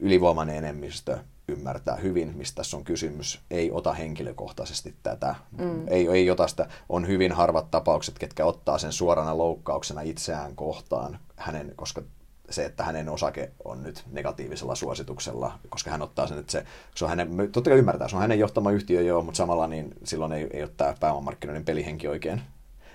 ylivoimainen 0.00 0.56
enemmistö 0.56 1.18
ymmärtää 1.48 1.96
hyvin, 1.96 2.36
mistä 2.36 2.56
tässä 2.56 2.76
on 2.76 2.84
kysymys, 2.84 3.40
ei 3.50 3.70
ota 3.72 3.92
henkilökohtaisesti 3.92 4.94
tätä, 5.02 5.34
mm. 5.58 5.88
ei, 5.88 6.08
ei 6.08 6.30
ota 6.30 6.48
sitä, 6.48 6.68
on 6.88 7.06
hyvin 7.06 7.32
harvat 7.32 7.70
tapaukset, 7.70 8.18
ketkä 8.18 8.44
ottaa 8.44 8.78
sen 8.78 8.92
suorana 8.92 9.38
loukkauksena 9.38 10.00
itseään 10.00 10.56
kohtaan, 10.56 11.18
hänen, 11.36 11.72
koska 11.76 12.02
se, 12.50 12.64
että 12.64 12.84
hänen 12.84 13.08
osake 13.08 13.50
on 13.64 13.82
nyt 13.82 14.04
negatiivisella 14.12 14.74
suosituksella, 14.74 15.58
koska 15.68 15.90
hän 15.90 16.02
ottaa 16.02 16.26
sen, 16.26 16.38
että 16.38 16.52
se, 16.52 16.64
se 16.94 17.04
on 17.04 17.08
hänen, 17.08 17.36
totta 17.52 17.70
kai 17.70 17.78
ymmärtää, 17.78 18.08
se 18.08 18.16
on 18.16 18.22
hänen 18.22 18.38
johtama 18.38 18.70
yhtiö 18.70 19.00
joo, 19.00 19.22
mutta 19.22 19.38
samalla 19.38 19.66
niin 19.66 19.94
silloin 20.04 20.32
ei, 20.32 20.46
ei 20.52 20.62
ole 20.62 20.70
tämä 20.76 20.94
pääomamarkkinoiden 21.00 21.64
pelihenki 21.64 22.08
oikein 22.08 22.42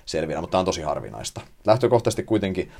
selviä, 0.05 0.41
mutta 0.41 0.51
tämä 0.51 0.59
on 0.59 0.65
tosi 0.65 0.81
harvinaista. 0.81 1.41
Lähtökohtaisesti 1.65 2.23
kuitenkin 2.23 2.71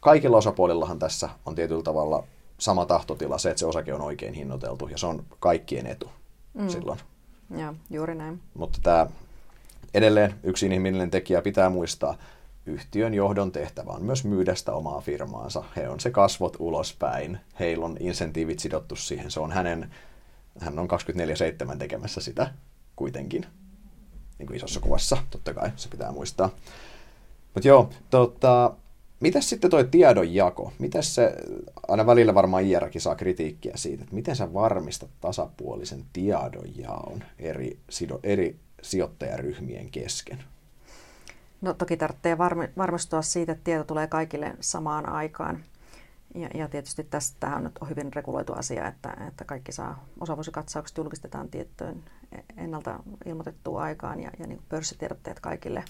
kaikilla 0.00 0.36
osapuolillahan 0.36 0.98
tässä 0.98 1.28
on 1.46 1.54
tietyllä 1.54 1.82
tavalla 1.82 2.24
sama 2.58 2.86
tahtotila, 2.86 3.38
se, 3.38 3.50
että 3.50 3.58
se 3.58 3.66
osake 3.66 3.94
on 3.94 4.00
oikein 4.00 4.34
hinnoiteltu, 4.34 4.88
ja 4.88 4.98
se 4.98 5.06
on 5.06 5.24
kaikkien 5.40 5.86
etu 5.86 6.10
mm. 6.54 6.68
silloin. 6.68 6.98
Joo, 7.56 7.74
juuri 7.90 8.14
näin. 8.14 8.40
Mutta 8.54 8.78
tämä 8.82 9.06
edelleen 9.94 10.34
yksi 10.42 10.66
inhimillinen 10.66 11.10
tekijä 11.10 11.42
pitää 11.42 11.70
muistaa, 11.70 12.18
yhtiön 12.66 13.14
johdon 13.14 13.52
tehtävä 13.52 13.90
on 13.90 14.04
myös 14.04 14.24
myydä 14.24 14.54
sitä 14.54 14.72
omaa 14.72 15.00
firmaansa. 15.00 15.64
He 15.76 15.88
on 15.88 16.00
se 16.00 16.10
kasvot 16.10 16.56
ulospäin. 16.58 17.38
Heillä 17.60 17.84
on 17.84 17.96
insentiivit 18.00 18.58
sidottu 18.58 18.96
siihen. 18.96 19.30
Se 19.30 19.40
on 19.40 19.52
hänen, 19.52 19.90
hän 20.60 20.78
on 20.78 20.88
24-7 21.74 21.76
tekemässä 21.78 22.20
sitä 22.20 22.50
kuitenkin 22.96 23.46
niin 24.38 24.46
kuin 24.46 24.56
isossa 24.56 24.80
kuvassa, 24.80 25.16
totta 25.30 25.54
kai, 25.54 25.70
se 25.76 25.88
pitää 25.88 26.12
muistaa. 26.12 26.50
Mutta 27.54 27.68
joo, 27.68 27.90
tota, 28.10 28.74
mitäs 29.20 29.50
sitten 29.50 29.70
toi 29.70 29.84
tiedonjako? 29.84 30.72
Mitäs 30.78 31.14
se, 31.14 31.34
aina 31.88 32.06
välillä 32.06 32.34
varmaan 32.34 32.64
IRkin 32.64 33.00
saa 33.00 33.14
kritiikkiä 33.14 33.72
siitä, 33.76 34.02
että 34.02 34.14
miten 34.14 34.36
sä 34.36 34.52
varmistat 34.52 35.10
tasapuolisen 35.20 36.04
tiedonjaon 36.12 37.24
eri, 37.38 37.78
sido, 37.90 38.20
eri 38.22 38.56
sijoittajaryhmien 38.82 39.90
kesken? 39.90 40.44
No 41.60 41.74
toki 41.74 41.96
tarvitsee 41.96 42.38
varmistua 42.76 43.22
siitä, 43.22 43.52
että 43.52 43.64
tieto 43.64 43.84
tulee 43.84 44.06
kaikille 44.06 44.56
samaan 44.60 45.08
aikaan. 45.08 45.64
Ja, 46.34 46.48
ja 46.54 46.68
tietysti 46.68 47.04
tästä 47.04 47.56
on 47.56 47.64
nyt 47.64 47.78
hyvin 47.88 48.12
reguloitu 48.12 48.52
asia, 48.52 48.88
että, 48.88 49.16
että 49.28 49.44
kaikki 49.44 49.72
saa 49.72 50.04
osavuosikatsaukset 50.20 50.96
julkistetaan 50.96 51.48
tiettyyn 51.48 52.02
ennalta 52.56 53.00
ilmoitettuun 53.26 53.82
aikaan 53.82 54.20
ja, 54.20 54.30
ja 54.38 54.46
niin 54.46 54.58
kuin 54.58 54.66
pörssitiedotteet 54.68 55.40
kaikille 55.40 55.84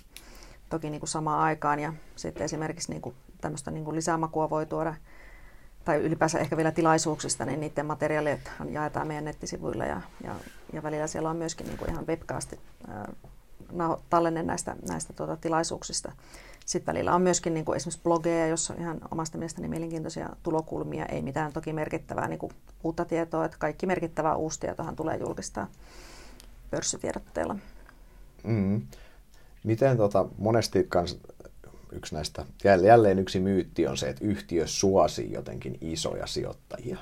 toki 0.71 0.91
niin 0.91 1.01
kuin 1.01 1.09
samaan 1.09 1.41
aikaan. 1.41 1.81
Ja 1.81 1.93
sitten 2.17 2.45
esimerkiksi 2.45 2.93
niin 2.93 3.03
kuin 3.03 3.15
tämmöistä 3.41 3.71
niin 3.71 3.85
kuin 3.85 3.97
lisämakua 3.97 4.51
voi 4.51 4.67
tuoda, 4.67 4.95
tai 5.85 5.97
ylipäänsä 5.97 6.39
ehkä 6.39 6.57
vielä 6.57 6.71
tilaisuuksista, 6.71 7.45
niin 7.45 7.61
niiden 7.61 7.87
materiaalit 7.87 8.51
jaetaan 8.71 9.07
meidän 9.07 9.25
nettisivuilla 9.25 9.85
ja, 9.85 10.01
ja, 10.25 10.35
ja 10.73 10.83
välillä 10.83 11.07
siellä 11.07 11.31
on 11.31 11.37
myöskin 11.37 11.67
niin 11.67 11.79
kuin 11.79 11.91
ihan 11.91 12.07
webcastit 12.07 12.61
tallenne 14.11 14.43
näistä, 14.43 14.77
näistä 14.89 15.13
tuota, 15.13 15.37
tilaisuuksista. 15.37 16.13
Sitten 16.67 16.95
välillä 16.95 17.15
on 17.15 17.23
myöskin 17.23 17.55
niin 17.55 17.65
kuin 17.65 17.77
esimerkiksi 17.77 18.03
blogeja, 18.03 18.47
jossa 18.47 18.75
on 18.75 18.81
ihan 18.81 18.99
omasta 19.11 19.39
mielestäni 19.39 19.69
mielenkiintoisia 19.69 20.29
tulokulmia, 20.43 21.07
ei 21.07 21.23
mitään 21.23 21.53
toki 21.53 21.73
merkittävää 21.73 22.29
niin 22.29 22.39
kuin 22.39 22.53
uutta 22.85 23.05
tietoa, 23.05 23.45
että 23.45 23.57
kaikki 23.61 23.87
merkittävää 23.87 24.37
uusi 24.37 24.61
tietohan 24.61 24.97
tulee 24.97 25.17
julkistaa 25.17 25.67
pörssitiedotteella. 26.75 27.57
Mm. 28.45 28.83
Miten 29.65 29.97
tota, 29.97 30.27
monesti 30.39 30.87
kans 30.89 31.21
yksi 31.93 32.15
näistä, 32.15 32.47
jälleen 32.65 33.19
yksi 33.19 33.41
myytti 33.41 33.87
on 33.87 33.97
se, 33.97 34.09
että 34.09 34.25
yhtiö 34.25 34.67
suosii 34.67 35.33
jotenkin 35.33 35.79
isoja 35.81 36.27
sijoittajia. 36.27 36.99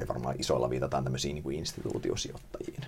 Ja 0.00 0.08
varmaan 0.08 0.40
isoilla 0.40 0.70
viitataan 0.70 1.04
tämmöisiin 1.04 1.34
niin 1.34 1.42
kuin 1.42 1.56
instituutiosijoittajiin. 1.56 2.84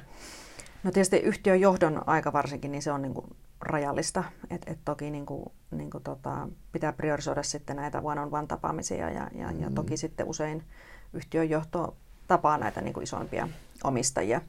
No 0.83 0.91
tietysti 0.91 1.17
yhtiön 1.17 1.61
johdon 1.61 2.09
aika 2.09 2.33
varsinkin, 2.33 2.73
niin 2.73 2.83
se 2.83 2.93
on 2.93 3.03
niin 3.03 3.15
kuin 3.15 3.27
rajallista. 3.61 4.25
Et, 4.51 4.63
et 4.67 4.79
toki 4.85 5.11
niin 5.11 5.27
kuin, 5.27 5.45
niin 5.71 5.91
kuin 5.91 6.05
tota, 6.05 6.49
pitää 6.73 6.93
priorisoida 6.93 7.43
sitten 7.43 7.77
näitä 7.77 8.01
one-on-one 8.01 8.47
tapaamisia 8.47 9.11
ja, 9.11 9.31
ja, 9.35 9.53
mm. 9.53 9.61
ja 9.61 9.71
toki 9.75 9.97
sitten 9.97 10.27
usein 10.27 10.65
yhtiön 11.13 11.51
johto 11.51 11.97
tapaa 12.29 12.59
näitä 12.59 12.81
niin 12.81 12.95
kuin 12.95 13.05
isoimpia 13.05 13.49
omistajia. 13.85 14.41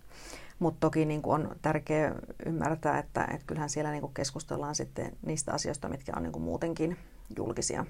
Mutta 0.60 0.80
toki 0.80 1.06
niin 1.06 1.22
kuin 1.22 1.34
on 1.42 1.56
tärkeää 1.62 2.16
ymmärtää, 2.46 3.00
että, 3.00 3.24
että 3.24 3.48
kyllähän 3.48 3.70
siellä 3.70 3.92
niin 3.92 4.02
kuin 4.02 4.14
keskustellaan 4.14 4.76
sitten 4.76 5.12
niistä 5.26 5.54
asioista, 5.54 5.90
mitkä 5.90 6.14
on 6.16 6.24
niin 6.24 6.32
kuin 6.32 6.44
muutenkin 6.44 6.98
julkisia. 7.38 7.86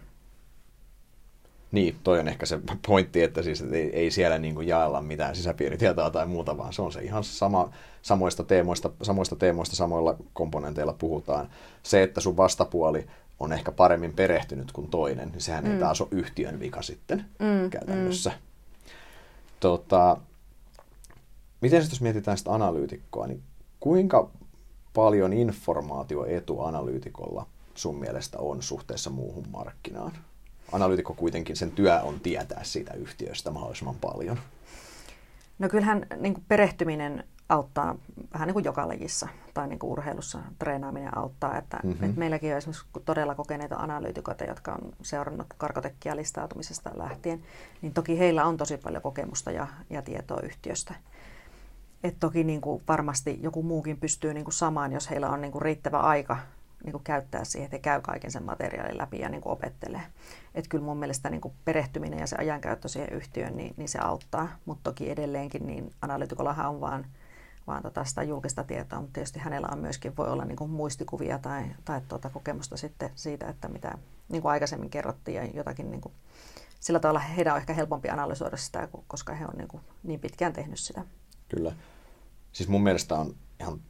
Niin, 1.72 1.96
toi 2.04 2.20
on 2.20 2.28
ehkä 2.28 2.46
se 2.46 2.60
pointti, 2.88 3.24
että 3.24 3.44
siis 3.44 3.62
ei, 3.62 3.96
ei 3.96 4.12
siellä 4.12 4.38
niin 4.38 4.56
kuin 4.56 4.68
jaella 4.68 5.02
mitään 5.02 5.36
sisäpiiritietoa 5.36 6.10
tai 6.10 6.26
muuta, 6.26 6.58
vaan 6.58 6.74
se 6.74 6.82
on 6.82 6.92
se 6.92 7.02
ihan 7.02 7.24
sama, 7.24 7.70
samoista, 8.02 8.44
teemoista, 8.44 8.90
samoista 9.02 9.36
teemoista, 9.36 9.76
samoilla 9.76 10.18
komponenteilla 10.34 10.94
puhutaan. 10.94 11.50
Se, 11.84 12.04
että 12.04 12.22
sun 12.22 12.38
vastapuoli 12.38 13.08
on 13.40 13.54
ehkä 13.54 13.72
paremmin 13.72 14.14
perehtynyt 14.14 14.72
kuin 14.72 14.90
toinen, 14.90 15.30
niin 15.30 15.42
sehän 15.42 15.64
mm. 15.64 15.72
ei 15.74 15.80
taas 15.80 16.02
ole 16.02 16.10
yhtiön 16.12 16.60
vika 16.60 16.82
sitten 16.82 17.26
mm, 17.40 17.70
käytännössä. 17.70 18.30
Mm. 18.30 18.36
Tota, 19.60 20.18
miten 21.62 21.82
sitten 21.82 21.96
jos 21.96 22.02
mietitään 22.02 22.38
sitä 22.38 22.54
analyytikkoa, 22.54 23.28
niin 23.28 23.44
kuinka 23.80 24.30
paljon 24.94 25.34
informaatioetu 25.34 26.62
analyytikolla 26.62 27.48
sun 27.76 28.00
mielestä 28.00 28.40
on 28.40 28.62
suhteessa 28.62 29.10
muuhun 29.10 29.48
markkinaan? 29.52 30.12
Analyytikko 30.72 31.14
kuitenkin, 31.14 31.56
sen 31.56 31.72
työ 31.72 32.02
on 32.02 32.20
tietää 32.20 32.64
siitä 32.64 32.94
yhtiöstä 32.94 33.52
mahdollisimman 33.52 33.96
paljon. 33.96 34.40
No 35.60 35.70
kyllähän 35.70 36.06
niin 36.18 36.34
kuin 36.34 36.46
perehtyminen 36.48 37.24
auttaa 37.50 37.96
vähän 38.34 38.48
niin 38.48 38.54
kuin 38.54 38.66
joka 38.66 38.88
lajissa 38.88 39.28
tai 39.54 39.68
niin 39.68 39.80
kuin 39.80 39.92
urheilussa 39.92 40.40
treenaaminen 40.60 41.18
auttaa. 41.18 41.58
Että, 41.58 41.80
mm-hmm. 41.84 42.06
että 42.06 42.20
meilläkin 42.20 42.52
on 42.52 42.58
esimerkiksi 42.58 42.86
todella 43.06 43.36
kokeneita 43.36 43.76
analyytikoita, 43.76 44.44
jotka 44.44 44.72
on 44.72 44.94
seurannut 45.02 45.48
karkotekkiä 45.58 46.16
listautumisesta 46.16 46.92
lähtien, 46.94 47.44
niin 47.82 47.94
toki 47.94 48.20
heillä 48.20 48.46
on 48.46 48.58
tosi 48.58 48.78
paljon 48.78 49.02
kokemusta 49.02 49.52
ja, 49.52 49.68
ja 49.90 50.02
tietoa 50.02 50.42
yhtiöstä. 50.42 50.96
Et 52.06 52.16
toki 52.20 52.44
niin 52.44 52.62
kuin 52.62 52.84
varmasti 52.88 53.40
joku 53.42 53.64
muukin 53.64 53.98
pystyy 53.98 54.34
niin 54.34 54.44
kuin 54.44 54.54
samaan, 54.54 54.92
jos 54.92 55.10
heillä 55.10 55.30
on 55.30 55.42
niin 55.42 55.52
kuin 55.52 55.62
riittävä 55.62 56.00
aika 56.00 56.38
niin 56.84 56.92
kuin 56.92 57.04
käyttää 57.04 57.44
siihen, 57.44 57.66
että 57.66 57.76
he 57.76 57.82
käy 57.82 58.02
kaiken 58.02 58.32
sen 58.32 58.44
materiaalin 58.44 58.98
läpi 58.98 59.20
ja 59.20 59.30
niin 59.30 59.42
kuin 59.42 59.54
opettelee. 59.54 60.02
Että 60.56 60.70
kyllä 60.70 60.84
mun 60.84 60.98
mielestä 60.98 61.30
niin 61.30 61.42
kuin 61.42 61.54
perehtyminen 61.66 62.20
ja 62.20 62.28
se 62.28 62.36
ajankäyttö 62.36 62.88
siihen 62.88 63.14
yhtiöön, 63.14 63.58
niin, 63.58 63.74
niin 63.78 63.90
se 63.90 64.00
auttaa. 64.00 64.48
Mutta 64.66 64.84
toki 64.84 65.10
edelleenkin 65.10 65.68
niin 65.68 65.92
analyytikollahan 66.02 66.70
on 66.70 66.82
vaan, 66.82 67.06
vaan 67.68 67.84
tota 67.84 68.04
sitä 68.04 68.24
julkista 68.24 68.64
tietoa, 68.64 69.02
mutta 69.02 69.14
tietysti 69.14 69.40
hänellä 69.40 69.68
on 69.72 69.80
myöskin, 69.80 70.18
voi 70.18 70.30
olla 70.30 70.46
niin 70.46 70.58
kuin 70.58 70.70
muistikuvia 70.70 71.40
tai, 71.40 71.64
tai 71.86 72.02
tuota 72.08 72.30
kokemusta 72.30 72.78
sitten 72.78 73.10
siitä, 73.16 73.50
että 73.50 73.68
mitä 73.68 73.98
niin 74.30 74.42
kuin 74.42 74.52
aikaisemmin 74.52 74.90
kerrottiin 74.90 75.36
ja 75.36 75.46
jotakin 75.46 75.92
niin 75.92 76.02
kuin, 76.02 76.14
sillä 76.80 77.00
tavalla 77.00 77.20
heidän 77.20 77.54
on 77.54 77.60
ehkä 77.60 77.74
helpompi 77.74 78.10
analysoida 78.10 78.58
sitä, 78.58 78.88
koska 79.08 79.34
he 79.34 79.46
on 79.46 79.58
niin, 79.58 79.68
kuin 79.68 79.84
niin 80.04 80.20
pitkään 80.20 80.54
tehnyt 80.54 80.80
sitä. 80.80 81.02
Kyllä. 81.50 81.74
Siis 82.56 82.70
mun 82.70 82.84
mielestä 82.84 83.16
on 83.16 83.36
ihan 83.60 83.82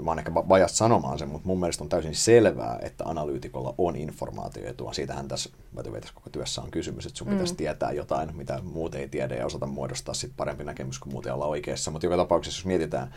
mä 0.00 0.10
oon 0.10 0.18
ehkä 0.18 0.34
vajas 0.34 0.78
sanomaan 0.78 1.18
sen, 1.18 1.28
mutta 1.28 1.46
mun 1.46 1.60
mielestä 1.60 1.84
on 1.84 1.88
täysin 1.88 2.14
selvää, 2.14 2.78
että 2.82 3.04
analyytikolla 3.04 3.74
on 3.78 3.96
informaatioetua. 3.96 4.92
Siitähän 4.92 5.28
tässä 5.28 5.50
tässä 5.74 6.14
koko 6.14 6.30
työssä 6.30 6.62
on 6.62 6.70
kysymys, 6.70 7.06
että 7.06 7.18
sun 7.18 7.28
mm. 7.28 7.32
pitäisi 7.32 7.54
tietää 7.54 7.92
jotain, 7.92 8.36
mitä 8.36 8.60
muut 8.62 8.94
ei 8.94 9.08
tiedä 9.08 9.34
ja 9.34 9.46
osata 9.46 9.66
muodostaa 9.66 10.14
sit 10.14 10.32
parempi 10.36 10.64
näkemys 10.64 10.98
kuin 10.98 11.12
muuten 11.12 11.34
olla 11.34 11.46
oikeassa. 11.46 11.90
Mutta 11.90 12.06
joka 12.06 12.16
tapauksessa, 12.16 12.58
jos 12.58 12.66
mietitään, 12.66 13.14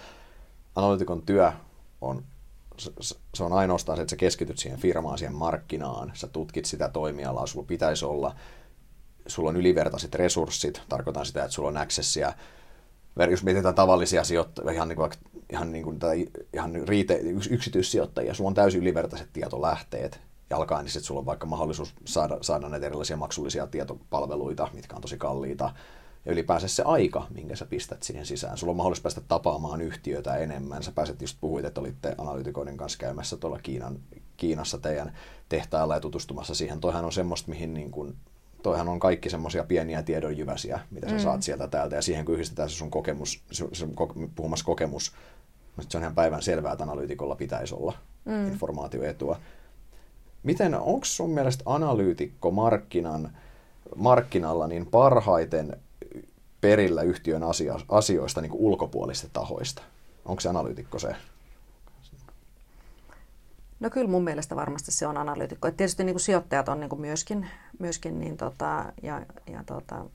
analyytikon 0.75 1.21
työ 1.21 1.51
on 2.01 2.23
se 3.33 3.43
on 3.43 3.53
ainoastaan 3.53 3.97
se, 3.97 4.01
että 4.01 4.09
sä 4.09 4.15
keskityt 4.15 4.57
siihen 4.57 4.79
firmaan, 4.79 5.17
siihen 5.17 5.35
markkinaan, 5.35 6.11
sä 6.13 6.27
tutkit 6.27 6.65
sitä 6.65 6.89
toimialaa, 6.89 7.47
sulla 7.47 7.65
pitäisi 7.65 8.05
olla, 8.05 8.35
sulla 9.27 9.49
on 9.49 9.57
ylivertaiset 9.57 10.15
resurssit, 10.15 10.81
tarkoitan 10.89 11.25
sitä, 11.25 11.43
että 11.43 11.53
sulla 11.53 11.69
on 11.69 11.77
accessia 11.77 12.33
jos 13.25 13.43
mietitään 13.43 13.75
tavallisia 13.75 14.23
sijoittajia, 14.23 14.71
ihan, 14.71 14.87
niin 14.87 14.97
kuin, 14.97 15.11
ihan, 15.49 15.71
niin 15.71 15.83
kuin, 15.83 15.99
ihan 16.53 16.73
riite, 16.87 17.19
yksityissijoittajia, 17.49 18.33
sulla 18.33 18.47
on 18.47 18.53
täysin 18.53 18.81
ylivertaiset 18.81 19.29
tietolähteet, 19.33 20.19
ja 20.49 20.57
alkaen 20.57 20.85
niin 20.85 21.03
sulla 21.03 21.19
on 21.19 21.25
vaikka 21.25 21.45
mahdollisuus 21.45 21.93
saada, 22.05 22.37
saada 22.41 22.69
näitä 22.69 22.85
erilaisia 22.85 23.17
maksullisia 23.17 23.67
tietopalveluita, 23.67 24.69
mitkä 24.73 24.95
on 24.95 25.01
tosi 25.01 25.17
kalliita, 25.17 25.71
ja 26.25 26.31
ylipäänsä 26.33 26.67
se 26.67 26.83
aika, 26.83 27.27
minkä 27.33 27.55
sä 27.55 27.65
pistät 27.65 28.03
siihen 28.03 28.25
sisään. 28.25 28.57
Sulla 28.57 28.71
on 28.71 28.77
mahdollista 28.77 29.03
päästä 29.03 29.21
tapaamaan 29.21 29.81
yhtiötä 29.81 30.35
enemmän. 30.35 30.83
Sä 30.83 30.91
pääset 30.91 31.21
just 31.21 31.37
puhuit, 31.41 31.65
että 31.65 31.81
olitte 31.81 32.15
analytikoiden 32.17 32.77
kanssa 32.77 32.99
käymässä 32.99 33.37
tuolla 33.37 33.59
Kiinan, 33.59 33.99
Kiinassa 34.37 34.77
teidän 34.77 35.13
tehtailla 35.49 35.93
ja 35.93 35.99
tutustumassa 35.99 36.55
siihen. 36.55 36.79
Toihan 36.79 37.05
on 37.05 37.11
semmoista, 37.11 37.49
mihin 37.49 37.73
niin 37.73 37.91
kuin 37.91 38.15
toihan 38.67 38.89
on 38.89 38.99
kaikki 38.99 39.29
semmoisia 39.29 39.63
pieniä 39.63 40.03
tiedonjyväsiä, 40.03 40.79
mitä 40.91 41.09
sä 41.09 41.15
mm. 41.15 41.19
saat 41.19 41.43
sieltä 41.43 41.67
täältä, 41.67 41.95
ja 41.95 42.01
siihen 42.01 42.25
kun 42.25 42.35
yhdistetään 42.35 42.69
se 42.69 42.75
sun 42.75 42.91
kokemus, 42.91 43.43
se, 43.51 43.65
se 43.73 43.87
puhumassa 44.35 44.65
kokemus, 44.65 45.11
se 45.89 45.97
on 45.97 46.03
ihan 46.03 46.15
päivän 46.15 46.41
selvää, 46.41 46.71
että 46.71 46.83
analyytikolla 46.83 47.35
pitäisi 47.35 47.75
olla 47.75 47.93
mm. 48.25 48.47
informaatioetua. 48.47 49.39
Miten, 50.43 50.75
onko 50.75 51.05
sun 51.05 51.29
mielestä 51.29 51.63
analyytikko 51.65 52.51
markkinan, 52.51 53.37
markkinalla 53.95 54.67
niin 54.67 54.85
parhaiten 54.85 55.77
perillä 56.61 57.01
yhtiön 57.01 57.43
asia, 57.43 57.79
asioista 57.89 58.41
niin 58.41 58.51
kuin 58.51 58.61
ulkopuolista 58.61 59.27
tahoista? 59.33 59.81
Onko 60.25 60.39
se 60.41 60.49
analyytikko 60.49 60.99
se? 60.99 61.15
No 63.79 63.89
kyllä 63.89 64.09
mun 64.09 64.23
mielestä 64.23 64.55
varmasti 64.55 64.91
se 64.91 65.07
on 65.07 65.17
analyytikko. 65.17 65.67
Et 65.67 65.77
tietysti 65.77 66.03
niin 66.03 66.13
kuin 66.13 66.21
sijoittajat 66.21 66.69
on 66.69 66.79
niin 66.79 66.89
kuin 66.89 67.01
myöskin, 67.01 67.49
myöskin 67.79 68.19
niin 68.19 68.37
tota, 68.37 68.93
ja, 69.03 69.25
ja 69.47 69.63
tota, 69.65 70.05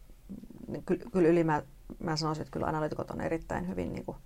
niin 0.68 0.82
kyllä, 0.82 1.04
kyllä 1.12 1.28
ylimä, 1.28 1.62
mä 1.98 2.16
sanoisin, 2.16 2.42
että 2.42 2.52
kyllä 2.52 2.66
analyytikot 2.66 3.10
on 3.10 3.20
erittäin 3.20 3.68
hyvin 3.68 3.92
niin 3.92 4.04
kuin, 4.04 4.16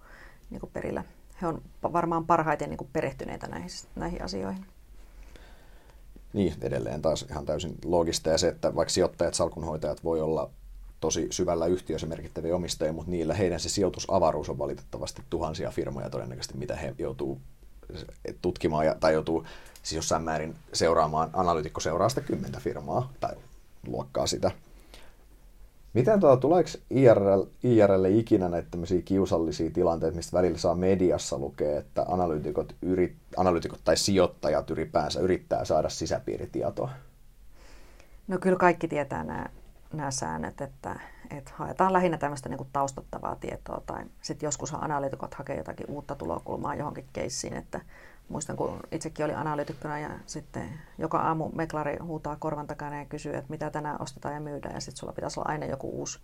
niin 0.50 0.60
kuin 0.60 0.70
perillä. 0.72 1.04
He 1.42 1.46
on 1.46 1.62
varmaan 1.82 2.26
parhaiten 2.26 2.70
niin 2.70 2.78
kuin 2.78 2.90
perehtyneitä 2.92 3.46
näihin, 3.46 3.70
näihin 3.96 4.22
asioihin. 4.22 4.66
Niin, 6.32 6.54
edelleen 6.60 7.02
taas 7.02 7.22
ihan 7.30 7.46
täysin 7.46 7.74
loogista. 7.84 8.30
Ja 8.30 8.38
se, 8.38 8.48
että 8.48 8.74
vaikka 8.74 8.92
sijoittajat, 8.92 9.34
salkunhoitajat 9.34 10.04
voi 10.04 10.20
olla 10.20 10.50
tosi 11.00 11.26
syvällä 11.30 11.66
yhtiössä 11.66 12.06
merkittäviä 12.06 12.56
omistajia, 12.56 12.92
mutta 12.92 13.10
niillä 13.10 13.34
heidän 13.34 13.60
se 13.60 13.68
sijoitusavaruus 13.68 14.50
on 14.50 14.58
valitettavasti 14.58 15.22
tuhansia 15.30 15.70
firmoja 15.70 16.10
todennäköisesti, 16.10 16.58
mitä 16.58 16.76
he 16.76 16.94
joutuu 16.98 17.40
tutkimaan 18.42 18.86
ja, 18.86 18.94
tai 18.94 19.12
joutuu 19.12 19.46
siis 19.82 19.96
jossain 19.96 20.22
määrin 20.22 20.54
seuraamaan, 20.72 21.30
analyytikko 21.32 21.80
seuraa 21.80 22.08
sitä 22.08 22.20
kymmentä 22.20 22.60
firmaa 22.60 23.12
tai 23.20 23.34
luokkaa 23.86 24.26
sitä. 24.26 24.50
Miten 25.96 26.20
tuota, 26.20 26.40
tuleeko 26.40 26.70
IRL, 26.90 27.42
IRL 27.62 28.04
ikinä 28.04 28.48
näitä 28.48 28.68
tämmöisiä 28.70 29.02
kiusallisia 29.02 29.70
tilanteita, 29.70 30.16
mistä 30.16 30.36
välillä 30.36 30.58
saa 30.58 30.74
mediassa 30.74 31.38
lukea, 31.38 31.78
että 31.78 32.04
analyytikot, 32.08 32.74
yrit, 32.82 33.16
analyytikot 33.36 33.80
tai 33.84 33.96
sijoittajat 33.96 34.70
ylipäänsä 34.70 35.20
yrittää 35.20 35.64
saada 35.64 35.88
sisäpiiritietoa? 35.88 36.90
No 38.28 38.38
kyllä 38.38 38.56
kaikki 38.56 38.88
tietää 38.88 39.24
nämä, 39.24 39.46
nämä 39.92 40.10
säännöt, 40.10 40.60
että, 40.60 41.00
että 41.30 41.52
haetaan 41.56 41.92
lähinnä 41.92 42.18
tämmöistä 42.18 42.48
niin 42.48 42.58
kuin 42.58 42.68
taustattavaa 42.72 43.36
tietoa 43.36 43.82
tai 43.86 44.04
sitten 44.22 44.46
joskus 44.46 44.74
analyytikot 44.74 45.34
hakee 45.34 45.56
jotakin 45.56 45.86
uutta 45.88 46.14
tulokulmaa 46.14 46.74
johonkin 46.74 47.08
keissiin, 47.12 47.56
että 47.56 47.80
muistan 48.28 48.56
kun 48.56 48.80
itsekin 48.92 49.24
oli 49.24 49.34
analyytikkona 49.34 49.98
ja 49.98 50.10
sitten 50.26 50.68
joka 50.98 51.18
aamu 51.18 51.48
meklari 51.48 51.96
huutaa 52.02 52.36
korvan 52.36 52.66
takana 52.66 52.98
ja 52.98 53.04
kysyy, 53.04 53.34
että 53.34 53.50
mitä 53.50 53.70
tänään 53.70 54.02
ostetaan 54.02 54.34
ja 54.34 54.40
myydään 54.40 54.74
ja 54.74 54.80
sitten 54.80 54.96
sulla 54.96 55.12
pitäisi 55.12 55.40
olla 55.40 55.50
aina 55.50 55.66
joku 55.66 55.90
uusi 55.90 56.18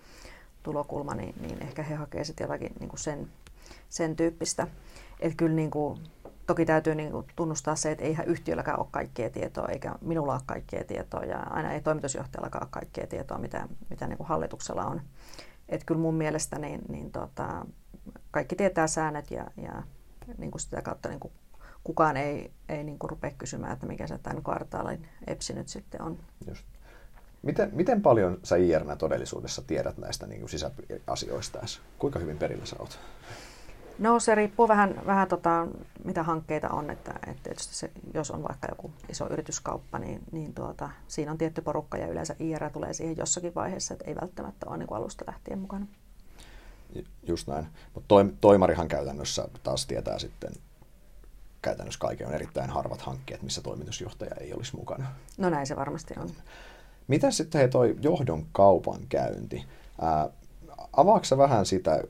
tulokulma, 0.63 1.15
niin, 1.15 1.35
niin 1.41 1.63
ehkä 1.63 1.83
he 1.83 1.95
hakee 1.95 2.25
sitten 2.25 2.45
jotakin 2.45 2.73
niin 2.81 2.89
kuin 2.89 3.01
sen, 3.01 3.29
sen 3.89 4.17
tyyppistä. 4.17 4.67
Että 5.21 5.37
kyllä 5.37 5.55
niin 5.55 5.71
kuin, 5.71 6.01
toki 6.47 6.67
täytyy 6.67 6.95
niin 6.95 7.13
kuin 7.13 7.27
tunnustaa 7.37 7.77
se, 7.77 7.91
että 7.91 8.05
eihän 8.05 8.27
yhtiölläkään 8.27 8.79
ole 8.79 8.87
kaikkea 8.91 9.31
tietoa, 9.31 9.69
eikä 9.69 9.95
minulla 10.01 10.33
ole 10.33 10.41
kaikkea 10.47 10.85
tietoa, 10.85 11.25
ja 11.25 11.39
aina 11.39 11.73
ei 11.73 11.81
toimitusjohtajallakaan 11.81 12.65
ole 12.65 12.71
kaikkea 12.71 13.07
tietoa, 13.07 13.39
mitä, 13.39 13.69
mitä 13.91 14.07
niin 14.07 14.17
kuin 14.17 14.29
hallituksella 14.29 14.85
on. 14.85 15.01
Että 15.69 15.87
kyllä 15.87 16.01
mun 16.01 16.15
mielestä 16.15 16.59
niin, 16.59 16.81
niin 16.89 17.13
tota, 17.13 17.67
kaikki 18.31 18.57
tietää 18.57 18.87
säännöt, 18.87 19.31
ja, 19.31 19.47
ja 19.57 19.83
niin 20.39 20.51
kuin 20.51 20.61
sitä 20.61 20.83
kautta 20.83 21.09
niin 21.09 21.21
kuin 21.21 21.33
kukaan 21.85 22.17
ei, 22.17 22.53
ei 22.69 22.85
niin 22.85 22.99
kuin 22.99 23.11
rupea 23.11 23.31
kysymään, 23.39 23.73
että 23.73 23.87
mikä 23.87 24.07
se 24.07 24.19
tämän 24.19 24.43
kvartaalin 24.43 25.09
EPSI 25.27 25.53
nyt 25.53 25.69
sitten 25.69 26.03
on. 26.03 26.19
Just. 26.47 26.65
Miten, 27.43 27.71
miten 27.73 28.03
paljon 28.03 28.39
sä 28.43 28.57
IRNä 28.57 28.97
todellisuudessa 28.97 29.63
tiedät 29.63 29.99
näistä 29.99 30.27
niin 30.27 30.49
sisäasioista? 30.49 31.61
Kuinka 31.99 32.19
hyvin 32.19 32.39
perillä 32.39 32.67
sä 32.67 32.77
oot? 32.79 32.99
No 33.99 34.21
se 34.21 34.35
riippuu 34.35 34.69
vähän, 34.69 35.03
vähän 35.07 35.29
tota, 35.29 35.67
mitä 36.05 36.23
hankkeita 36.23 36.69
on, 36.69 36.91
että, 36.91 37.15
että 37.27 37.43
tietysti 37.43 37.75
se, 37.75 37.91
jos 38.15 38.31
on 38.31 38.43
vaikka 38.43 38.69
joku 38.71 38.91
iso 39.09 39.29
yrityskauppa, 39.29 39.99
niin, 39.99 40.21
niin 40.33 40.55
tuota, 40.55 40.91
siinä 41.09 41.31
on 41.33 41.39
tietty 41.39 41.61
porukka 41.61 41.99
ja 41.99 42.07
yleensä 42.07 42.37
IR 42.39 42.71
tulee 42.71 42.93
siihen 42.93 43.17
jossakin 43.17 43.55
vaiheessa, 43.55 43.95
että 43.95 44.05
ei 44.07 44.17
välttämättä 44.21 44.67
ole 44.67 44.77
niin 44.77 44.87
kuin 44.87 44.99
alusta 44.99 45.25
lähtien 45.27 45.59
mukana. 45.59 45.87
Just 47.27 47.49
näin. 47.49 47.67
Mutta 47.95 48.09
toi, 48.09 48.33
toimarihan 48.41 48.89
käytännössä 48.89 49.49
taas 49.63 49.87
tietää 49.87 50.19
sitten 50.19 50.53
käytännössä 51.63 52.01
kaiken 52.01 52.27
on 52.27 52.35
erittäin 52.35 52.71
harvat 52.71 53.03
hankkeet, 53.03 53.43
missä 53.43 53.61
toimitusjohtaja 53.61 54.35
ei 54.41 54.55
olisi 54.55 54.77
mukana. 54.77 55.07
No 55.39 55.51
näin 55.51 55.67
se 55.67 55.77
varmasti 55.77 56.15
on. 56.19 56.31
Mitä 57.09 57.31
sitten 57.31 57.61
he 57.61 57.69
toi 57.69 57.97
johdon 58.01 58.47
kaupankäynti? 58.53 59.65
Ää, 60.01 60.29
avaako 60.93 61.39
vähän 61.39 61.67
sitä, 61.67 62.01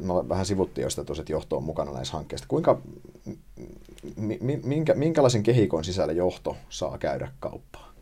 me 0.00 0.28
vähän 0.28 0.46
sivuttiin 0.46 0.82
jo 0.82 0.90
sitä 0.90 1.02
että 1.20 1.32
johto 1.32 1.56
on 1.56 1.64
mukana 1.64 1.92
näissä 1.92 2.16
hankkeissa. 2.16 2.48
Kuinka, 2.48 2.80
minkä, 4.62 4.94
minkälaisen 4.94 5.42
kehikon 5.42 5.84
sisällä 5.84 6.12
johto 6.12 6.56
saa 6.68 6.98
käydä 6.98 7.28
kauppaa? 7.40 7.92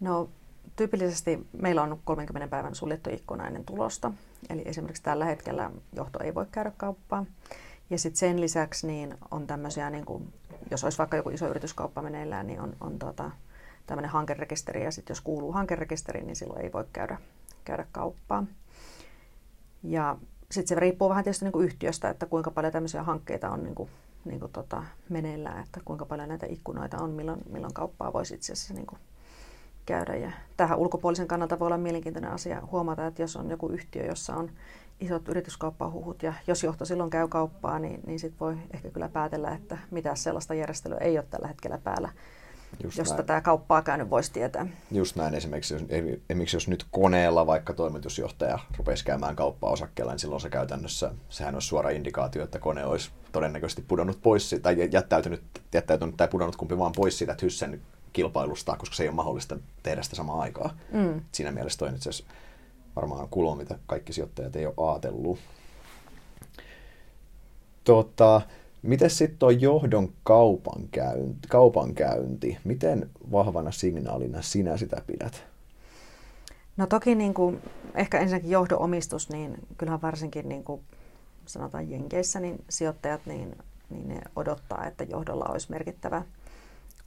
No 0.00 0.28
tyypillisesti 0.76 1.46
meillä 1.52 1.82
on 1.82 1.98
30 2.04 2.48
päivän 2.48 2.74
suljettu 2.74 3.10
ikkunainen 3.10 3.64
tulosta. 3.64 4.12
Eli 4.50 4.62
esimerkiksi 4.64 5.02
tällä 5.02 5.24
hetkellä 5.24 5.70
johto 5.92 6.22
ei 6.22 6.34
voi 6.34 6.46
käydä 6.52 6.72
kauppaa. 6.76 7.26
Ja 7.90 7.98
sitten 7.98 8.18
sen 8.18 8.40
lisäksi 8.40 8.86
niin 8.86 9.14
on 9.30 9.46
tämmöisiä, 9.46 9.90
niin 9.90 10.04
kuin, 10.04 10.32
jos 10.70 10.84
olisi 10.84 10.98
vaikka 10.98 11.16
joku 11.16 11.30
iso 11.30 11.48
yrityskauppa 11.48 12.02
meneillään, 12.02 12.46
niin 12.46 12.60
on, 12.60 12.76
on 12.80 12.98
tota, 12.98 13.30
tämmöinen 13.86 14.10
hankerekisteri. 14.10 14.84
Ja 14.84 14.90
sitten 14.90 15.14
jos 15.14 15.20
kuuluu 15.20 15.52
hankerekisteriin, 15.52 16.26
niin 16.26 16.36
silloin 16.36 16.60
ei 16.60 16.72
voi 16.72 16.84
käydä, 16.92 17.18
käydä 17.64 17.86
kauppaa. 17.92 18.44
Ja 19.82 20.16
sitten 20.50 20.68
se 20.68 20.80
riippuu 20.80 21.08
vähän 21.08 21.24
tietysti 21.24 21.44
niin 21.44 21.52
kuin 21.52 21.66
yhtiöstä, 21.66 22.10
että 22.10 22.26
kuinka 22.26 22.50
paljon 22.50 22.72
tämmöisiä 22.72 23.02
hankkeita 23.02 23.50
on 23.50 23.62
niin 23.62 23.74
kuin, 23.74 23.90
niin 24.24 24.40
kuin 24.40 24.52
tota, 24.52 24.82
meneillään, 25.08 25.64
että 25.64 25.80
kuinka 25.84 26.04
paljon 26.04 26.28
näitä 26.28 26.46
ikkunoita 26.46 26.98
on, 26.98 27.10
milloin, 27.10 27.40
milloin 27.50 27.74
kauppaa 27.74 28.12
voisi 28.12 28.34
itse 28.34 28.52
asiassa 28.52 28.74
niin 28.74 28.86
kuin 28.86 28.98
käydä. 29.86 30.16
Ja 30.16 30.32
tähän 30.56 30.78
ulkopuolisen 30.78 31.28
kannalta 31.28 31.58
voi 31.58 31.66
olla 31.66 31.78
mielenkiintoinen 31.78 32.30
asia 32.30 32.62
huomata, 32.70 33.06
että 33.06 33.22
jos 33.22 33.36
on 33.36 33.50
joku 33.50 33.68
yhtiö, 33.68 34.06
jossa 34.06 34.34
on 34.34 34.50
isot 35.00 35.28
yrityskauppahuhut 35.28 36.22
ja 36.22 36.32
jos 36.46 36.64
johto 36.64 36.84
silloin 36.84 37.10
käy 37.10 37.28
kauppaa, 37.28 37.78
niin, 37.78 38.00
niin 38.06 38.18
sitten 38.18 38.40
voi 38.40 38.56
ehkä 38.74 38.90
kyllä 38.90 39.08
päätellä, 39.08 39.50
että 39.50 39.78
mitä 39.90 40.14
sellaista 40.14 40.54
järjestelyä 40.54 40.98
ei 40.98 41.18
ole 41.18 41.26
tällä 41.30 41.48
hetkellä 41.48 41.78
päällä, 41.78 42.08
Just 42.82 42.98
josta 42.98 43.14
näin. 43.14 43.26
tämä 43.26 43.40
kauppaa 43.40 43.82
käynyt 43.82 44.10
voisi 44.10 44.32
tietää. 44.32 44.66
Just 44.90 45.16
näin. 45.16 45.34
Esimerkiksi 45.34 45.74
jos, 45.74 45.82
esimerkiksi 46.30 46.56
jos 46.56 46.68
nyt 46.68 46.86
koneella 46.90 47.46
vaikka 47.46 47.72
toimitusjohtaja 47.72 48.58
rupesi 48.76 49.04
käymään 49.04 49.36
kauppaa 49.36 49.70
osakkeella, 49.70 50.12
niin 50.12 50.18
silloin 50.18 50.40
se 50.40 50.50
käytännössä, 50.50 51.10
sehän 51.28 51.54
olisi 51.54 51.68
suora 51.68 51.90
indikaatio, 51.90 52.44
että 52.44 52.58
kone 52.58 52.84
olisi 52.84 53.10
todennäköisesti 53.32 53.84
pudonnut 53.88 54.22
pois, 54.22 54.54
tai 54.62 54.88
jättäytynyt, 54.92 55.42
jättäytynyt 55.74 56.16
tai 56.16 56.28
pudonnut 56.28 56.56
kumpi 56.56 56.78
vaan 56.78 56.92
pois 56.96 57.18
siitä 57.18 57.36
Hyssen 57.42 57.80
kilpailusta, 58.12 58.76
koska 58.76 58.96
se 58.96 59.02
ei 59.02 59.08
ole 59.08 59.16
mahdollista 59.16 59.56
tehdä 59.82 60.02
sitä 60.02 60.16
samaan 60.16 60.40
aikaa. 60.40 60.76
Mm. 60.92 61.20
Siinä 61.32 61.52
mielessä 61.52 61.78
toi 61.78 61.88
itse 61.94 62.10
varmaan 62.96 63.28
kulo, 63.28 63.54
mitä 63.54 63.78
kaikki 63.86 64.12
sijoittajat 64.12 64.56
ei 64.56 64.66
ole 64.66 64.90
ajatellut. 64.90 65.38
Tota, 67.84 68.40
Miten 68.86 69.10
sitten 69.10 69.38
tuo 69.38 69.50
johdon 69.50 70.12
kaupankäynti, 70.24 71.48
kaupankäynti, 71.48 72.58
miten 72.64 73.10
vahvana 73.32 73.70
signaalina 73.70 74.42
sinä 74.42 74.76
sitä 74.76 75.02
pidät? 75.06 75.46
No 76.76 76.86
toki 76.86 77.14
niin 77.14 77.34
kuin, 77.34 77.62
ehkä 77.94 78.18
ensinnäkin 78.18 78.50
johdon 78.50 78.78
omistus, 78.78 79.30
niin 79.30 79.58
kyllähän 79.78 80.02
varsinkin 80.02 80.48
niin 80.48 80.64
kuin 80.64 80.80
sanotaan 81.46 81.90
Jenkeissä, 81.90 82.40
niin 82.40 82.64
sijoittajat 82.68 83.20
niin, 83.26 83.56
niin 83.90 84.08
ne 84.08 84.20
odottaa, 84.36 84.86
että 84.86 85.04
johdolla 85.04 85.44
olisi 85.48 85.70
merkittävä 85.70 86.22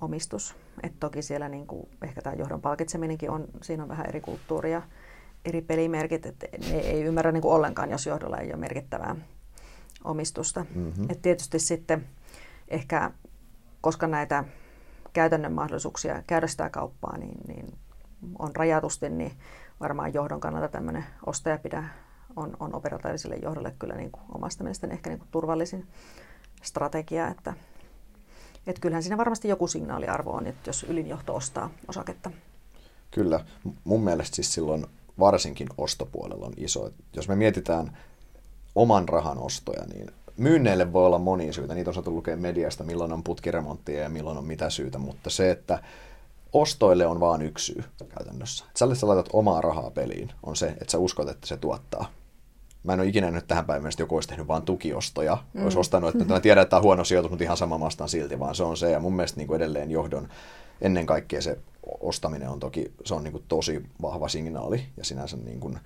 omistus. 0.02 0.56
Et 0.84 0.94
toki 1.00 1.22
siellä 1.22 1.50
niin 1.50 1.68
kuin, 1.68 1.88
ehkä 2.04 2.22
tämä 2.22 2.36
johdon 2.36 2.62
palkitseminenkin 2.62 3.30
on, 3.30 3.48
siinä 3.62 3.84
on 3.84 3.90
vähän 3.90 4.06
eri 4.06 4.22
kulttuuria, 4.22 4.82
eri 5.46 5.62
pelimerkit, 5.62 6.26
että 6.26 6.48
ne 6.70 6.78
ei 6.78 7.04
ymmärrä 7.04 7.32
niin 7.32 7.42
kuin 7.42 7.54
ollenkaan, 7.54 7.92
jos 7.92 8.06
johdolla 8.06 8.38
ei 8.38 8.48
ole 8.48 8.60
merkittävää 8.60 9.16
omistusta. 10.04 10.66
Mm-hmm. 10.76 11.06
Et 11.10 11.22
tietysti 11.22 11.60
sitten 11.60 12.08
ehkä, 12.68 13.12
koska 13.82 14.08
näitä 14.08 14.44
käytännön 15.14 15.54
mahdollisuuksia 15.54 16.24
käydä 16.28 16.48
sitä 16.48 16.70
kauppaa 16.70 17.18
niin, 17.18 17.38
niin 17.48 17.74
on 18.40 18.56
rajatusti, 18.56 19.10
niin 19.10 19.32
varmaan 19.80 20.14
johdon 20.14 20.40
kannalta 20.40 20.68
tämmöinen 20.68 21.06
ostajapidä 21.26 21.84
on, 22.36 22.58
on 22.60 22.76
operatiiviselle 22.76 23.36
johdolle 23.36 23.76
kyllä 23.80 23.96
niin 23.96 24.12
kuin 24.12 24.24
omasta 24.36 24.64
mielestäni 24.64 24.94
ehkä 24.94 25.10
niin 25.10 25.20
kuin 25.20 25.30
turvallisin 25.32 25.88
strategia, 26.62 27.28
että 27.28 27.54
et 28.68 28.80
kyllähän 28.80 29.04
siinä 29.04 29.18
varmasti 29.18 29.48
joku 29.48 29.68
signaaliarvo 29.68 30.32
on, 30.32 30.48
että 30.48 30.70
jos 30.70 30.84
ylinjohto 30.84 31.36
ostaa 31.36 31.70
osaketta. 31.88 32.32
Kyllä. 33.12 33.46
Mun 33.84 34.04
mielestä 34.04 34.36
siis 34.36 34.54
silloin 34.54 34.86
varsinkin 35.20 35.68
ostopuolella 35.78 36.46
on 36.46 36.54
iso. 36.58 36.92
Jos 37.14 37.28
me 37.28 37.36
mietitään 37.36 37.98
oman 38.80 39.10
rahan 39.10 39.38
ostoja, 39.38 39.86
niin 39.94 40.12
myynneille 40.38 40.94
voi 40.94 41.06
olla 41.06 41.18
monia 41.18 41.54
syitä. 41.54 41.74
Niitä 41.74 41.90
on 41.90 41.94
saatu 41.94 42.16
lukea 42.16 42.38
mediasta, 42.38 42.84
milloin 42.84 43.14
on 43.14 43.24
putkiremonttia 43.24 44.02
ja 44.02 44.10
milloin 44.10 44.38
on 44.38 44.46
mitä 44.46 44.70
syytä, 44.70 44.98
mutta 44.98 45.30
se, 45.30 45.52
että 45.52 45.84
ostoille 46.54 47.06
on 47.06 47.20
vain 47.20 47.42
yksi 47.42 47.74
syy 47.74 47.84
käytännössä. 48.18 48.66
Sälle 48.76 48.96
sä 48.96 49.08
laitat 49.08 49.30
omaa 49.34 49.62
rahaa 49.62 49.92
peliin, 49.92 50.32
on 50.44 50.56
se, 50.56 50.68
että 50.68 50.92
sä 50.92 50.98
uskot, 50.98 51.30
että 51.30 51.48
se 51.48 51.58
tuottaa. 51.58 52.12
Mä 52.84 52.94
en 52.94 53.00
ole 53.00 53.08
ikinä 53.08 53.32
nyt 53.32 53.48
tähän 53.48 53.66
päivään, 53.66 53.90
että 53.90 54.02
joku 54.02 54.16
olisi 54.16 54.30
tehnyt 54.30 54.48
vain 54.48 54.64
tukiostoja. 54.64 55.38
Mm. 55.54 55.64
Olisi 55.64 55.80
ostanut, 55.80 56.16
että 56.16 56.34
mä 56.34 56.40
tiedän, 56.40 56.62
että 56.62 56.70
tämä 56.70 56.78
on 56.78 56.84
huono 56.84 57.04
sijoitus, 57.04 57.30
mutta 57.30 57.44
ihan 57.44 57.58
sama 57.58 57.80
vastaan 57.80 58.10
silti, 58.10 58.40
vaan 58.40 58.56
se 58.56 58.64
on 58.64 58.78
se. 58.78 58.92
Ja 58.92 59.00
mun 59.00 59.16
mielestä 59.16 59.38
niin 59.38 59.48
kuin 59.48 59.58
edelleen 59.58 59.92
johdon 59.92 60.30
ennen 60.82 61.06
kaikkea 61.06 61.42
se 61.42 61.58
ostaminen 62.00 62.50
on 62.50 62.60
toki 62.60 62.94
se 63.06 63.14
on 63.14 63.24
niin 63.24 63.32
kuin 63.32 63.44
tosi 63.48 63.84
vahva 64.02 64.28
signaali 64.28 64.86
ja 64.98 65.06
sinänsä 65.06 65.38
niin 65.38 65.60
kuin, 65.60 65.80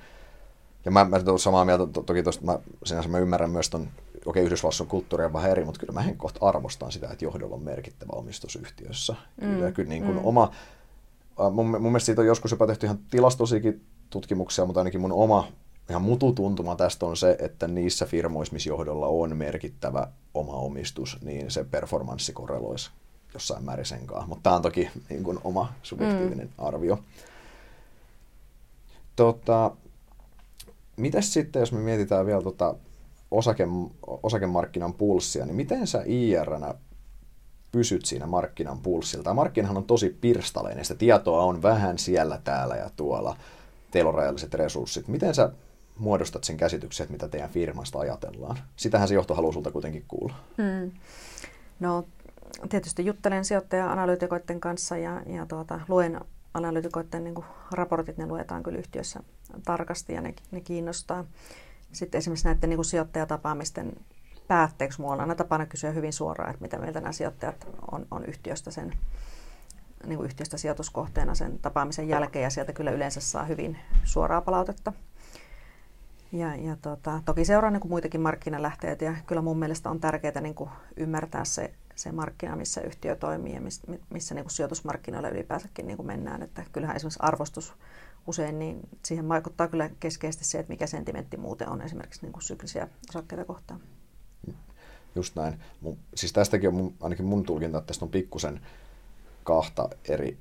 ja 0.85 0.91
mä, 0.91 1.05
mä 1.05 1.19
olen 1.25 1.39
samaa 1.39 1.65
mieltä, 1.65 1.87
to, 1.87 2.03
toki 2.03 2.23
tuosta 2.23 2.45
mä, 2.45 2.59
sinänsä 2.85 3.09
mä 3.09 3.17
ymmärrän 3.17 3.49
myös 3.49 3.69
ton, 3.69 3.81
okei 3.81 4.19
okay, 4.25 4.43
Yhdysvalloissa 4.43 4.83
on 4.83 4.87
kulttuuri 4.87 5.33
vähän 5.33 5.51
eri, 5.51 5.65
mutta 5.65 5.79
kyllä 5.79 5.93
mä 5.93 6.05
kohta 6.17 6.45
arvostan 6.45 6.91
sitä, 6.91 7.09
että 7.11 7.25
johdolla 7.25 7.55
on 7.55 7.63
merkittävä 7.63 8.11
omistus 8.13 8.55
yhtiössä. 8.55 9.15
Mm. 9.41 9.47
Kyllä, 9.47 9.71
kyllä 9.71 9.89
niin 9.89 10.03
kuin 10.03 10.17
mm. 10.17 10.25
oma, 10.25 10.51
mun, 11.51 11.65
mun 11.65 11.81
mielestä 11.81 12.05
siitä 12.05 12.21
on 12.21 12.27
joskus 12.27 12.51
jopa 12.51 12.67
tehty 12.67 12.85
ihan 12.85 12.99
tilastosiakin 13.09 13.85
tutkimuksia, 14.09 14.65
mutta 14.65 14.79
ainakin 14.79 15.01
mun 15.01 15.11
oma 15.11 15.47
ihan 15.89 16.01
mututuntuma 16.01 16.75
tästä 16.75 17.05
on 17.05 17.17
se, 17.17 17.37
että 17.39 17.67
niissä 17.67 18.05
firmoissa, 18.05 18.53
missä 18.53 18.69
johdolla 18.69 19.07
on 19.07 19.37
merkittävä 19.37 20.07
oma 20.33 20.53
omistus, 20.53 21.17
niin 21.21 21.51
se 21.51 21.63
performanssi 21.63 22.33
korreloisi 22.33 22.91
jossain 23.33 23.63
määrin 23.63 23.85
senkaan. 23.85 24.29
Mutta 24.29 24.43
tämä 24.43 24.55
on 24.55 24.61
toki 24.61 24.89
niin 25.09 25.23
kuin 25.23 25.39
oma 25.43 25.73
subjektiivinen 25.83 26.47
mm. 26.47 26.65
arvio. 26.65 26.99
Tota, 29.15 29.71
Mites 30.97 31.33
sitten, 31.33 31.59
jos 31.59 31.71
me 31.71 31.79
mietitään 31.79 32.25
vielä 32.25 32.41
tota 32.41 32.75
osake, 33.31 33.67
osakemarkkinan 34.23 34.93
pulssia, 34.93 35.45
niin 35.45 35.55
miten 35.55 35.87
sä 35.87 36.03
IRnä 36.05 36.73
pysyt 37.71 38.05
siinä 38.05 38.27
markkinan 38.27 38.79
pulssilta? 38.79 39.29
Ja 39.29 39.33
markkinahan 39.33 39.77
on 39.77 39.83
tosi 39.83 40.17
pirstaleinen, 40.21 40.85
sitä 40.85 40.97
tietoa 40.97 41.43
on 41.43 41.61
vähän 41.61 41.97
siellä, 41.97 42.39
täällä 42.43 42.75
ja 42.75 42.89
tuolla. 42.95 43.37
Teillä 43.91 44.09
on 44.09 44.15
rajalliset 44.15 44.53
resurssit. 44.53 45.07
Miten 45.07 45.35
sä 45.35 45.51
muodostat 45.97 46.43
sen 46.43 46.57
käsityksen, 46.57 47.07
mitä 47.09 47.27
teidän 47.27 47.49
firmasta 47.49 47.99
ajatellaan? 47.99 48.57
Sitähän 48.75 49.07
se 49.07 49.13
johto 49.13 49.35
haluaa 49.35 49.53
sulta 49.53 49.71
kuitenkin 49.71 50.05
kuulla. 50.07 50.35
Mm. 50.57 50.91
No 51.79 52.05
tietysti 52.69 53.05
juttelen 53.05 53.45
sijoittaja-analyytikoiden 53.45 54.59
kanssa 54.59 54.97
ja, 54.97 55.21
ja 55.25 55.45
tuota, 55.45 55.79
luen 55.87 56.21
analyytikoiden 56.53 57.23
niin 57.23 57.45
raportit, 57.71 58.17
ne 58.17 58.25
luetaan 58.25 58.63
kyllä 58.63 58.77
yhtiössä 58.77 59.23
tarkasti 59.65 60.13
ja 60.13 60.21
ne, 60.21 60.33
ne 60.51 60.61
kiinnostaa. 60.61 61.25
Sitten 61.91 62.17
esimerkiksi 62.17 62.45
näiden 62.45 62.69
niin 62.69 62.77
kuin 62.77 62.85
sijoittajatapaamisten 62.85 63.93
päätteeksi 64.47 65.01
mulla 65.01 65.13
on 65.13 65.21
aina 65.21 65.35
tapana 65.35 65.65
kysyä 65.65 65.91
hyvin 65.91 66.13
suoraan, 66.13 66.49
että 66.49 66.61
mitä 66.61 66.77
mieltä 66.79 67.01
nämä 67.01 67.11
sijoittajat 67.11 67.67
on, 67.91 68.07
on 68.11 68.25
yhtiöstä 68.25 68.71
sen 68.71 68.93
niin 70.05 70.17
kuin 70.17 70.25
yhtiöstä 70.25 70.57
sijoituskohteena 70.57 71.35
sen 71.35 71.59
tapaamisen 71.59 72.07
jälkeen 72.07 72.43
ja 72.43 72.49
sieltä 72.49 72.73
kyllä 72.73 72.91
yleensä 72.91 73.21
saa 73.21 73.43
hyvin 73.43 73.77
suoraa 74.03 74.41
palautetta. 74.41 74.93
Ja, 76.31 76.55
ja 76.55 76.77
tota, 76.81 77.21
toki 77.25 77.45
seuraa 77.45 77.71
niin 77.71 77.81
kuin 77.81 77.91
muitakin 77.91 78.21
markkinalähteitä 78.21 79.05
ja 79.05 79.15
kyllä 79.25 79.41
mun 79.41 79.59
mielestä 79.59 79.89
on 79.89 79.99
tärkeää 79.99 80.41
niin 80.41 80.55
kuin 80.55 80.69
ymmärtää 80.97 81.45
se 81.45 81.73
se 81.95 82.11
markkina, 82.11 82.55
missä 82.55 82.81
yhtiö 82.81 83.15
toimii 83.15 83.53
ja 83.53 83.61
missä, 83.61 83.83
missä 84.09 84.35
niin 84.35 84.43
kuin 84.43 84.51
sijoitusmarkkinoilla 84.51 85.29
ylipäänsäkin 85.29 85.87
niin 85.87 85.97
kuin 85.97 86.07
mennään. 86.07 86.43
Että 86.43 86.63
kyllähän 86.71 86.95
esimerkiksi 86.95 87.19
arvostus 87.21 87.73
usein, 88.27 88.59
niin 88.59 88.79
siihen 89.05 89.29
vaikuttaa 89.29 89.67
kyllä 89.67 89.89
keskeisesti 89.99 90.45
se, 90.45 90.59
että 90.59 90.73
mikä 90.73 90.87
sentimentti 90.87 91.37
muuten 91.37 91.69
on 91.69 91.81
esimerkiksi 91.81 92.21
niin 92.21 92.33
kuin 92.33 92.43
syklisiä 92.43 92.87
osakkeita 93.09 93.45
kohtaan. 93.45 93.79
Just 95.15 95.35
näin. 95.35 95.59
Siis 96.15 96.33
tästäkin 96.33 96.69
on 96.69 96.75
mun, 96.75 96.93
ainakin 97.01 97.25
mun 97.25 97.43
tulkinta, 97.43 97.77
että 97.77 97.87
tästä 97.87 98.05
on 98.05 98.11
pikkusen 98.11 98.61
kahta 99.43 99.89
eri, 100.09 100.37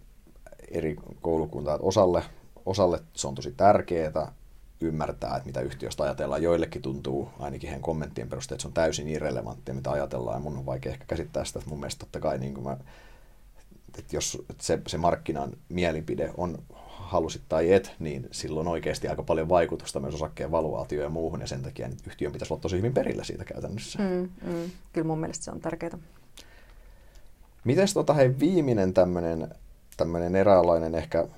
eri 0.71 0.97
koulukuntaa. 1.21 1.79
Osalle, 1.83 2.25
osalle 2.67 3.03
se 3.15 3.29
on 3.29 3.35
tosi 3.35 3.53
tärkeää, 3.53 4.33
ymmärtää, 4.83 5.37
että 5.37 5.47
mitä 5.47 5.61
yhtiöstä 5.61 6.03
ajatellaan. 6.03 6.43
Joillekin 6.43 6.83
tuntuu 6.83 7.29
ainakin 7.39 7.69
heidän 7.69 7.83
kommenttien 7.83 8.29
perusteella, 8.29 8.57
että 8.57 8.63
se 8.63 8.69
on 8.69 8.75
täysin 8.75 9.09
irrelevanttia, 9.09 9.75
mitä 9.75 9.91
ajatellaan. 9.91 10.37
Ja 10.37 10.41
mun 10.41 10.59
on 10.59 10.67
vaikea 10.67 10.93
ehkä 10.93 11.05
käsittää 11.09 11.45
sitä, 11.45 11.59
että 11.59 11.71
mun 11.71 11.81
mielestä 11.81 11.99
totta 11.99 12.21
kai 12.21 12.39
niin 12.39 12.55
kuin 12.55 12.65
mä, 12.65 12.77
että 13.99 14.17
jos 14.17 14.43
se, 14.61 14.79
se 14.87 14.99
markkinan 14.99 15.53
mielipide 15.69 16.31
on 16.37 16.59
halusit 16.87 17.43
tai 17.49 17.73
et, 17.73 17.93
niin 17.99 18.29
silloin 18.31 18.69
oikeasti 18.69 19.09
aika 19.09 19.23
paljon 19.23 19.49
vaikutusta 19.49 20.01
myös 20.01 20.15
osakkeen 20.15 20.51
valuaatioon 20.51 21.05
ja 21.05 21.11
muuhun, 21.11 21.41
ja 21.41 21.47
sen 21.47 21.63
takia 21.63 21.89
yhtiön 22.07 22.33
pitäisi 22.33 22.55
olla 22.55 22.61
tosi 22.61 22.77
hyvin 22.77 22.95
perillä 22.95 23.25
siitä 23.25 23.45
käytännössä. 23.45 23.99
Mm, 23.99 24.31
mm. 24.43 24.71
Kyllä 24.93 25.07
mun 25.07 25.21
mielestä 25.21 25.45
se 25.45 25.51
on 25.51 25.61
tärkeää. 25.61 25.99
Mites 27.65 27.95
tota, 27.95 28.15
hei, 28.15 28.39
viimeinen 28.39 28.95
tämmöinen 29.97 30.37
eräänlainen 30.37 30.95
ehkä 30.95 31.29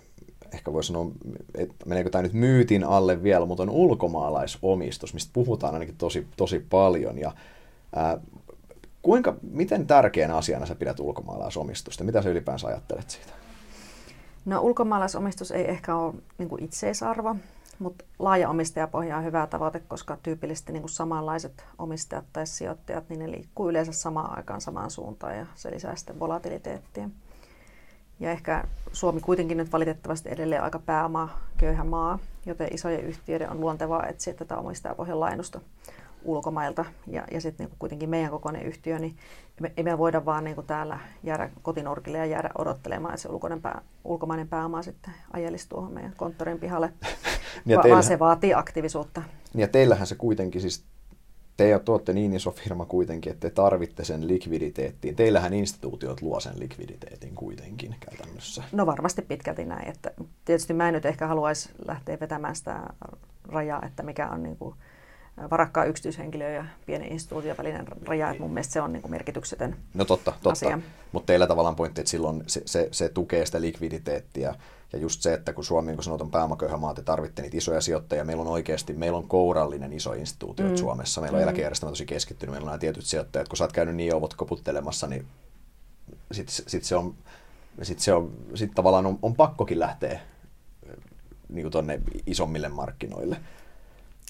ehkä 0.55 0.72
voi 0.72 0.84
sanoa, 0.84 1.07
että 1.55 1.86
meneekö 1.86 2.11
tämä 2.11 2.22
nyt 2.22 2.32
myytin 2.32 2.84
alle 2.84 3.22
vielä, 3.22 3.46
mutta 3.46 3.62
on 3.62 3.70
ulkomaalaisomistus, 3.70 5.14
mistä 5.14 5.30
puhutaan 5.32 5.74
ainakin 5.74 5.96
tosi, 5.96 6.26
tosi 6.36 6.66
paljon. 6.70 7.18
Ja, 7.18 7.32
ää, 7.96 8.18
kuinka, 9.02 9.36
miten 9.42 9.86
tärkeänä 9.86 10.36
asiana 10.36 10.66
sä 10.66 10.74
pidät 10.74 11.00
ulkomaalaisomistusta? 11.00 12.05
Mitä 12.05 12.22
sä 12.22 12.30
ylipäänsä 12.30 12.66
ajattelet 12.66 13.11
siitä? 13.11 13.32
No 14.44 14.61
ulkomaalaisomistus 14.61 15.50
ei 15.50 15.70
ehkä 15.70 15.96
ole 15.96 16.14
niin 16.38 16.64
itseisarvo, 16.64 17.36
mutta 17.78 18.05
laaja 18.18 18.50
omistajapohja 18.50 19.16
on 19.16 19.24
hyvä 19.24 19.46
tavoite, 19.46 19.80
koska 19.88 20.18
tyypillisesti 20.22 20.72
niin 20.72 20.82
kuin 20.82 20.90
samanlaiset 20.90 21.64
omistajat 21.78 22.24
tai 22.32 22.46
sijoittajat, 22.46 23.09
niin 23.09 23.18
ne 23.18 23.30
liikkuu 23.30 23.70
yleensä 23.70 23.92
samaan 23.92 24.36
aikaan 24.36 24.61
samaan 24.61 24.90
suuntaan 24.90 25.38
ja 25.38 25.46
se 25.55 25.70
lisää 25.70 25.96
sitten 25.96 26.20
volatiliteettia. 26.20 27.11
Ja 28.20 28.30
ehkä 28.30 28.64
Suomi 28.92 29.20
kuitenkin 29.20 29.56
nyt 29.56 29.72
valitettavasti 29.72 30.28
edelleen 30.28 30.62
aika 30.62 30.78
pääoma 30.78 31.38
köyhä 31.56 31.84
maa, 31.84 32.18
joten 32.46 32.74
isojen 32.74 33.04
yhtiöiden 33.04 33.50
on 33.50 33.60
luontevaa 33.60 34.06
etsiä 34.06 34.34
tätä 34.34 34.56
omistajapohjan 34.56 35.20
laajennusta 35.20 35.60
ulkomailta 36.24 36.84
ja, 37.06 37.24
ja 37.30 37.40
sitten 37.40 37.66
niin 37.66 37.76
kuitenkin 37.78 38.10
meidän 38.10 38.30
kokoinen 38.30 38.62
yhtiö, 38.62 38.98
niin 38.98 39.16
me, 39.60 39.72
ei 39.76 39.84
me 39.84 39.98
voida 39.98 40.24
vaan 40.24 40.44
niin 40.44 40.66
täällä 40.66 40.98
jäädä 41.22 41.50
kotinurkille 41.62 42.18
ja 42.18 42.26
jäädä 42.26 42.50
odottelemaan, 42.58 43.14
että 43.14 43.22
se 43.22 43.28
ulkoinen 43.28 43.62
pää, 43.62 43.82
ulkomainen 44.04 44.48
pääoma 44.48 44.82
sitten 44.82 45.14
ajelisi 45.32 45.68
tuohon 45.68 45.92
meidän 45.92 46.14
konttorin 46.16 46.58
pihalle, 46.58 46.92
Va, 46.96 47.82
teillä... 47.82 47.90
vaan 47.90 48.02
se 48.02 48.18
vaatii 48.18 48.54
aktiivisuutta. 48.54 49.22
Ja 49.54 49.68
teillähän 49.68 50.06
se 50.06 50.14
kuitenkin 50.14 50.60
siis 50.60 50.84
te 51.57 51.80
tuotte 51.84 52.12
niin 52.12 52.32
iso 52.32 52.50
firma 52.50 52.84
kuitenkin, 52.86 53.32
että 53.32 53.48
te 53.48 53.55
tarvitte 53.55 54.05
sen 54.05 54.28
likviditeettiin. 54.28 55.16
Teillähän 55.16 55.55
instituutiot 55.55 56.22
luo 56.22 56.40
sen 56.40 56.61
likviditeetin 56.61 57.34
kuitenkin 57.34 57.96
käytännössä. 58.00 58.62
No 58.72 58.86
varmasti 58.86 59.22
pitkälti 59.22 59.64
näin. 59.64 59.88
Että 59.88 60.11
tietysti 60.44 60.74
mä 60.74 60.88
en 60.88 60.94
nyt 60.94 61.07
ehkä 61.07 61.26
haluaisi 61.26 61.70
lähteä 61.86 62.20
vetämään 62.20 62.57
sitä 62.57 62.80
rajaa, 63.48 63.82
että 63.86 64.02
mikä 64.02 64.28
on 64.28 64.42
niin 64.42 64.57
kuin 64.57 64.74
varakkaa 65.50 65.84
yksityishenkilö 65.84 66.50
ja 66.50 66.64
pienen 66.86 67.12
instituution 67.12 67.57
välinen 67.57 67.86
raja, 68.07 68.30
että 68.30 68.42
mun 68.42 68.52
mielestä 68.52 68.72
se 68.72 68.80
on 68.80 68.92
niin 68.92 69.02
kuin 69.02 69.11
merkityksetön 69.11 69.76
No 69.94 70.05
totta, 70.05 70.32
totta. 70.42 70.78
mutta 71.12 71.26
teillä 71.26 71.46
tavallaan 71.46 71.76
pointti, 71.76 72.00
että 72.00 72.11
silloin 72.11 72.42
se, 72.46 72.62
se, 72.64 72.88
se 72.90 73.09
tukee 73.09 73.46
sitä 73.46 73.61
likviditeettiä 73.61 74.55
ja 74.93 74.99
just 74.99 75.22
se, 75.22 75.35
että 75.35 75.53
kun 75.53 75.64
Suomi, 75.64 75.95
kun 75.95 76.05
sanotaan 76.05 76.30
pääomaköyhä 76.30 76.76
maa, 76.76 76.95
te 76.95 77.03
tarvitte 77.03 77.43
niitä 77.43 77.57
isoja 77.57 77.80
sijoittajia, 77.80 78.24
meillä 78.24 78.41
on 78.41 78.49
oikeasti, 78.49 78.93
meillä 78.93 79.18
on 79.18 79.28
kourallinen 79.28 79.93
iso 79.93 80.12
instituutio 80.12 80.66
mm. 80.66 80.76
Suomessa, 80.76 81.20
meillä 81.20 81.37
on 81.37 81.43
mm. 81.43 81.49
eläkejärjestelmä 81.49 81.93
tosi 81.93 82.07
keskittynyt, 82.07 82.53
meillä 82.53 82.64
on 82.64 82.70
nämä 82.70 82.78
tietyt 82.78 83.05
sijoittajat, 83.05 83.49
kun 83.49 83.57
sä 83.57 83.64
oot 83.64 83.72
käynyt 83.72 83.97
niin 83.97 84.14
ovot 84.14 84.35
koputtelemassa, 84.35 85.07
niin 85.07 85.26
sitten 86.32 86.55
sit 86.68 86.85
se 86.85 86.97
on, 86.97 87.14
sit 87.82 87.99
se 87.99 88.12
on, 88.12 88.32
sit 88.55 88.70
tavallaan 88.74 89.07
on, 89.07 89.18
on 89.22 89.35
pakkokin 89.35 89.80
lähteä 89.80 90.20
niin 91.49 91.70
tuonne 91.70 92.01
isommille 92.26 92.68
markkinoille. 92.68 93.37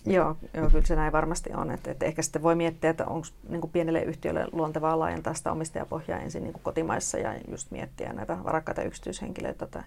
Joo, 0.06 0.36
joo, 0.54 0.70
kyllä 0.70 0.86
se 0.86 0.96
näin 0.96 1.12
varmasti 1.12 1.50
on. 1.52 1.70
Että, 1.70 1.90
että 1.90 2.06
ehkä 2.06 2.22
sitten 2.22 2.42
voi 2.42 2.54
miettiä, 2.54 2.90
että 2.90 3.06
onko 3.06 3.26
niin 3.48 3.70
pienelle 3.72 4.02
yhtiölle 4.02 4.46
luontevaa 4.52 4.98
laajentaa 4.98 5.34
sitä 5.34 5.52
omistajapohjaa 5.52 6.20
ensin 6.20 6.42
niin 6.42 6.60
kotimaissa 6.62 7.18
ja 7.18 7.34
just 7.50 7.70
miettiä 7.70 8.12
näitä 8.12 8.44
varakkaita 8.44 8.82
yksityishenkilöitä. 8.82 9.64
Että, 9.64 9.84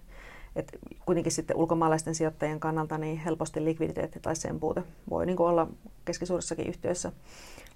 että 0.55 0.77
kuitenkin 1.05 1.31
sitten 1.31 1.57
ulkomaalaisten 1.57 2.15
sijoittajien 2.15 2.59
kannalta 2.59 2.97
niin 2.97 3.17
helposti 3.17 3.65
likviditeetti 3.65 4.19
tai 4.19 4.35
sen 4.35 4.59
puute 4.59 4.83
voi 5.09 5.25
niin 5.25 5.41
olla 5.41 5.67
keskisuurissakin 6.05 6.67
yhtiöissä 6.67 7.11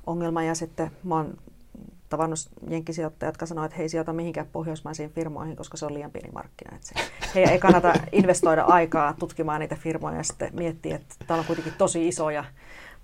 ongelma. 0.08 0.44
Ja 0.44 0.56
sitten 0.56 0.92
mä 1.04 1.16
oon 1.16 1.38
tavannut 2.10 2.40
jenkkisijoittajia, 2.70 3.30
jotka 3.30 3.46
sanoo, 3.46 3.66
että 3.66 3.78
he 3.78 3.84
ei 3.84 3.90
sijoita 3.90 4.14
mihinkään 4.14 4.48
pohjoismaisiin 4.52 5.10
firmoihin, 5.10 5.56
koska 5.56 5.78
se 5.78 5.86
on 5.86 5.94
liian 5.94 6.12
pieni 6.12 6.32
markkina. 6.32 6.76
Että 6.76 6.88
se, 6.88 6.96
heidän 7.36 7.54
ei 7.54 7.60
kannata 7.60 7.94
investoida 8.12 8.64
aikaa 8.64 9.14
tutkimaan 9.20 9.60
niitä 9.60 9.76
firmoja 9.76 10.18
ja 10.18 10.24
sitten 10.24 10.56
miettiä, 10.56 10.96
että 10.96 11.16
täällä 11.28 11.42
on 11.42 11.48
kuitenkin 11.48 11.74
tosi 11.78 12.08
isoja 12.08 12.46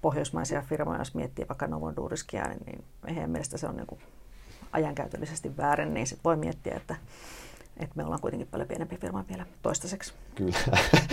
pohjoismaisia 0.02 0.62
firmoja, 0.62 1.00
jos 1.00 1.16
miettii 1.16 1.48
vaikka 1.50 1.68
Novo 1.68 1.92
Nordiskia, 1.92 2.48
niin 2.66 2.84
heidän 3.08 3.30
mielestä 3.30 3.58
se 3.58 3.68
on 3.68 3.76
niin 3.76 4.00
ajankäytöllisesti 4.72 5.58
väärin, 5.58 5.94
niin 5.94 6.08
sitten 6.08 6.24
voi 6.24 6.36
miettiä, 6.36 6.76
että, 6.76 6.96
että 7.80 7.96
me 7.96 8.04
ollaan 8.04 8.22
kuitenkin 8.22 8.48
paljon 8.52 8.68
pienempi 8.68 8.98
firma 8.98 9.26
vielä 9.30 9.46
toistaiseksi. 9.62 10.14
Kyllä, 10.36 10.58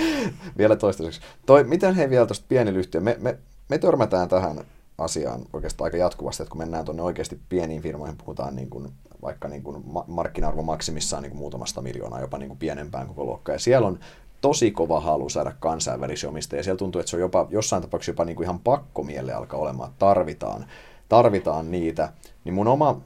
vielä 0.59 0.77
toistaiseksi. 0.77 1.21
Toi, 1.47 1.65
miten 1.65 1.95
he 1.95 2.11
vielä 2.11 2.27
tuosta 2.27 2.47
pienillä 2.49 3.01
me, 3.01 3.17
me, 3.21 3.39
me 3.69 3.79
törmätään 3.79 4.29
tähän 4.29 4.65
asiaan 4.99 5.41
oikeastaan 5.53 5.87
aika 5.87 5.97
jatkuvasti, 5.97 6.43
että 6.43 6.51
kun 6.51 6.59
mennään 6.59 6.85
tuonne 6.85 7.03
oikeasti 7.03 7.41
pieniin 7.49 7.83
firmoihin, 7.83 8.17
puhutaan 8.17 8.57
niin 8.57 8.71
kuin, 8.71 8.89
vaikka 9.23 9.49
niin 9.49 9.63
kuin 9.63 9.85
markkina-arvo 10.07 10.63
maksimissaan 10.63 11.23
niin 11.23 11.31
kuin 11.31 11.39
muutamasta 11.39 11.83
miljoonaa, 11.83 12.21
jopa 12.21 12.39
niin 12.39 12.49
kuin 12.49 12.59
pienempään 12.59 13.07
koko 13.07 13.25
luokka. 13.25 13.53
Ja 13.53 13.59
siellä 13.59 13.87
on 13.87 13.99
tosi 14.41 14.71
kova 14.71 15.01
halu 15.01 15.29
saada 15.29 15.53
kansainvälisiä 15.61 16.29
omistajia. 16.29 16.63
Siellä 16.63 16.79
tuntuu, 16.79 17.01
että 17.01 17.11
se 17.11 17.17
on 17.17 17.21
jopa, 17.21 17.47
jossain 17.51 17.83
tapauksessa 17.83 18.11
jopa 18.11 18.25
niin 18.25 18.37
kuin 18.37 18.45
ihan 18.45 18.59
pakkomielle 18.59 19.33
alkaa 19.33 19.61
olemaan, 19.61 19.89
että 19.91 19.99
tarvitaan, 19.99 20.67
tarvitaan 21.09 21.71
niitä. 21.71 22.13
Niin 22.45 22.55
mun 22.55 22.69
oma 22.69 23.01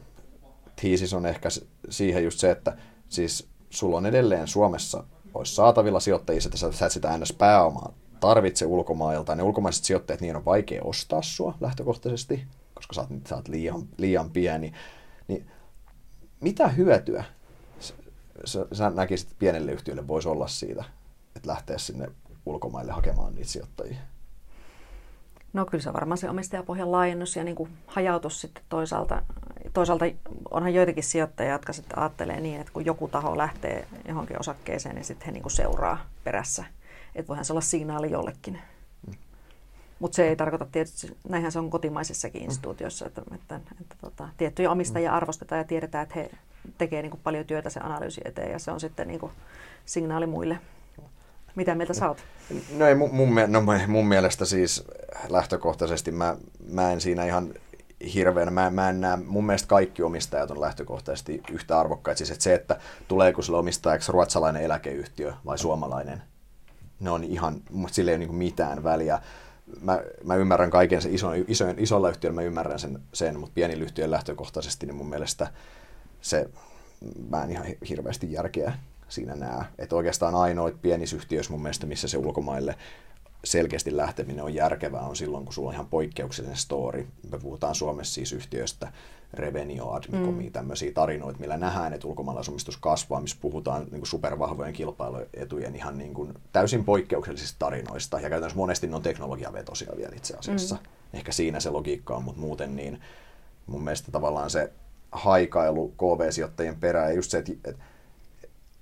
tiisis 0.81 1.15
on 1.15 1.27
ehkä 1.27 1.49
siihen 1.91 2.25
just 2.25 2.39
se, 2.39 2.51
että 2.51 2.77
siis 3.09 3.49
sulla 3.71 3.97
on 3.97 4.07
edelleen 4.07 4.49
Suomessa 4.49 5.05
olisi 5.35 5.55
saatavilla 5.55 6.01
sijoittajia, 6.01 6.41
että 6.45 6.59
sä 6.59 6.87
et 6.87 6.93
sitä 6.93 7.19
ns. 7.19 7.33
pääomaa 7.33 7.93
tarvitse 8.21 8.67
ulkomailta. 8.67 9.35
Ne 9.35 9.43
ulkomaiset 9.43 9.85
sijoittajat, 9.85 10.21
niin 10.21 10.37
on 10.37 10.45
vaikea 10.45 10.83
ostaa 10.85 11.23
sua 11.23 11.55
lähtökohtaisesti, 11.61 12.47
koska 12.75 12.95
sä 12.95 13.01
oot, 13.01 13.11
sä 13.29 13.37
oot 13.37 13.49
liian, 13.49 13.89
liian 13.97 14.31
pieni. 14.31 14.73
Niin 15.29 15.47
mitä 16.41 16.69
hyötyä 16.69 17.25
sä, 18.45 18.67
sä 18.73 18.91
näkisit, 18.91 19.29
että 19.29 19.39
pienelle 19.39 19.73
yhtiölle 19.73 20.09
voisi 20.09 20.29
olla 20.29 20.47
siitä, 20.47 20.85
että 21.37 21.49
lähteä 21.49 21.79
sinne 21.79 22.09
ulkomaille 22.47 22.93
hakemaan 22.93 23.35
niitä 23.35 23.51
sijoittajia? 23.51 23.99
No 25.53 25.67
kyllä 25.67 25.83
se 25.83 25.93
varmaan 25.93 26.19
se 26.19 26.31
omistajapohjan 26.31 26.93
laajennus 26.93 27.37
ja 27.37 27.45
niin 27.45 27.57
kuin 27.57 27.71
hajautus 27.87 28.41
sitten 28.41 28.63
toisaalta. 28.69 29.23
Toisaalta 29.79 30.05
onhan 30.51 30.74
joitakin 30.74 31.05
sijoittajia, 31.05 31.53
jotka 31.53 31.72
sitten 31.72 31.99
ajattelee 31.99 32.41
niin, 32.41 32.61
että 32.61 32.72
kun 32.72 32.85
joku 32.85 33.09
taho 33.09 33.39
lähtee 33.39 33.89
johonkin 34.09 34.41
osakkeeseen, 34.41 34.95
niin 34.95 35.05
sitten 35.05 35.26
he 35.26 35.33
niin 35.33 35.43
kuin 35.43 35.53
seuraa 35.53 36.07
perässä– 36.24 36.64
että 37.14 37.29
voihan 37.29 37.45
se 37.45 37.53
olla 37.53 37.61
signaali 37.61 38.11
jollekin. 38.11 38.59
Mm. 39.07 39.14
Mutta 39.99 40.16
se 40.16 40.29
ei 40.29 40.37
tarkoita 40.37 40.66
tietysti, 40.72 41.16
näinhän 41.29 41.53
se 41.53 41.59
on 41.59 41.70
kotimaisessakin 41.70 42.43
instituutiossa, 42.43 43.07
että, 43.07 43.22
että, 43.35 43.57
että, 43.57 43.74
että 43.81 43.97
tota, 44.01 44.29
tiettyjä 44.37 44.70
omistajia 44.70 45.11
mm. 45.11 45.16
arvostetaan 45.16 45.59
ja 45.59 45.64
tiedetään, 45.64 46.03
että 46.03 46.14
he 46.14 46.31
tekevät 46.79 47.03
niin 47.03 47.20
paljon 47.22 47.45
työtä 47.45 47.70
sen 47.70 47.85
analyysin 47.85 48.26
eteen 48.26 48.53
ja 48.53 48.59
se 48.59 48.70
on 48.70 48.81
sitten 48.81 49.09
niin 49.09 49.20
kuin 49.20 49.33
signaali 49.87 50.26
muille. 50.26 50.59
Mitä 51.55 51.74
mieltä 51.74 51.95
sä 51.95 52.09
oot? 52.09 52.24
No, 52.76 52.87
ei, 52.87 52.95
mun, 52.95 53.14
mun, 53.14 53.29
no 53.47 53.62
mun 53.87 54.09
mielestä 54.09 54.45
siis 54.45 54.85
lähtökohtaisesti 55.29 56.12
mä, 56.12 56.37
mä 56.70 56.93
en 56.93 57.01
siinä 57.01 57.24
ihan 57.24 57.55
hirveänä. 58.14 58.51
Mä, 58.51 58.70
mä 58.70 58.88
en 58.88 59.01
näe, 59.01 59.16
mun 59.16 59.46
mielestä 59.46 59.68
kaikki 59.68 60.03
omistajat 60.03 60.51
on 60.51 60.61
lähtökohtaisesti 60.61 61.42
yhtä 61.51 61.80
arvokkaita. 61.80 62.18
Siis 62.18 62.30
että 62.30 62.44
se, 62.44 62.55
että 62.55 62.78
tuleeko 63.09 63.42
sille 63.42 63.59
omistajaksi 63.59 64.12
ruotsalainen 64.12 64.62
eläkeyhtiö 64.62 65.32
vai 65.46 65.59
suomalainen, 65.59 66.22
ne 67.01 67.11
on 67.11 67.24
ihan, 67.24 67.62
sille 67.90 68.11
ei 68.11 68.16
ole 68.16 68.26
niin 68.26 68.34
mitään 68.34 68.84
väliä. 68.84 69.22
Mä, 69.80 70.01
mä 70.24 70.34
ymmärrän 70.34 70.70
kaiken 70.70 71.03
sen 71.03 71.14
ison, 71.14 71.34
isoin, 71.49 71.78
isolla 71.78 72.11
yhtiöllä, 72.11 72.34
mä 72.34 72.42
ymmärrän 72.42 72.78
sen, 72.78 73.03
sen 73.12 73.38
mutta 73.38 73.55
pienillä 73.55 73.84
yhtiöillä 73.84 74.14
lähtökohtaisesti, 74.14 74.86
niin 74.86 74.96
mun 74.96 75.09
mielestä 75.09 75.46
se, 76.20 76.51
mä 77.30 77.44
en 77.44 77.51
ihan 77.51 77.66
hirveästi 77.88 78.32
järkeä 78.32 78.72
siinä 79.09 79.36
näe. 79.36 79.64
Että 79.78 79.96
oikeastaan 79.96 80.34
ainoit 80.34 80.82
pienissä 80.82 81.16
yhtiöissä 81.16 81.53
mun 81.53 81.62
mielestä, 81.62 81.86
missä 81.86 82.09
se 82.09 82.18
ulkomaille 82.18 82.76
selkeästi 83.45 83.97
lähteminen 83.97 84.45
on 84.45 84.55
järkevää, 84.55 85.01
on 85.01 85.16
silloin, 85.16 85.45
kun 85.45 85.55
sulla 85.55 85.68
on 85.68 85.74
ihan 85.74 85.86
poikkeuksellinen 85.86 86.57
story. 86.57 87.07
Me 87.30 87.39
puhutaan 87.39 87.74
Suomessa 87.74 88.14
siis 88.14 88.32
yhtiöistä, 88.32 88.93
Revenio, 89.34 89.91
Admicomi, 89.91 90.45
mm. 90.45 90.53
tämmöisiä 90.53 90.93
tarinoita, 90.93 91.41
millä 91.41 91.57
nähdään, 91.57 91.93
että 91.93 92.07
ulkomaalaisomistus 92.07 92.76
kasvaa, 92.76 93.20
missä 93.20 93.36
puhutaan 93.41 93.82
niin 93.82 94.01
kuin 94.01 94.07
supervahvojen 94.07 94.72
kilpailuetujen 94.72 95.76
ihan 95.76 95.99
niin 95.99 96.14
kuin 96.14 96.34
täysin 96.53 96.84
poikkeuksellisista 96.84 97.59
tarinoista. 97.59 98.20
Ja 98.20 98.30
käytännössä 98.30 98.57
monesti 98.57 98.86
ne 98.86 98.97
on 98.97 99.03
teknologiavetosia 99.03 99.93
vielä 99.97 100.16
itse 100.16 100.36
asiassa. 100.36 100.74
Mm. 100.74 101.18
Ehkä 101.18 101.32
siinä 101.32 101.61
se 101.61 101.70
logiikka 101.70 102.16
on, 102.16 102.24
mutta 102.24 102.41
muuten 102.41 102.76
niin 102.76 103.01
mun 103.66 103.84
mielestä 103.84 104.12
tavallaan 104.12 104.51
se 104.51 104.72
haikailu 105.12 105.89
KV-sijoittajien 105.89 106.76
perään 106.76 107.09
ja 107.09 107.16
just 107.16 107.30
se, 107.30 107.39
että, 107.39 107.53
että 107.64 107.84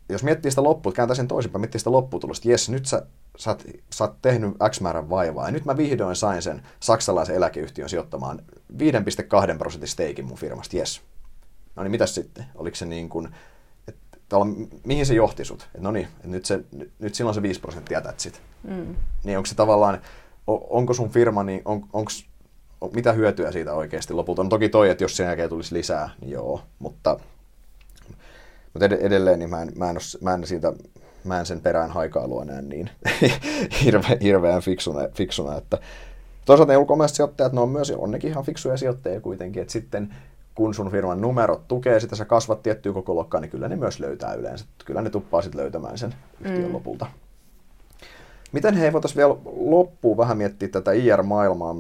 jos 0.09 0.23
miettii 0.23 0.51
sitä 0.51 0.63
loppua, 0.63 0.93
kääntää 0.93 1.15
sen 1.15 1.29
toisinpäin, 1.29 1.61
miettii 1.61 1.79
sitä 1.79 1.93
lopputulosta, 1.93 2.49
jes, 2.49 2.69
nyt 2.69 2.87
sä, 2.87 3.07
sä, 3.37 3.51
oot, 3.51 3.65
sä 3.91 4.05
oot 4.05 4.23
tehnyt 4.23 4.57
X 4.71 4.81
määrän 4.81 5.11
vaivaa, 5.11 5.47
ja 5.47 5.51
nyt 5.51 5.65
mä 5.65 5.77
vihdoin 5.77 6.17
sain 6.17 6.43
sen 6.43 6.63
saksalaisen 6.81 7.37
eläkeyhtiön 7.37 7.89
sijoittamaan 7.89 8.43
5,2 9.53 9.59
prosentin 9.59 9.89
steikin 9.89 10.25
mun 10.25 10.39
firmasta, 10.39 10.77
jes. 10.77 11.01
No 11.77 11.83
niin, 11.83 11.91
mitäs 11.91 12.15
sitten? 12.15 12.45
Oliko 12.55 12.77
se 12.77 12.87
niin 12.87 13.09
kuin, 13.09 13.29
että 13.89 14.37
mihin 14.85 15.07
se 15.07 15.15
johti 15.15 15.45
sut? 15.45 15.69
Et 15.75 15.81
no 15.81 15.91
niin, 15.91 16.09
et 16.25 16.31
nyt, 16.31 16.45
se, 16.45 16.61
nyt, 16.73 16.93
nyt 16.99 17.15
silloin 17.15 17.35
se 17.35 17.43
5 17.43 17.61
prosenttia 17.61 18.03
sit. 18.17 18.43
Mm. 18.63 18.97
Niin 19.25 19.39
onko 19.39 19.47
se 19.47 19.55
tavallaan, 19.55 20.01
onko 20.47 20.95
sun 20.95 21.11
firma, 21.11 21.43
niin 21.43 21.63
on, 21.65 21.87
onko, 21.93 22.11
mitä 22.95 23.13
hyötyä 23.13 23.53
siitä 23.53 23.75
oikeasti 23.75 24.15
lopulta? 24.15 24.43
No 24.43 24.49
toki 24.49 24.69
toi, 24.69 24.91
että 24.91 25.05
jos 25.05 25.17
sen 25.17 25.27
jälkeen 25.27 25.49
tulisi 25.49 25.75
lisää, 25.75 26.11
niin 26.21 26.31
joo, 26.31 26.63
mutta 26.79 27.21
mutta 28.77 28.97
edelleen 28.97 29.39
niin 29.39 29.51
mä 29.51 29.63
en, 29.63 29.73
mä 29.77 29.91
en, 29.91 29.97
ole, 29.97 30.21
mä 30.21 30.35
en 30.35 30.47
siitä 30.47 30.73
mä 31.27 31.39
en 31.39 31.47
sen 31.47 31.61
perään 31.61 31.91
haikailua 31.91 32.45
näe 32.45 32.63
niin 32.63 32.91
hirve, 33.85 34.19
hirveän 34.23 34.63
fiksuna, 34.63 35.01
fiksuna, 35.15 35.57
että 35.57 35.79
toisaalta 36.45 36.73
ne 36.73 36.77
ulkomaiset 36.77 37.15
sijoittajat, 37.17 37.53
ne 37.53 37.61
on 37.61 37.69
myös, 37.69 37.91
on 37.91 38.11
nekin 38.11 38.31
ihan 38.31 38.45
fiksuja 38.45 38.77
sijoittajia 38.77 39.21
kuitenkin, 39.21 39.63
että 39.63 39.73
sitten 39.73 40.15
kun 40.55 40.75
sun 40.75 40.91
firman 40.91 41.21
numerot 41.21 41.69
tukee 41.69 42.01
sitä, 42.01 42.17
sä 42.17 42.25
kasvat 42.25 42.63
tiettyä 42.63 42.93
koko 42.93 43.15
luokkaa, 43.15 43.41
niin 43.41 43.51
kyllä 43.51 43.69
ne 43.69 43.77
myös 43.77 44.01
löytää 44.01 44.35
yleensä. 44.35 44.65
Kyllä 44.85 45.03
ne 45.03 45.11
tuppaa 45.11 45.43
sitten 45.43 45.61
löytämään 45.61 45.99
sen 45.99 46.15
yhtiön 46.41 46.69
mm. 46.69 46.75
lopulta. 46.75 47.07
Miten 48.53 48.75
he 48.75 48.93
voitaisiin 48.93 49.17
vielä 49.17 49.37
loppuun 49.57 50.17
vähän 50.17 50.37
miettiä 50.37 50.69
tätä 50.69 50.93
IR-maailmaa 50.93 51.77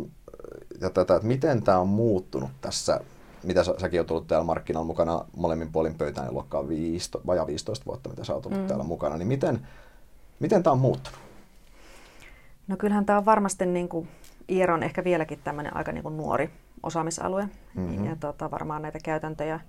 ja 0.80 0.90
tätä, 0.90 1.14
että 1.14 1.26
miten 1.26 1.62
tämä 1.62 1.78
on 1.78 1.88
muuttunut 1.88 2.50
tässä 2.60 3.00
mitä 3.46 3.64
sä, 3.64 3.74
säkin 3.78 4.00
oot 4.00 4.10
ollut 4.10 4.26
täällä 4.26 4.44
markkinalla 4.44 4.86
mukana 4.86 5.24
molemmin 5.36 5.72
puolin 5.72 5.94
pöytään, 5.94 6.26
niin 6.26 6.34
luokkaa 6.34 6.68
15, 6.68 7.26
vajaa 7.26 7.46
15 7.46 7.86
vuotta, 7.86 8.10
mitä 8.10 8.24
sä 8.24 8.34
oot 8.34 8.46
ollut 8.46 8.60
mm. 8.60 8.66
täällä 8.66 8.84
mukana, 8.84 9.16
niin 9.16 9.28
miten, 9.28 9.66
miten 10.40 10.62
tämä 10.62 10.72
on 10.72 10.78
muuttunut? 10.78 11.20
No 12.68 12.76
kyllähän 12.76 13.06
tämä 13.06 13.18
on 13.18 13.24
varmasti 13.24 13.66
niin 13.66 13.88
kuin 13.88 14.08
IR 14.48 14.70
on 14.70 14.82
ehkä 14.82 15.04
vieläkin 15.04 15.38
tämmöinen 15.44 15.76
aika 15.76 15.92
niin 15.92 16.02
kuin 16.02 16.16
nuori 16.16 16.50
osaamisalue 16.82 17.48
mm-hmm. 17.74 18.06
ja 18.06 18.16
tota, 18.20 18.50
varmaan 18.50 18.82
näitä 18.82 18.98
käytäntöjä 19.04 19.60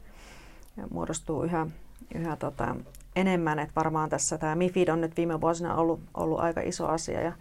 muodostuu 0.89 1.43
yhä, 1.43 1.67
yhä 2.15 2.35
tota, 2.35 2.75
enemmän. 3.15 3.59
Et 3.59 3.69
varmaan 3.75 4.09
tässä 4.09 4.37
tämä 4.37 4.55
MIFID 4.55 4.87
on 4.87 5.01
nyt 5.01 5.17
viime 5.17 5.41
vuosina 5.41 5.75
ollut, 5.75 5.99
ollut 6.13 6.39
aika 6.39 6.61
iso 6.61 6.87
asia 6.87 7.21
ja, 7.21 7.33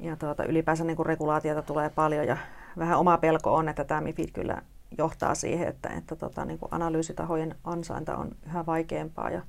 ja 0.00 0.16
tuota, 0.16 0.44
ylipäänsä 0.44 0.84
niin 0.84 0.96
kuin 0.96 1.06
regulaatiota 1.06 1.62
tulee 1.62 1.90
paljon 1.90 2.26
ja 2.26 2.36
vähän 2.78 2.98
oma 2.98 3.18
pelko 3.18 3.54
on, 3.54 3.68
että 3.68 3.84
tämä 3.84 4.00
MIFID 4.00 4.28
kyllä 4.32 4.62
johtaa 4.98 5.34
siihen, 5.34 5.68
että, 5.68 5.88
että 5.88 6.16
tota, 6.16 6.44
niin 6.44 6.58
kuin 6.58 6.74
analyysitahojen 6.74 7.54
ansainta 7.64 8.16
on 8.16 8.30
yhä 8.46 8.66
vaikeampaa 8.66 9.30
ja 9.30 9.42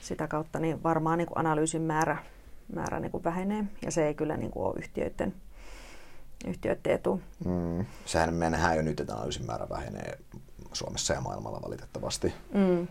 sitä 0.00 0.28
kautta 0.28 0.58
niin 0.58 0.82
varmaan 0.82 1.18
niin 1.18 1.28
kuin 1.28 1.38
analyysin 1.38 1.82
määrä, 1.82 2.16
määrä 2.74 3.00
niin 3.00 3.10
kuin 3.10 3.24
vähenee 3.24 3.64
ja 3.84 3.90
se 3.90 4.06
ei 4.06 4.14
kyllä 4.14 4.36
niin 4.36 4.50
kuin 4.50 4.66
ole 4.66 4.74
yhtiöiden, 4.78 5.34
yhtiöiden 6.46 6.92
etu. 6.92 7.20
Mm. 7.44 7.86
Sehän 8.04 8.34
me 8.34 8.50
nähdään 8.50 8.76
jo 8.76 8.82
nyt, 8.82 9.00
että 9.00 9.14
analyysin 9.14 9.46
määrä 9.46 9.68
vähenee 9.68 10.18
Suomessa 10.72 11.14
ja 11.14 11.20
maailmalla 11.20 11.62
valitettavasti. 11.62 12.34
Mm. 12.54 12.88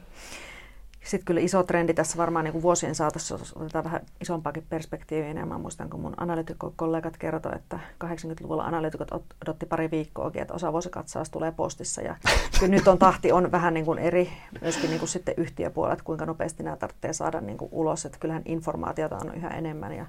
Sitten 1.05 1.25
kyllä 1.25 1.41
iso 1.41 1.63
trendi 1.63 1.93
tässä 1.93 2.17
varmaan 2.17 2.45
niin 2.45 2.51
kuin 2.51 2.61
vuosien 2.61 2.95
saatossa, 2.95 3.35
jos 3.35 3.53
otetaan 3.53 3.85
vähän 3.85 4.01
isompaakin 4.21 4.65
perspektiiviä, 4.69 5.33
niin 5.33 5.47
mä 5.47 5.57
muistan, 5.57 5.89
kun 5.89 5.99
mun 5.99 6.13
analytikkokollegat 6.17 7.17
kertoi, 7.17 7.51
että 7.55 7.79
80-luvulla 8.03 8.63
analytikot 8.63 9.11
odotti 9.41 9.65
pari 9.65 9.91
viikkoa, 9.91 10.31
että 10.35 10.53
osa 10.53 10.71
vuosikatsaus 10.71 11.29
tulee 11.29 11.51
postissa. 11.51 12.01
Ja 12.01 12.15
kyllä 12.59 12.75
nyt 12.75 12.87
on 12.87 12.97
tahti 12.97 13.31
on 13.31 13.51
vähän 13.51 13.73
niin 13.73 13.85
kuin 13.85 13.99
eri, 13.99 14.31
myöskin 14.61 14.89
niin 14.89 14.99
kuin 14.99 15.09
sitten 15.09 15.33
yhtiöpuolet, 15.37 16.01
kuinka 16.01 16.25
nopeasti 16.25 16.63
nämä 16.63 16.77
tarvitsee 16.77 17.13
saada 17.13 17.41
niin 17.41 17.57
kuin 17.57 17.69
ulos. 17.71 18.05
Että 18.05 18.19
kyllähän 18.19 18.43
informaatiota 18.45 19.17
on 19.17 19.35
yhä 19.35 19.49
enemmän 19.49 19.93
ja, 19.93 20.05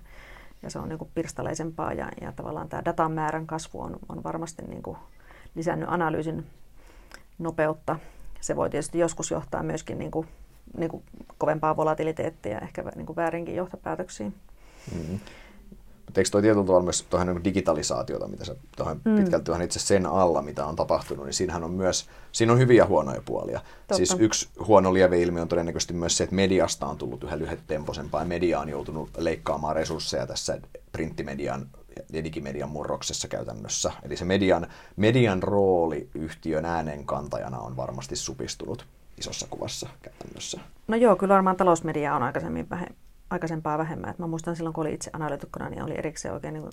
ja 0.63 0.71
se 0.71 0.79
on 0.79 0.89
niin 0.89 0.99
kuin 0.99 1.11
pirstaleisempaa 1.15 1.93
ja, 1.93 2.09
ja 2.21 2.33
tavallaan 2.33 2.69
tämä 2.69 2.85
datan 2.85 3.13
määrän 3.13 3.47
kasvu 3.47 3.81
on, 3.81 3.97
on 4.09 4.25
varmasti 4.25 4.63
niin 4.63 4.83
kuin 4.83 4.97
lisännyt 5.55 5.89
analyysin 5.89 6.47
nopeutta. 7.39 7.99
Se 8.41 8.57
voi 8.57 8.71
tietysti 8.71 8.99
joskus 8.99 9.31
johtaa 9.31 9.63
myöskin 9.63 9.99
niin 9.99 10.11
kuin 10.11 10.29
niin 10.79 10.91
kuin 10.91 11.03
kovempaa 11.39 11.77
volatiliteettia 11.77 12.53
ja 12.53 12.61
ehkä 12.61 12.85
niin 12.97 13.07
kuin 13.07 13.17
väärinkin 13.17 13.57
johtopäätöksiin. 13.57 14.35
Mm. 14.95 15.19
Mutta 16.07 16.21
eikö 16.21 16.31
toi 16.31 16.43
tietyllä 16.43 16.67
tavalla 16.67 16.85
myös 16.85 17.03
tuohon 17.03 17.27
niin 17.27 17.45
digitalisaatiota, 17.45 18.29
mitä 18.29 18.45
se 18.45 18.57
tuohon 18.77 19.01
mm. 19.05 19.17
pitkälti 19.17 19.45
tuohon 19.45 19.65
itse 19.65 19.79
sen 19.79 20.07
alla, 20.07 20.43
mitä 20.43 20.67
on 20.67 20.77
tapahtunut, 20.77 21.25
niin 21.25 21.35
siinähän 21.35 21.65
on 21.65 21.71
myös, 21.71 22.09
siinä 22.33 22.53
on 22.53 22.59
hyviä 22.59 22.83
ja 22.83 22.87
huonoja 22.87 23.23
puolia. 23.25 23.61
Totta. 23.61 23.97
Siis 23.97 24.17
yksi 24.19 24.49
huono 24.67 24.95
lieveilmiö 24.95 25.43
on 25.43 25.49
todennäköisesti 25.49 25.95
myös 25.95 26.17
se, 26.17 26.25
että 26.25 26.37
mediasta 26.37 26.87
on 26.87 26.99
tullut 26.99 27.25
yhä 27.25 27.39
lyhytempoisempaa 27.39 28.21
ja 28.21 28.27
media 28.27 28.61
on 28.61 28.69
joutunut 28.69 29.11
leikkaamaan 29.17 29.77
resursseja 29.77 30.27
tässä 30.27 30.61
printtimedian 30.93 31.69
ja 32.13 32.25
digimedian 32.25 32.71
murroksessa 32.71 33.29
käytännössä. 33.29 33.93
Eli 34.03 34.17
se 34.17 34.25
median, 34.25 34.67
median 34.97 35.43
rooli 35.43 36.09
yhtiön 36.15 36.65
äänenkantajana 36.65 37.59
on 37.59 37.77
varmasti 37.77 38.17
supistunut 38.17 38.87
isossa 39.19 39.47
kuvassa 39.51 39.89
käytännössä? 40.03 40.61
No 40.89 40.97
joo, 40.97 41.17
kyllä 41.17 41.35
varmaan 41.35 41.57
talousmedia 41.57 42.17
on 42.17 42.23
aikaisemmin 42.23 42.71
vähe, 42.71 42.87
aikaisempaa 43.31 43.79
vähemmän. 43.79 44.11
Et 44.11 44.19
mä 44.19 44.27
muistan 44.27 44.57
silloin, 44.57 44.75
kun 44.75 44.83
olin 44.83 44.95
itse 44.95 45.11
analyytikkona, 45.13 45.69
niin 45.69 45.83
oli 45.83 45.99
erikseen 45.99 46.35
oikein 46.35 46.55
niin 46.55 46.71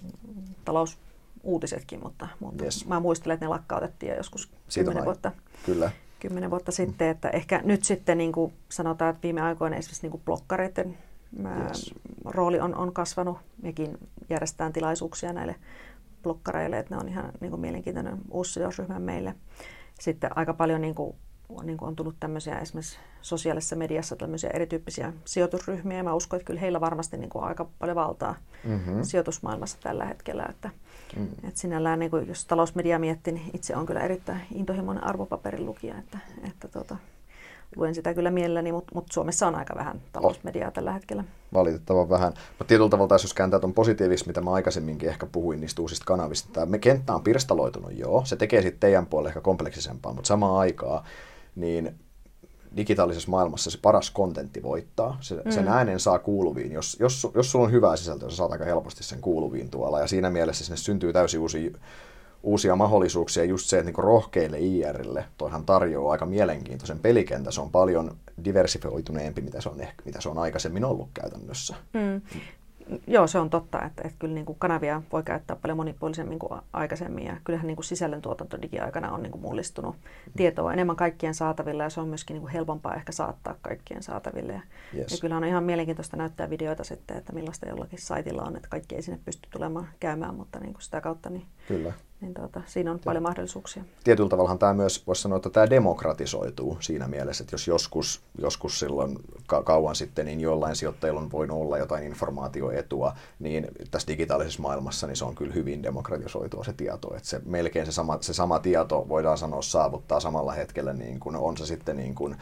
talousuutisetkin, 0.65 1.99
mutta, 2.03 2.27
mutta 2.39 2.63
yes. 2.63 2.87
mä 2.87 2.99
muistelen, 2.99 3.33
että 3.33 3.45
ne 3.45 3.49
lakkautettiin 3.49 4.09
jo 4.09 4.17
joskus 4.17 4.51
kymmenen 4.73 5.05
vuotta, 5.05 5.31
kyllä. 5.65 5.91
kymmenen 6.19 6.51
vuotta 6.51 6.71
sitten. 6.71 7.07
Että 7.07 7.29
ehkä 7.29 7.61
nyt 7.63 7.83
sitten 7.83 8.17
niin 8.17 8.31
kuin 8.31 8.53
sanotaan, 8.69 9.09
että 9.09 9.23
viime 9.23 9.41
aikoina 9.41 9.75
esimerkiksi 9.75 10.01
niin 10.01 10.11
kuin 10.11 10.23
blokkareiden 10.25 10.97
yes. 11.67 11.95
rooli 12.25 12.59
on, 12.59 12.75
on 12.75 12.93
kasvanut. 12.93 13.37
Mekin 13.61 13.97
järjestetään 14.29 14.73
tilaisuuksia 14.73 15.33
näille 15.33 15.55
blokkareille, 16.23 16.79
että 16.79 16.95
ne 16.95 17.01
on 17.01 17.09
ihan 17.09 17.31
niin 17.39 17.49
kuin 17.49 17.61
mielenkiintoinen 17.61 18.17
uusi 18.31 18.53
sidosryhmä 18.53 18.99
meille. 18.99 19.35
Sitten 19.99 20.37
aika 20.37 20.53
paljon 20.53 20.81
niin 20.81 20.95
kuin 20.95 21.15
niin 21.63 21.77
kuin 21.77 21.87
on 21.87 21.95
tullut 21.95 22.15
tämmöisiä 22.19 22.59
esimerkiksi 22.59 22.97
sosiaalisessa 23.21 23.75
mediassa 23.75 24.15
tämmöisiä 24.15 24.49
erityyppisiä 24.53 25.13
sijoitusryhmiä. 25.25 25.97
Ja 25.97 26.03
mä 26.03 26.13
uskon, 26.13 26.37
että 26.37 26.47
kyllä 26.47 26.59
heillä 26.59 26.81
varmasti 26.81 27.17
niin 27.17 27.29
kuin 27.29 27.43
aika 27.43 27.67
paljon 27.79 27.95
valtaa 27.95 28.35
mm-hmm. 28.63 29.03
sijoitusmaailmassa 29.03 29.77
tällä 29.83 30.05
hetkellä. 30.05 30.45
Että, 30.49 30.69
mm. 31.15 31.27
että 31.47 31.59
sinällään, 31.59 31.99
niin 31.99 32.11
kuin, 32.11 32.27
jos 32.27 32.45
talousmedia 32.45 32.99
miettii, 32.99 33.33
niin 33.33 33.51
itse 33.53 33.75
on 33.75 33.85
kyllä 33.85 34.01
erittäin 34.01 34.41
intohimoinen 34.55 35.03
arvopaperin 35.03 35.65
lukija. 35.65 35.97
Että, 35.97 36.17
että 36.47 36.67
tota, 36.67 36.97
luen 37.75 37.95
sitä 37.95 38.13
kyllä 38.13 38.31
mielelläni, 38.31 38.71
mutta, 38.71 38.91
mutta 38.95 39.13
Suomessa 39.13 39.47
on 39.47 39.55
aika 39.55 39.75
vähän 39.75 40.01
talousmediaa 40.11 40.71
tällä 40.71 40.93
hetkellä. 40.93 41.23
Valitettavan 41.53 42.09
vähän. 42.09 42.33
Mutta 42.49 42.65
tietyllä 42.65 42.89
tavalla 42.89 43.13
jos 43.13 43.33
kääntää 43.33 43.59
tuon 43.59 43.73
positiiviksi, 43.73 44.27
mitä 44.27 44.41
mä 44.41 44.51
aikaisemminkin 44.51 45.09
ehkä 45.09 45.25
puhuin 45.25 45.61
niistä 45.61 45.81
uusista 45.81 46.05
kanavista, 46.05 46.49
tämä 46.53 46.77
kenttä 46.77 47.15
on 47.15 47.23
pirstaloitunut, 47.23 47.97
joo. 47.97 48.25
Se 48.25 48.35
tekee 48.35 48.61
sitten 48.61 48.79
teidän 48.79 49.05
puolelle 49.05 49.29
ehkä 49.29 49.41
kompleksisempaa, 49.41 50.13
mutta 50.13 50.27
samaan 50.27 50.57
aikaan 50.57 51.03
niin 51.55 51.95
digitaalisessa 52.77 53.31
maailmassa 53.31 53.71
se 53.71 53.79
paras 53.81 54.11
kontentti 54.11 54.63
voittaa. 54.63 55.17
Se, 55.21 55.41
mm. 55.45 55.51
Sen 55.51 55.67
äänen 55.67 55.99
saa 55.99 56.19
kuuluviin. 56.19 56.71
Jos, 56.71 56.97
jos, 56.99 57.27
jos 57.35 57.51
sulla 57.51 57.65
on 57.65 57.71
hyvää 57.71 57.95
sisältöä, 57.95 58.29
sä 58.29 58.35
saat 58.35 58.51
aika 58.51 58.65
helposti 58.65 59.03
sen 59.03 59.21
kuuluviin 59.21 59.69
tuolla. 59.69 59.99
Ja 59.99 60.07
siinä 60.07 60.29
mielessä 60.29 60.65
sinne 60.65 60.77
syntyy 60.77 61.13
täysin 61.13 61.39
uusia, 61.39 61.71
uusia 62.43 62.75
mahdollisuuksia. 62.75 63.43
Just 63.43 63.69
se, 63.69 63.79
että 63.79 63.91
niin 63.91 64.03
rohkeille 64.03 64.59
IRille 64.59 65.25
toihan 65.37 65.65
tarjoaa 65.65 66.11
aika 66.11 66.25
mielenkiintoisen 66.25 66.99
pelikentän. 66.99 67.53
Se 67.53 67.61
on 67.61 67.71
paljon 67.71 68.17
diversifioituneempi, 68.43 69.41
mitä 69.41 69.61
se 69.61 69.69
on, 69.69 69.81
ehkä, 69.81 70.03
mitä 70.05 70.21
se 70.21 70.29
on 70.29 70.37
aikaisemmin 70.37 70.85
ollut 70.85 71.09
käytännössä. 71.13 71.75
Mm. 71.93 72.21
Joo, 73.07 73.27
se 73.27 73.39
on 73.39 73.49
totta, 73.49 73.81
että, 73.81 74.01
että 74.05 74.19
kyllä 74.19 74.33
niin 74.33 74.45
kuin 74.45 74.59
kanavia 74.59 75.01
voi 75.11 75.23
käyttää 75.23 75.55
paljon 75.55 75.77
monipuolisemmin 75.77 76.39
kuin 76.39 76.61
aikaisemmin 76.73 77.25
ja 77.25 77.37
kyllähän 77.43 77.67
niin 77.67 77.75
kuin 77.75 77.85
sisällöntuotanto 77.85 78.61
digiaikana 78.61 79.11
on 79.11 79.23
niin 79.23 79.31
kuin 79.31 79.41
mullistunut. 79.41 79.95
Tietoa 80.37 80.73
enemmän 80.73 80.95
kaikkien 80.95 81.33
saatavilla 81.33 81.83
ja 81.83 81.89
se 81.89 82.01
on 82.01 82.07
myöskin 82.07 82.33
niin 82.33 82.41
kuin 82.41 82.51
helpompaa 82.51 82.95
ehkä 82.95 83.11
saattaa 83.11 83.55
kaikkien 83.61 84.03
saataville. 84.03 84.53
Ja, 84.53 84.61
yes. 84.97 85.11
ja 85.11 85.17
kyllä 85.21 85.37
on 85.37 85.43
ihan 85.43 85.63
mielenkiintoista 85.63 86.17
näyttää 86.17 86.49
videoita 86.49 86.83
sitten, 86.83 87.17
että 87.17 87.33
millaista 87.33 87.69
jollakin 87.69 88.01
saitilla 88.01 88.41
on, 88.41 88.55
että 88.55 88.69
kaikki 88.69 88.95
ei 88.95 89.01
sinne 89.01 89.19
pysty 89.25 89.49
tulemaan 89.51 89.87
käymään, 89.99 90.35
mutta 90.35 90.59
niin 90.59 90.73
kuin 90.73 90.81
sitä 90.81 91.01
kautta 91.01 91.29
niin 91.29 91.45
Kyllä 91.67 91.93
niin 92.23 92.33
tuota, 92.33 92.61
siinä 92.65 92.91
on 92.91 92.99
paljon 93.05 93.23
mahdollisuuksia. 93.23 93.83
Tietyllä 94.03 94.29
tavalla 94.29 94.57
tämä 94.57 94.73
myös, 94.73 95.07
voisi 95.07 95.21
sanoa, 95.21 95.35
että 95.35 95.49
tämä 95.49 95.69
demokratisoituu 95.69 96.77
siinä 96.79 97.07
mielessä, 97.07 97.43
että 97.43 97.53
jos 97.53 97.67
joskus, 97.67 98.21
joskus 98.37 98.79
silloin 98.79 99.19
ka- 99.47 99.63
kauan 99.63 99.95
sitten, 99.95 100.25
niin 100.25 100.41
jollain 100.41 100.75
sijoittajilla 100.75 101.19
on 101.19 101.31
voinut 101.31 101.57
olla 101.57 101.77
jotain 101.77 102.03
informaatioetua, 102.03 103.15
niin 103.39 103.67
tässä 103.91 104.07
digitaalisessa 104.07 104.61
maailmassa 104.61 105.07
niin 105.07 105.15
se 105.17 105.25
on 105.25 105.35
kyllä 105.35 105.53
hyvin 105.53 105.83
demokratisoitua 105.83 106.63
se 106.63 106.73
tieto, 106.73 107.15
että 107.15 107.29
se 107.29 107.41
melkein 107.45 107.85
se 107.85 107.91
sama, 107.91 108.17
se 108.21 108.33
sama 108.33 108.59
tieto 108.59 109.05
voidaan 109.09 109.37
sanoa 109.37 109.61
saavuttaa 109.61 110.19
samalla 110.19 110.51
hetkellä, 110.51 110.93
niin 110.93 111.19
kuin 111.19 111.35
on 111.35 111.57
se 111.57 111.65
sitten 111.65 111.97
niin 111.97 112.15
kuin 112.15 112.35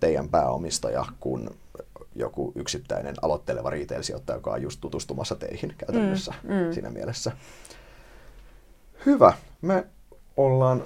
teidän 0.00 0.28
pääomistaja 0.28 1.04
kuin 1.20 1.50
joku 2.14 2.52
yksittäinen 2.54 3.14
aloitteleva 3.22 3.70
retail-sijoittaja, 3.70 4.36
joka 4.36 4.50
on 4.50 4.62
just 4.62 4.80
tutustumassa 4.80 5.34
teihin 5.34 5.74
käytännössä 5.78 6.34
mm, 6.42 6.54
mm. 6.54 6.72
siinä 6.72 6.90
mielessä. 6.90 7.32
Hyvä. 9.06 9.32
Me 9.62 9.86
ollaan 10.36 10.82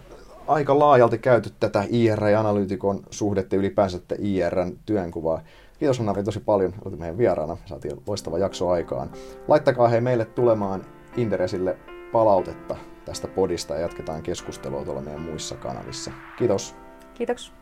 aika 0.46 0.78
laajalti 0.78 1.18
käyty 1.18 1.50
tätä 1.60 1.84
IR 1.88 2.24
ja 2.24 2.40
analyytikon 2.40 3.02
suhdetta 3.10 3.56
ylipäänsä 3.56 3.98
tätä 3.98 4.14
IRn 4.18 4.78
työnkuvaa. 4.86 5.40
Kiitos 5.78 6.00
Anna 6.00 6.22
tosi 6.22 6.40
paljon, 6.40 6.74
olit 6.84 6.98
meidän 6.98 7.18
vieraana. 7.18 7.56
Saatiin 7.66 8.02
loistava 8.06 8.38
jakso 8.38 8.70
aikaan. 8.70 9.10
Laittakaa 9.48 9.88
hei 9.88 10.00
meille 10.00 10.24
tulemaan 10.24 10.84
Interesille 11.16 11.76
palautetta 12.12 12.76
tästä 13.04 13.28
podista 13.28 13.74
ja 13.74 13.80
jatketaan 13.80 14.22
keskustelua 14.22 14.84
tuolla 14.84 15.02
meidän 15.02 15.22
muissa 15.22 15.56
kanavissa. 15.56 16.10
Kiitos. 16.38 16.74
Kiitos. 17.14 17.61